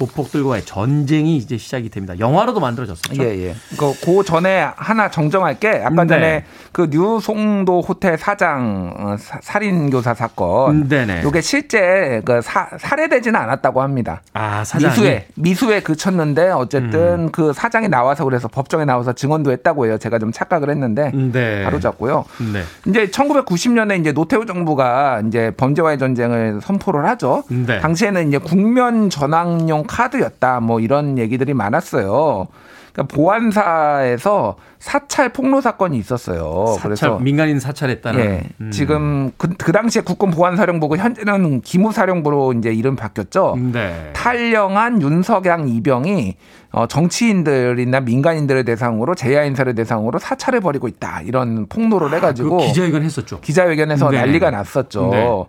조폭들과의 0.00 0.64
전쟁이 0.64 1.36
이제 1.36 1.58
시작이 1.58 1.90
됩니다. 1.90 2.18
영화로도 2.18 2.58
만들어졌었죠. 2.58 3.22
예, 3.22 3.48
예. 3.48 3.54
그, 3.76 3.92
그 4.02 4.24
전에 4.24 4.66
하나 4.76 5.10
정정할 5.10 5.60
게. 5.60 5.68
아까 5.68 6.04
네. 6.04 6.06
전에 6.06 6.44
그 6.72 6.88
뉴송도 6.90 7.82
호텔 7.82 8.16
사장 8.16 8.94
어, 8.96 9.16
살인 9.18 9.90
교사 9.90 10.14
사건. 10.14 10.88
네네. 10.88 11.24
이게 11.26 11.40
실제 11.42 12.22
그 12.24 12.40
사, 12.40 12.68
살해되지는 12.78 13.38
않았다고 13.38 13.82
합니다. 13.82 14.22
아, 14.32 14.64
사장 14.64 14.90
미수에 14.90 15.26
미수에 15.34 15.80
그쳤는데 15.80 16.50
어쨌든 16.50 17.26
음. 17.26 17.28
그 17.30 17.52
사장이 17.52 17.88
나와서 17.88 18.24
그래서 18.24 18.48
법정에 18.48 18.86
나와서 18.86 19.12
증언도 19.12 19.52
했다고 19.52 19.86
해요. 19.86 19.98
제가 19.98 20.18
좀 20.18 20.32
착각을 20.32 20.70
했는데 20.70 21.10
네. 21.12 21.64
바로 21.64 21.78
잡고요. 21.78 22.24
네. 22.52 22.62
이제 22.88 23.06
1990년에 23.08 24.00
이제 24.00 24.12
노태우 24.12 24.46
정부가 24.46 25.22
이제 25.26 25.50
범죄와의 25.56 25.98
전쟁을 25.98 26.60
선포를 26.62 27.04
하죠. 27.06 27.42
네. 27.48 27.80
당시에는 27.80 28.28
이제 28.28 28.38
국면 28.38 29.10
전황용 29.10 29.84
카드였다. 29.90 30.60
뭐 30.60 30.80
이런 30.80 31.18
얘기들이 31.18 31.52
많았어요. 31.52 32.46
그러니까 32.92 33.14
보안사에서 33.14 34.56
사찰 34.78 35.28
폭로 35.30 35.60
사건이 35.60 35.96
있었어요. 35.98 36.66
사찰, 36.76 36.82
그래서 36.82 37.18
민간인 37.18 37.60
사찰했다는. 37.60 38.20
예. 38.20 38.42
음. 38.60 38.70
지금 38.70 39.32
그, 39.36 39.48
그 39.58 39.72
당시에 39.72 40.02
국군 40.02 40.30
보안사령부고 40.30 40.96
현재는 40.96 41.60
기무사령부로 41.60 42.54
이제 42.54 42.72
이름 42.72 42.96
바뀌었죠. 42.96 43.56
네. 43.72 44.10
탈영한 44.14 45.02
윤석양 45.02 45.68
이병이 45.68 46.36
어, 46.72 46.86
정치인들이나 46.86 48.00
민간인들을 48.00 48.64
대상으로 48.64 49.14
재야 49.14 49.44
인사를 49.44 49.72
대상으로 49.74 50.18
사찰을 50.18 50.60
벌이고 50.60 50.88
있다 50.88 51.22
이런 51.22 51.66
폭로를 51.66 52.14
해가지고 52.14 52.62
아, 52.62 52.66
기자회견 52.66 53.02
했었죠. 53.02 53.40
기자회견에서 53.40 54.10
네. 54.10 54.18
난리가 54.18 54.50
났었죠. 54.50 55.08
네. 55.12 55.44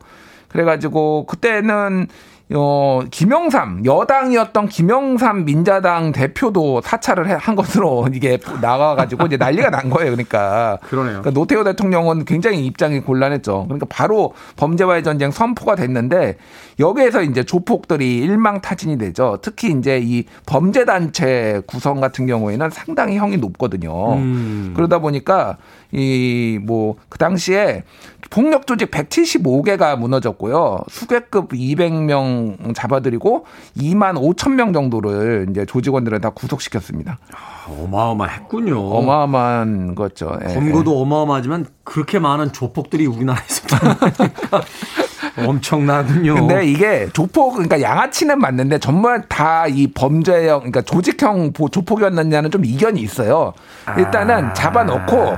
그래가지고 0.49 1.25
그때는 1.27 2.07
어, 2.53 3.01
김영삼, 3.09 3.85
여당이었던 3.85 4.67
김영삼 4.67 5.45
민자당 5.45 6.11
대표도 6.11 6.81
사찰을 6.81 7.37
한 7.37 7.55
것으로 7.55 8.07
이게 8.13 8.37
나와가지고 8.61 9.27
이제 9.27 9.37
난리가 9.37 9.69
난 9.69 9.89
거예요. 9.89 10.11
그러니까. 10.11 10.77
그러네요. 10.83 11.21
그러니까 11.21 11.31
노태우 11.31 11.63
대통령은 11.63 12.25
굉장히 12.25 12.65
입장이 12.65 13.01
곤란했죠. 13.01 13.65
그러니까 13.65 13.85
바로 13.89 14.33
범죄와의 14.57 15.03
전쟁 15.03 15.31
선포가 15.31 15.75
됐는데 15.75 16.37
여기에서 16.79 17.21
이제 17.23 17.43
조폭들이 17.43 18.17
일망타진이 18.17 18.97
되죠. 18.97 19.37
특히 19.41 19.71
이제 19.71 19.99
이 20.01 20.25
범죄 20.45 20.85
단체 20.85 21.61
구성 21.67 21.99
같은 21.99 22.25
경우에는 22.27 22.69
상당히 22.69 23.17
형이 23.17 23.37
높거든요. 23.37 24.13
음. 24.15 24.73
그러다 24.75 24.99
보니까 24.99 25.57
이 25.93 26.59
뭐 26.65 26.95
그 27.09 27.17
당시에 27.17 27.83
폭력 28.29 28.65
조직 28.65 28.91
175개가 28.91 29.97
무너졌고요. 29.97 30.79
수괴급 30.89 31.49
200명 31.49 32.73
잡아들이고 32.73 33.45
2만 33.77 34.13
5천 34.15 34.51
명 34.53 34.71
정도를 34.71 35.47
이제 35.49 35.65
조직원들을 35.65 36.21
다 36.21 36.29
구속시켰습니다. 36.29 37.17
아, 37.33 37.71
어마어마했군요. 37.83 38.79
어마어마한 38.79 39.95
거죠. 39.95 40.37
예. 40.47 40.53
검거도 40.53 41.01
어마어마하지만 41.01 41.65
그렇게 41.83 42.19
많은 42.19 42.53
조폭들이 42.53 43.05
우리나라에 43.05 43.43
있었다니까 43.49 44.61
엄청나군요. 45.45 46.35
근데 46.35 46.65
이게 46.65 47.09
조폭 47.13 47.53
그러니까 47.53 47.81
양아치는 47.81 48.39
맞는데 48.39 48.79
정말 48.79 49.23
다 49.27 49.61
이 49.67 49.87
범죄형 49.87 50.59
그러니까 50.59 50.81
조직형 50.81 51.53
조폭이었느냐는 51.53 52.51
좀 52.51 52.65
이견이 52.65 52.99
있어요. 53.01 53.53
일단은 53.97 54.45
아. 54.45 54.53
잡아놓고 54.53 55.37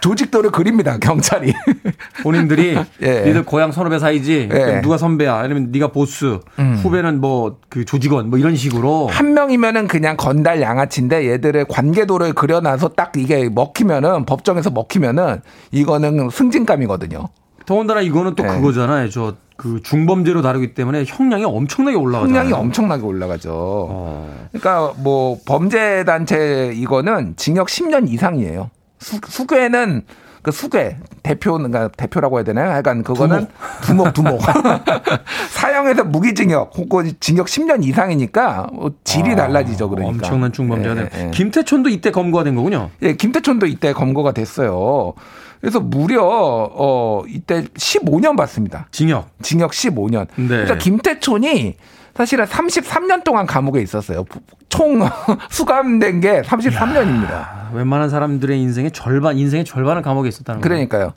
조직도를 0.00 0.50
그립니다 0.50 0.96
경찰이. 0.98 1.52
본인들이 2.22 2.78
예. 3.02 3.20
니들 3.24 3.44
고향 3.44 3.72
선후배 3.72 3.98
사이지 3.98 4.48
예. 4.52 4.80
누가 4.80 4.96
선배야 4.96 5.34
아니면 5.34 5.70
네가 5.72 5.88
보스 5.88 6.38
음. 6.58 6.74
후배는 6.82 7.20
뭐 7.20 7.58
그 7.68 7.84
조직원 7.84 8.30
뭐 8.30 8.38
이런 8.38 8.56
식으로 8.56 9.08
한 9.08 9.34
명이면은 9.34 9.88
그냥 9.88 10.16
건달 10.16 10.60
양아치인데 10.62 11.30
얘들의 11.30 11.66
관계도를 11.68 12.32
그려놔서 12.32 12.90
딱 12.90 13.12
이게 13.16 13.48
먹히면은 13.48 14.24
법정에서 14.24 14.70
먹히면은 14.70 15.42
이거는 15.70 16.30
승진감이거든요. 16.30 17.28
더군다나 17.68 18.00
이거는 18.00 18.34
또 18.34 18.42
예. 18.44 18.48
그거잖아요. 18.48 19.10
저 19.10 19.34
그 19.58 19.80
중범죄로 19.82 20.40
다루기 20.40 20.72
때문에 20.72 21.02
형량이 21.04 21.44
엄청나게 21.44 21.96
올라가죠. 21.96 22.28
형량이 22.32 22.52
엄청나게 22.52 23.02
올라가죠. 23.02 23.50
어. 23.52 24.48
그러니까 24.52 24.94
뭐 24.98 25.36
범죄 25.44 26.04
단체 26.04 26.70
이거는 26.72 27.34
징역 27.36 27.66
10년 27.66 28.08
이상이에요. 28.08 28.70
수, 29.00 29.18
수괴는 29.26 30.02
그 30.42 30.52
수괴 30.52 30.96
대표는 31.24 31.72
그러니까 31.72 31.88
대표라고 31.96 32.38
해야 32.38 32.44
되나요? 32.44 32.70
하여간 32.70 33.02
그거는 33.02 33.48
두목 33.82 34.14
두목, 34.14 34.38
두목. 34.38 34.42
사형에서 35.50 36.04
무기징역 36.04 36.70
혹은 36.78 37.10
징역 37.18 37.48
10년 37.48 37.84
이상이니까 37.84 38.68
뭐 38.72 38.92
질이 39.02 39.32
아, 39.32 39.34
달라지죠 39.34 39.88
그러니까 39.88 40.10
엄청난 40.10 40.52
중범죄네. 40.52 41.08
예, 41.12 41.26
예. 41.26 41.30
김태촌도 41.32 41.88
이때 41.88 42.12
검거가 42.12 42.44
된 42.44 42.54
거군요. 42.54 42.90
예, 43.02 43.14
김태촌도 43.14 43.66
이때 43.66 43.92
검거가 43.92 44.30
됐어요. 44.30 45.14
그래서 45.60 45.80
무려 45.80 46.22
어 46.24 47.22
이때 47.28 47.64
15년 47.64 48.36
받습니다. 48.36 48.86
징역. 48.90 49.28
징역 49.42 49.72
15년. 49.72 50.26
네. 50.36 50.48
그러니까 50.48 50.78
김태촌이 50.78 51.74
사실은 52.14 52.44
33년 52.46 53.22
동안 53.24 53.46
감옥에 53.46 53.80
있었어요. 53.80 54.24
총 54.68 55.00
수감된 55.50 56.20
게 56.20 56.42
33년입니다. 56.42 57.30
야, 57.30 57.70
웬만한 57.72 58.10
사람들의 58.10 58.60
인생의 58.60 58.90
절반, 58.90 59.38
인생의 59.38 59.64
절반을 59.64 60.02
감옥에 60.02 60.28
있었다는 60.28 60.60
거예요. 60.60 60.68
그러니까요. 60.68 61.12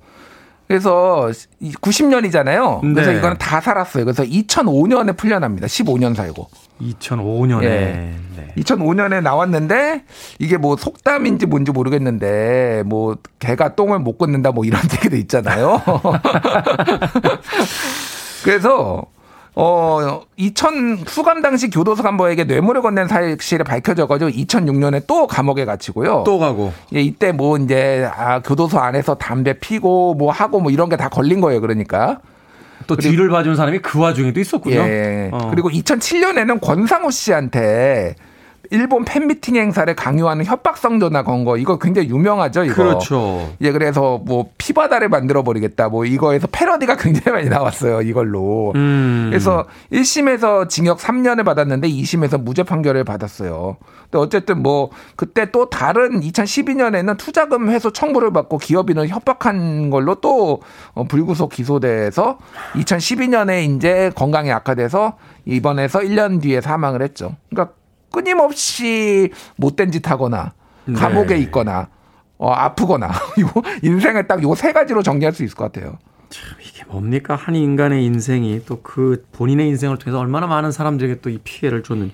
그래서 0.68 1.30
90년이잖아요. 1.62 2.86
네. 2.86 2.94
그래서 2.94 3.12
이거는 3.12 3.38
다 3.38 3.60
살았어요. 3.60 4.06
그래서 4.06 4.24
2005년에 4.24 5.18
풀려납니다. 5.18 5.68
15년 5.68 6.16
살고. 6.16 6.48
2005년에. 6.82 7.62
네. 7.62 8.16
네. 8.36 8.54
2005년에 8.58 9.22
나왔는데 9.22 10.04
이게 10.40 10.58
뭐 10.58 10.76
속담인지 10.76 11.46
뭔지 11.46 11.72
모르겠는데 11.72 12.84
뭐 12.86 13.16
개가 13.40 13.76
똥을 13.76 14.00
못 14.00 14.18
걷는다 14.18 14.52
뭐 14.52 14.66
이런 14.66 14.82
얘기도 14.94 15.16
있잖아요. 15.18 15.82
그래서 18.44 19.04
어, 19.54 20.22
2000 20.38 21.04
수감 21.08 21.42
당시 21.42 21.70
교도소 21.70 22.04
간부에게 22.04 22.46
뇌물을 22.46 22.82
건넨 22.82 23.08
사실이 23.10 23.66
밝혀져가지고 23.66 24.32
2006년에 24.32 25.04
또 25.08 25.28
감옥에 25.28 25.66
갇히고요. 25.66 26.24
또 26.26 26.40
가고. 26.40 26.72
예, 26.96 27.02
이때 27.02 27.34
뭐 27.34 27.58
이제 27.58 28.10
아 28.16 28.40
교도소 28.40 28.80
안에서 28.80 29.16
담배 29.16 29.60
피고 29.60 30.14
뭐 30.16 30.32
하고 30.32 30.62
뭐 30.62 30.72
이런 30.72 30.88
게 30.90 30.96
다 30.96 31.10
걸린 31.10 31.42
거예요. 31.42 31.60
그러니까. 31.62 32.20
또 32.88 32.96
뒤를 32.96 33.30
봐준 33.30 33.56
사람이 33.56 33.80
그 33.80 34.00
와중에도 34.00 34.40
있었군요. 34.40 34.76
예. 34.76 35.30
어. 35.32 35.50
그리고 35.50 35.70
2007년에는 35.70 36.60
권상우 36.62 37.12
씨한테 37.12 38.16
일본 38.72 39.04
팬미팅 39.06 39.56
행사를 39.58 39.94
강요하는 39.96 40.46
협박성 40.46 41.00
전화 41.00 41.24
건 41.24 41.44
거 41.46 41.58
이거 41.58 41.78
굉장히 41.78 42.10
유명하죠 42.10 42.64
이거. 42.64 42.76
그렇죠. 42.76 43.50
예 43.62 43.72
그래서 43.72 44.20
뭐 44.26 44.50
피바다를 44.58 45.10
만들어 45.10 45.44
버리겠다 45.44 45.90
뭐 45.90 46.06
이거에서 46.06 46.48
패러디가 46.48 46.96
굉장히 46.98 47.36
많이 47.36 47.50
나왔어요 47.50 48.02
이걸로. 48.02 48.72
음. 48.76 49.28
그래서 49.30 49.66
1심에서 49.92 50.70
징역 50.70 51.00
3년을 51.00 51.44
받았는데 51.46 51.88
2심에서 51.90 52.42
무죄 52.42 52.64
판결을 52.64 53.04
받았어요. 53.04 53.78
근데 54.04 54.18
어쨌든 54.18 54.62
뭐 54.62 54.90
그때 55.16 55.52
또 55.52 55.70
다른 55.70 56.20
2012년에는 56.22 57.18
투자금 57.18 57.70
회수 57.70 57.92
청구를 57.92 58.32
받고 58.34 58.58
기업인을 58.58 59.08
협박한 59.08 59.90
걸로 59.90 60.16
또 60.16 60.62
어, 60.94 61.04
불구속 61.06 61.50
기소돼서 61.52 62.38
2012년에 62.76 63.64
이제 63.76 64.12
건강이 64.16 64.52
악화돼서 64.52 65.18
이번에서 65.46 66.00
1년 66.00 66.42
뒤에 66.42 66.62
사망을 66.62 67.02
했죠. 67.02 67.36
그러니까 67.50 67.74
끊임없이 68.12 69.32
못된 69.56 69.92
짓 69.92 70.10
하거나 70.10 70.54
감옥에 70.96 71.36
네. 71.36 71.40
있거나 71.42 71.88
어, 72.38 72.52
아프거나 72.52 73.12
이거 73.38 73.62
인생을 73.84 74.28
딱 74.28 74.42
요 74.44 74.54
세 74.56 74.72
가지로 74.74 75.04
정리할 75.04 75.34
수 75.34 75.44
있을 75.44 75.56
것 75.56 75.72
같아요. 75.72 75.98
참 76.30 76.58
이게 76.62 76.84
뭡니까 76.86 77.36
한 77.36 77.56
인간의 77.56 78.04
인생이 78.06 78.64
또 78.66 78.80
그 78.82 79.26
본인의 79.34 79.68
인생을 79.70 79.98
통해서 79.98 80.20
얼마나 80.20 80.48
많은 80.48 80.72
사람들에게 80.72 81.22
또 81.22 81.30
이 81.30 81.40
피해를 81.44 81.84
줬는지 81.84 82.14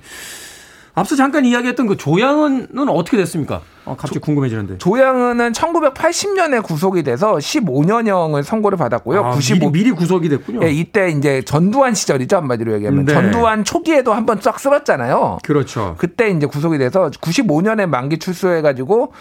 앞서 0.97 1.15
잠깐 1.15 1.45
이야기했던 1.45 1.85
그 1.85 1.95
조양은은 1.95 2.89
어떻게 2.89 3.17
됐습니까? 3.17 3.61
어, 3.85 3.95
갑자기 3.95 4.15
조, 4.15 4.19
궁금해지는데. 4.19 4.79
조양은은 4.79 5.51
1980년에 5.51 6.63
구속이 6.63 7.03
돼서 7.03 7.35
15년형을 7.35 8.41
선고를 8.41 8.79
받았고요. 8.79 9.23
아, 9.23 9.29
95 9.29 9.69
미리, 9.69 9.83
미리, 9.83 9.91
구속이 9.91 10.27
됐군요. 10.27 10.63
예, 10.63 10.71
이때 10.71 11.09
이제 11.09 11.43
전두환 11.43 11.93
시절이죠 11.93 12.37
한마디로 12.37 12.73
얘기하면 12.73 13.05
네. 13.05 13.13
전두환 13.13 13.63
초기에도 13.63 14.11
한번 14.11 14.41
쫙 14.41 14.59
쓸었잖아요. 14.59 15.37
그렇죠. 15.43 15.93
그때 15.99 16.29
이제 16.31 16.47
구속이 16.47 16.79
돼서 16.79 17.11
95년에 17.11 17.85
만기 17.85 18.17
출소해가지고 18.17 19.13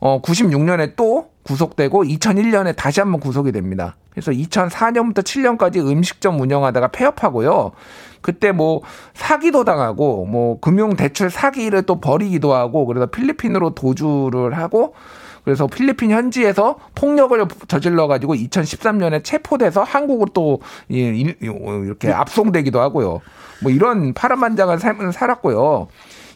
어 0.00 0.20
96년에 0.22 0.94
또 0.96 1.28
구속되고 1.44 2.02
2001년에 2.02 2.74
다시 2.74 2.98
한번 2.98 3.20
구속이 3.20 3.52
됩니다. 3.52 3.94
그래서 4.10 4.32
2004년부터 4.32 5.22
7년까지 5.22 5.76
음식점 5.78 6.40
운영하다가 6.40 6.88
폐업하고요. 6.88 7.70
그때 8.20 8.52
뭐 8.52 8.82
사기도 9.14 9.64
당하고 9.64 10.26
뭐 10.26 10.58
금융 10.60 10.96
대출 10.96 11.30
사기를 11.30 11.82
또 11.82 12.00
벌이기도 12.00 12.54
하고 12.54 12.86
그래서 12.86 13.06
필리핀으로 13.06 13.74
도주를 13.74 14.56
하고 14.56 14.94
그래서 15.44 15.66
필리핀 15.66 16.10
현지에서 16.10 16.76
폭력을 16.94 17.42
저질러 17.66 18.06
가지고 18.06 18.34
2013년에 18.34 19.24
체포돼서 19.24 19.82
한국으로 19.82 20.30
또 20.34 20.60
이렇게 20.88 22.12
압송되기도 22.12 22.78
하고요. 22.78 23.20
뭐 23.62 23.72
이런 23.72 24.12
파란만장한 24.12 24.78
삶을 24.78 25.12
살았고요. 25.12 25.88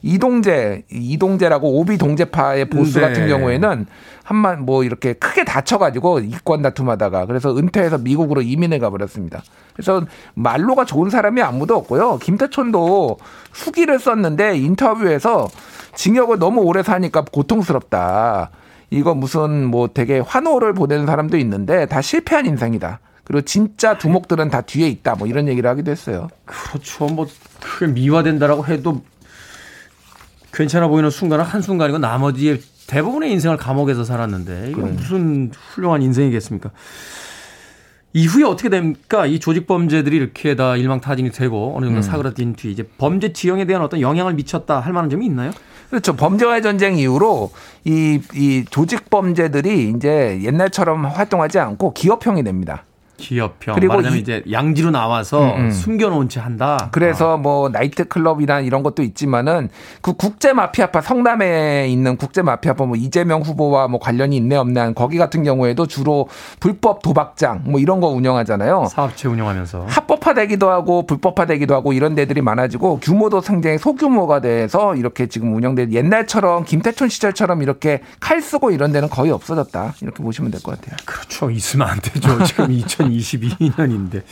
이동재, 0.02 0.84
이동재라고 0.90 1.80
오비 1.80 1.96
동재파의 1.96 2.66
보스 2.66 2.98
네. 2.98 3.00
같은 3.00 3.26
경우에는 3.26 3.86
한만 4.24 4.64
뭐 4.64 4.82
이렇게 4.84 5.12
크게 5.12 5.44
다쳐가지고 5.44 6.20
이권 6.20 6.62
다툼하다가 6.62 7.26
그래서 7.26 7.56
은퇴해서 7.56 7.98
미국으로 7.98 8.40
이민을 8.40 8.78
가버렸습니다. 8.80 9.42
그래서 9.74 10.04
말로가 10.32 10.86
좋은 10.86 11.10
사람이 11.10 11.42
아무도 11.42 11.76
없고요. 11.76 12.18
김태촌도 12.18 13.18
수기를 13.52 13.98
썼는데 13.98 14.56
인터뷰에서 14.56 15.48
징역을 15.94 16.38
너무 16.38 16.62
오래 16.62 16.82
사니까 16.82 17.26
고통스럽다. 17.30 18.50
이거 18.90 19.14
무슨 19.14 19.66
뭐 19.66 19.88
되게 19.88 20.20
환호를 20.20 20.72
보내는 20.72 21.04
사람도 21.04 21.36
있는데 21.38 21.84
다 21.86 22.00
실패한 22.00 22.46
인생이다. 22.46 23.00
그리고 23.24 23.42
진짜 23.42 23.98
두목들은 23.98 24.48
다 24.48 24.62
뒤에 24.62 24.88
있다. 24.88 25.16
뭐 25.16 25.26
이런 25.26 25.48
얘기를 25.48 25.68
하기도 25.68 25.90
했어요. 25.90 26.28
그렇죠. 26.46 27.06
뭐 27.06 27.26
크게 27.60 27.92
미화된다라고 27.92 28.66
해도 28.66 29.02
괜찮아 30.52 30.88
보이는 30.88 31.10
순간은 31.10 31.44
한순간이고 31.44 31.98
나머지의 31.98 32.60
대부분의 32.86 33.32
인생을 33.32 33.56
감옥에서 33.56 34.04
살았는데 34.04 34.70
이게 34.70 34.80
무슨 34.80 35.50
훌륭한 35.54 36.02
인생이겠습니까? 36.02 36.70
이후에 38.12 38.44
어떻게 38.44 38.68
됩니까? 38.68 39.26
이 39.26 39.40
조직 39.40 39.66
범죄들이 39.66 40.16
이렇게 40.16 40.54
다 40.54 40.76
일망타진이 40.76 41.30
되고 41.32 41.74
어느 41.76 41.86
정도 41.86 41.98
음. 41.98 42.02
사그라든 42.02 42.54
뒤 42.54 42.70
이제 42.70 42.84
범죄 42.96 43.32
지형에 43.32 43.64
대한 43.64 43.82
어떤 43.82 44.00
영향을 44.00 44.34
미쳤다 44.34 44.78
할 44.78 44.92
만한 44.92 45.10
점이 45.10 45.26
있나요? 45.26 45.50
그렇죠. 45.90 46.14
범죄와의 46.14 46.62
전쟁 46.62 46.96
이후로 46.96 47.50
이, 47.84 48.20
이 48.34 48.64
조직 48.70 49.10
범죄들이 49.10 49.92
이제 49.96 50.40
옛날처럼 50.42 51.04
활동하지 51.06 51.58
않고 51.58 51.92
기업형이 51.92 52.44
됩니다. 52.44 52.84
기업형. 53.16 53.74
그리고 53.76 54.00
이, 54.00 54.18
이제 54.18 54.42
양지로 54.50 54.90
나와서 54.90 55.54
음, 55.54 55.66
음. 55.66 55.70
숨겨놓은 55.70 56.28
채 56.28 56.40
한다. 56.40 56.88
그래서 56.92 57.34
어. 57.34 57.36
뭐 57.36 57.68
나이트 57.68 58.04
클럽이나 58.08 58.60
이런 58.60 58.82
것도 58.82 59.02
있지만은 59.02 59.68
그 60.00 60.14
국제 60.14 60.52
마피아파 60.52 61.00
성남에 61.00 61.88
있는 61.88 62.16
국제 62.16 62.42
마피아파 62.42 62.84
뭐 62.86 62.96
이재명 62.96 63.42
후보와 63.42 63.88
뭐 63.88 64.00
관련이 64.00 64.36
있네 64.36 64.56
없네 64.56 64.92
거기 64.94 65.16
같은 65.18 65.44
경우에도 65.44 65.86
주로 65.86 66.28
불법 66.60 67.02
도박장 67.02 67.62
뭐 67.66 67.80
이런 67.80 68.00
거 68.00 68.08
운영하잖아요. 68.08 68.86
사업체 68.90 69.28
운영하면서 69.28 69.86
합법화되기도 69.88 70.68
하고 70.70 71.06
불법화되기도 71.06 71.74
하고 71.74 71.92
이런 71.92 72.14
데들이 72.14 72.42
많아지고 72.42 72.98
규모도 73.00 73.40
상당히 73.40 73.78
소규모가 73.78 74.40
돼서 74.40 74.94
이렇게 74.96 75.26
지금 75.28 75.54
운영된 75.54 75.92
옛날처럼 75.92 76.64
김태촌 76.64 77.08
시절처럼 77.08 77.62
이렇게 77.62 78.00
칼 78.20 78.40
쓰고 78.42 78.70
이런 78.72 78.90
데는 78.92 79.08
거의 79.08 79.30
없어졌다 79.30 79.94
이렇게 80.02 80.22
보시면 80.22 80.50
될 80.50 80.60
것 80.64 80.80
같아요. 80.80 80.96
그렇죠. 81.04 81.50
있으면 81.50 81.88
안 81.88 82.00
되죠. 82.00 82.42
지금 82.44 82.70
2022년인데. 83.10 84.22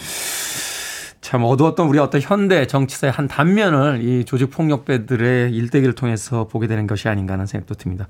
참 1.33 1.45
어두웠던 1.45 1.87
우리 1.87 1.99
어떤 1.99 2.21
현대 2.21 2.67
정치사의 2.67 3.11
한 3.11 3.27
단면을 3.27 4.03
이 4.03 4.25
조직폭력배들의 4.27 5.53
일대기를 5.53 5.95
통해서 5.95 6.47
보게 6.47 6.67
되는 6.67 6.87
것이 6.87 7.09
아닌가 7.09 7.33
하는 7.33 7.47
생각도 7.47 7.75
듭니다. 7.75 8.07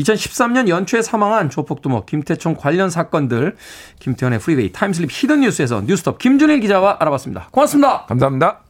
2013년 0.00 0.66
연초에 0.66 1.02
사망한 1.02 1.50
조폭두목 1.50 2.06
김태총 2.06 2.56
관련 2.56 2.90
사건들 2.90 3.54
김태훈의 4.00 4.40
프리웨이 4.40 4.72
time 4.72 4.91
slip 4.91 5.10
hidden 5.12 5.42
뉴스에서 5.42 5.82
뉴스톱 5.82 6.18
김준일 6.18 6.58
기자와 6.60 6.96
알아봤습니다. 6.98 7.48
고맙습니다. 7.52 8.06
감사합니다. 8.06 8.67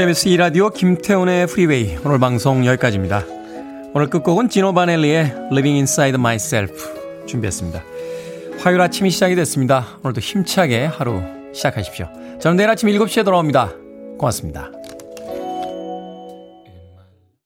KBS 0.00 0.30
2라디오 0.30 0.72
김태훈의 0.72 1.46
프리웨이 1.46 1.98
오늘 2.06 2.18
방송 2.18 2.64
여기까지입니다. 2.64 3.22
오늘 3.92 4.08
끝곡은 4.08 4.48
지노 4.48 4.72
바넬리의 4.72 5.24
Living 5.52 5.76
Inside 5.76 6.18
Myself 6.18 7.26
준비했습니다. 7.26 7.84
화요일 8.60 8.80
아침이 8.80 9.10
시작이 9.10 9.34
됐습니다. 9.34 9.98
오늘도 10.02 10.22
힘차게 10.22 10.86
하루 10.86 11.20
시작하십시오. 11.52 12.08
저는 12.40 12.56
내일 12.56 12.70
아침 12.70 12.88
7시에 12.88 13.26
돌아옵니다. 13.26 13.74
고맙습니다. 14.16 14.70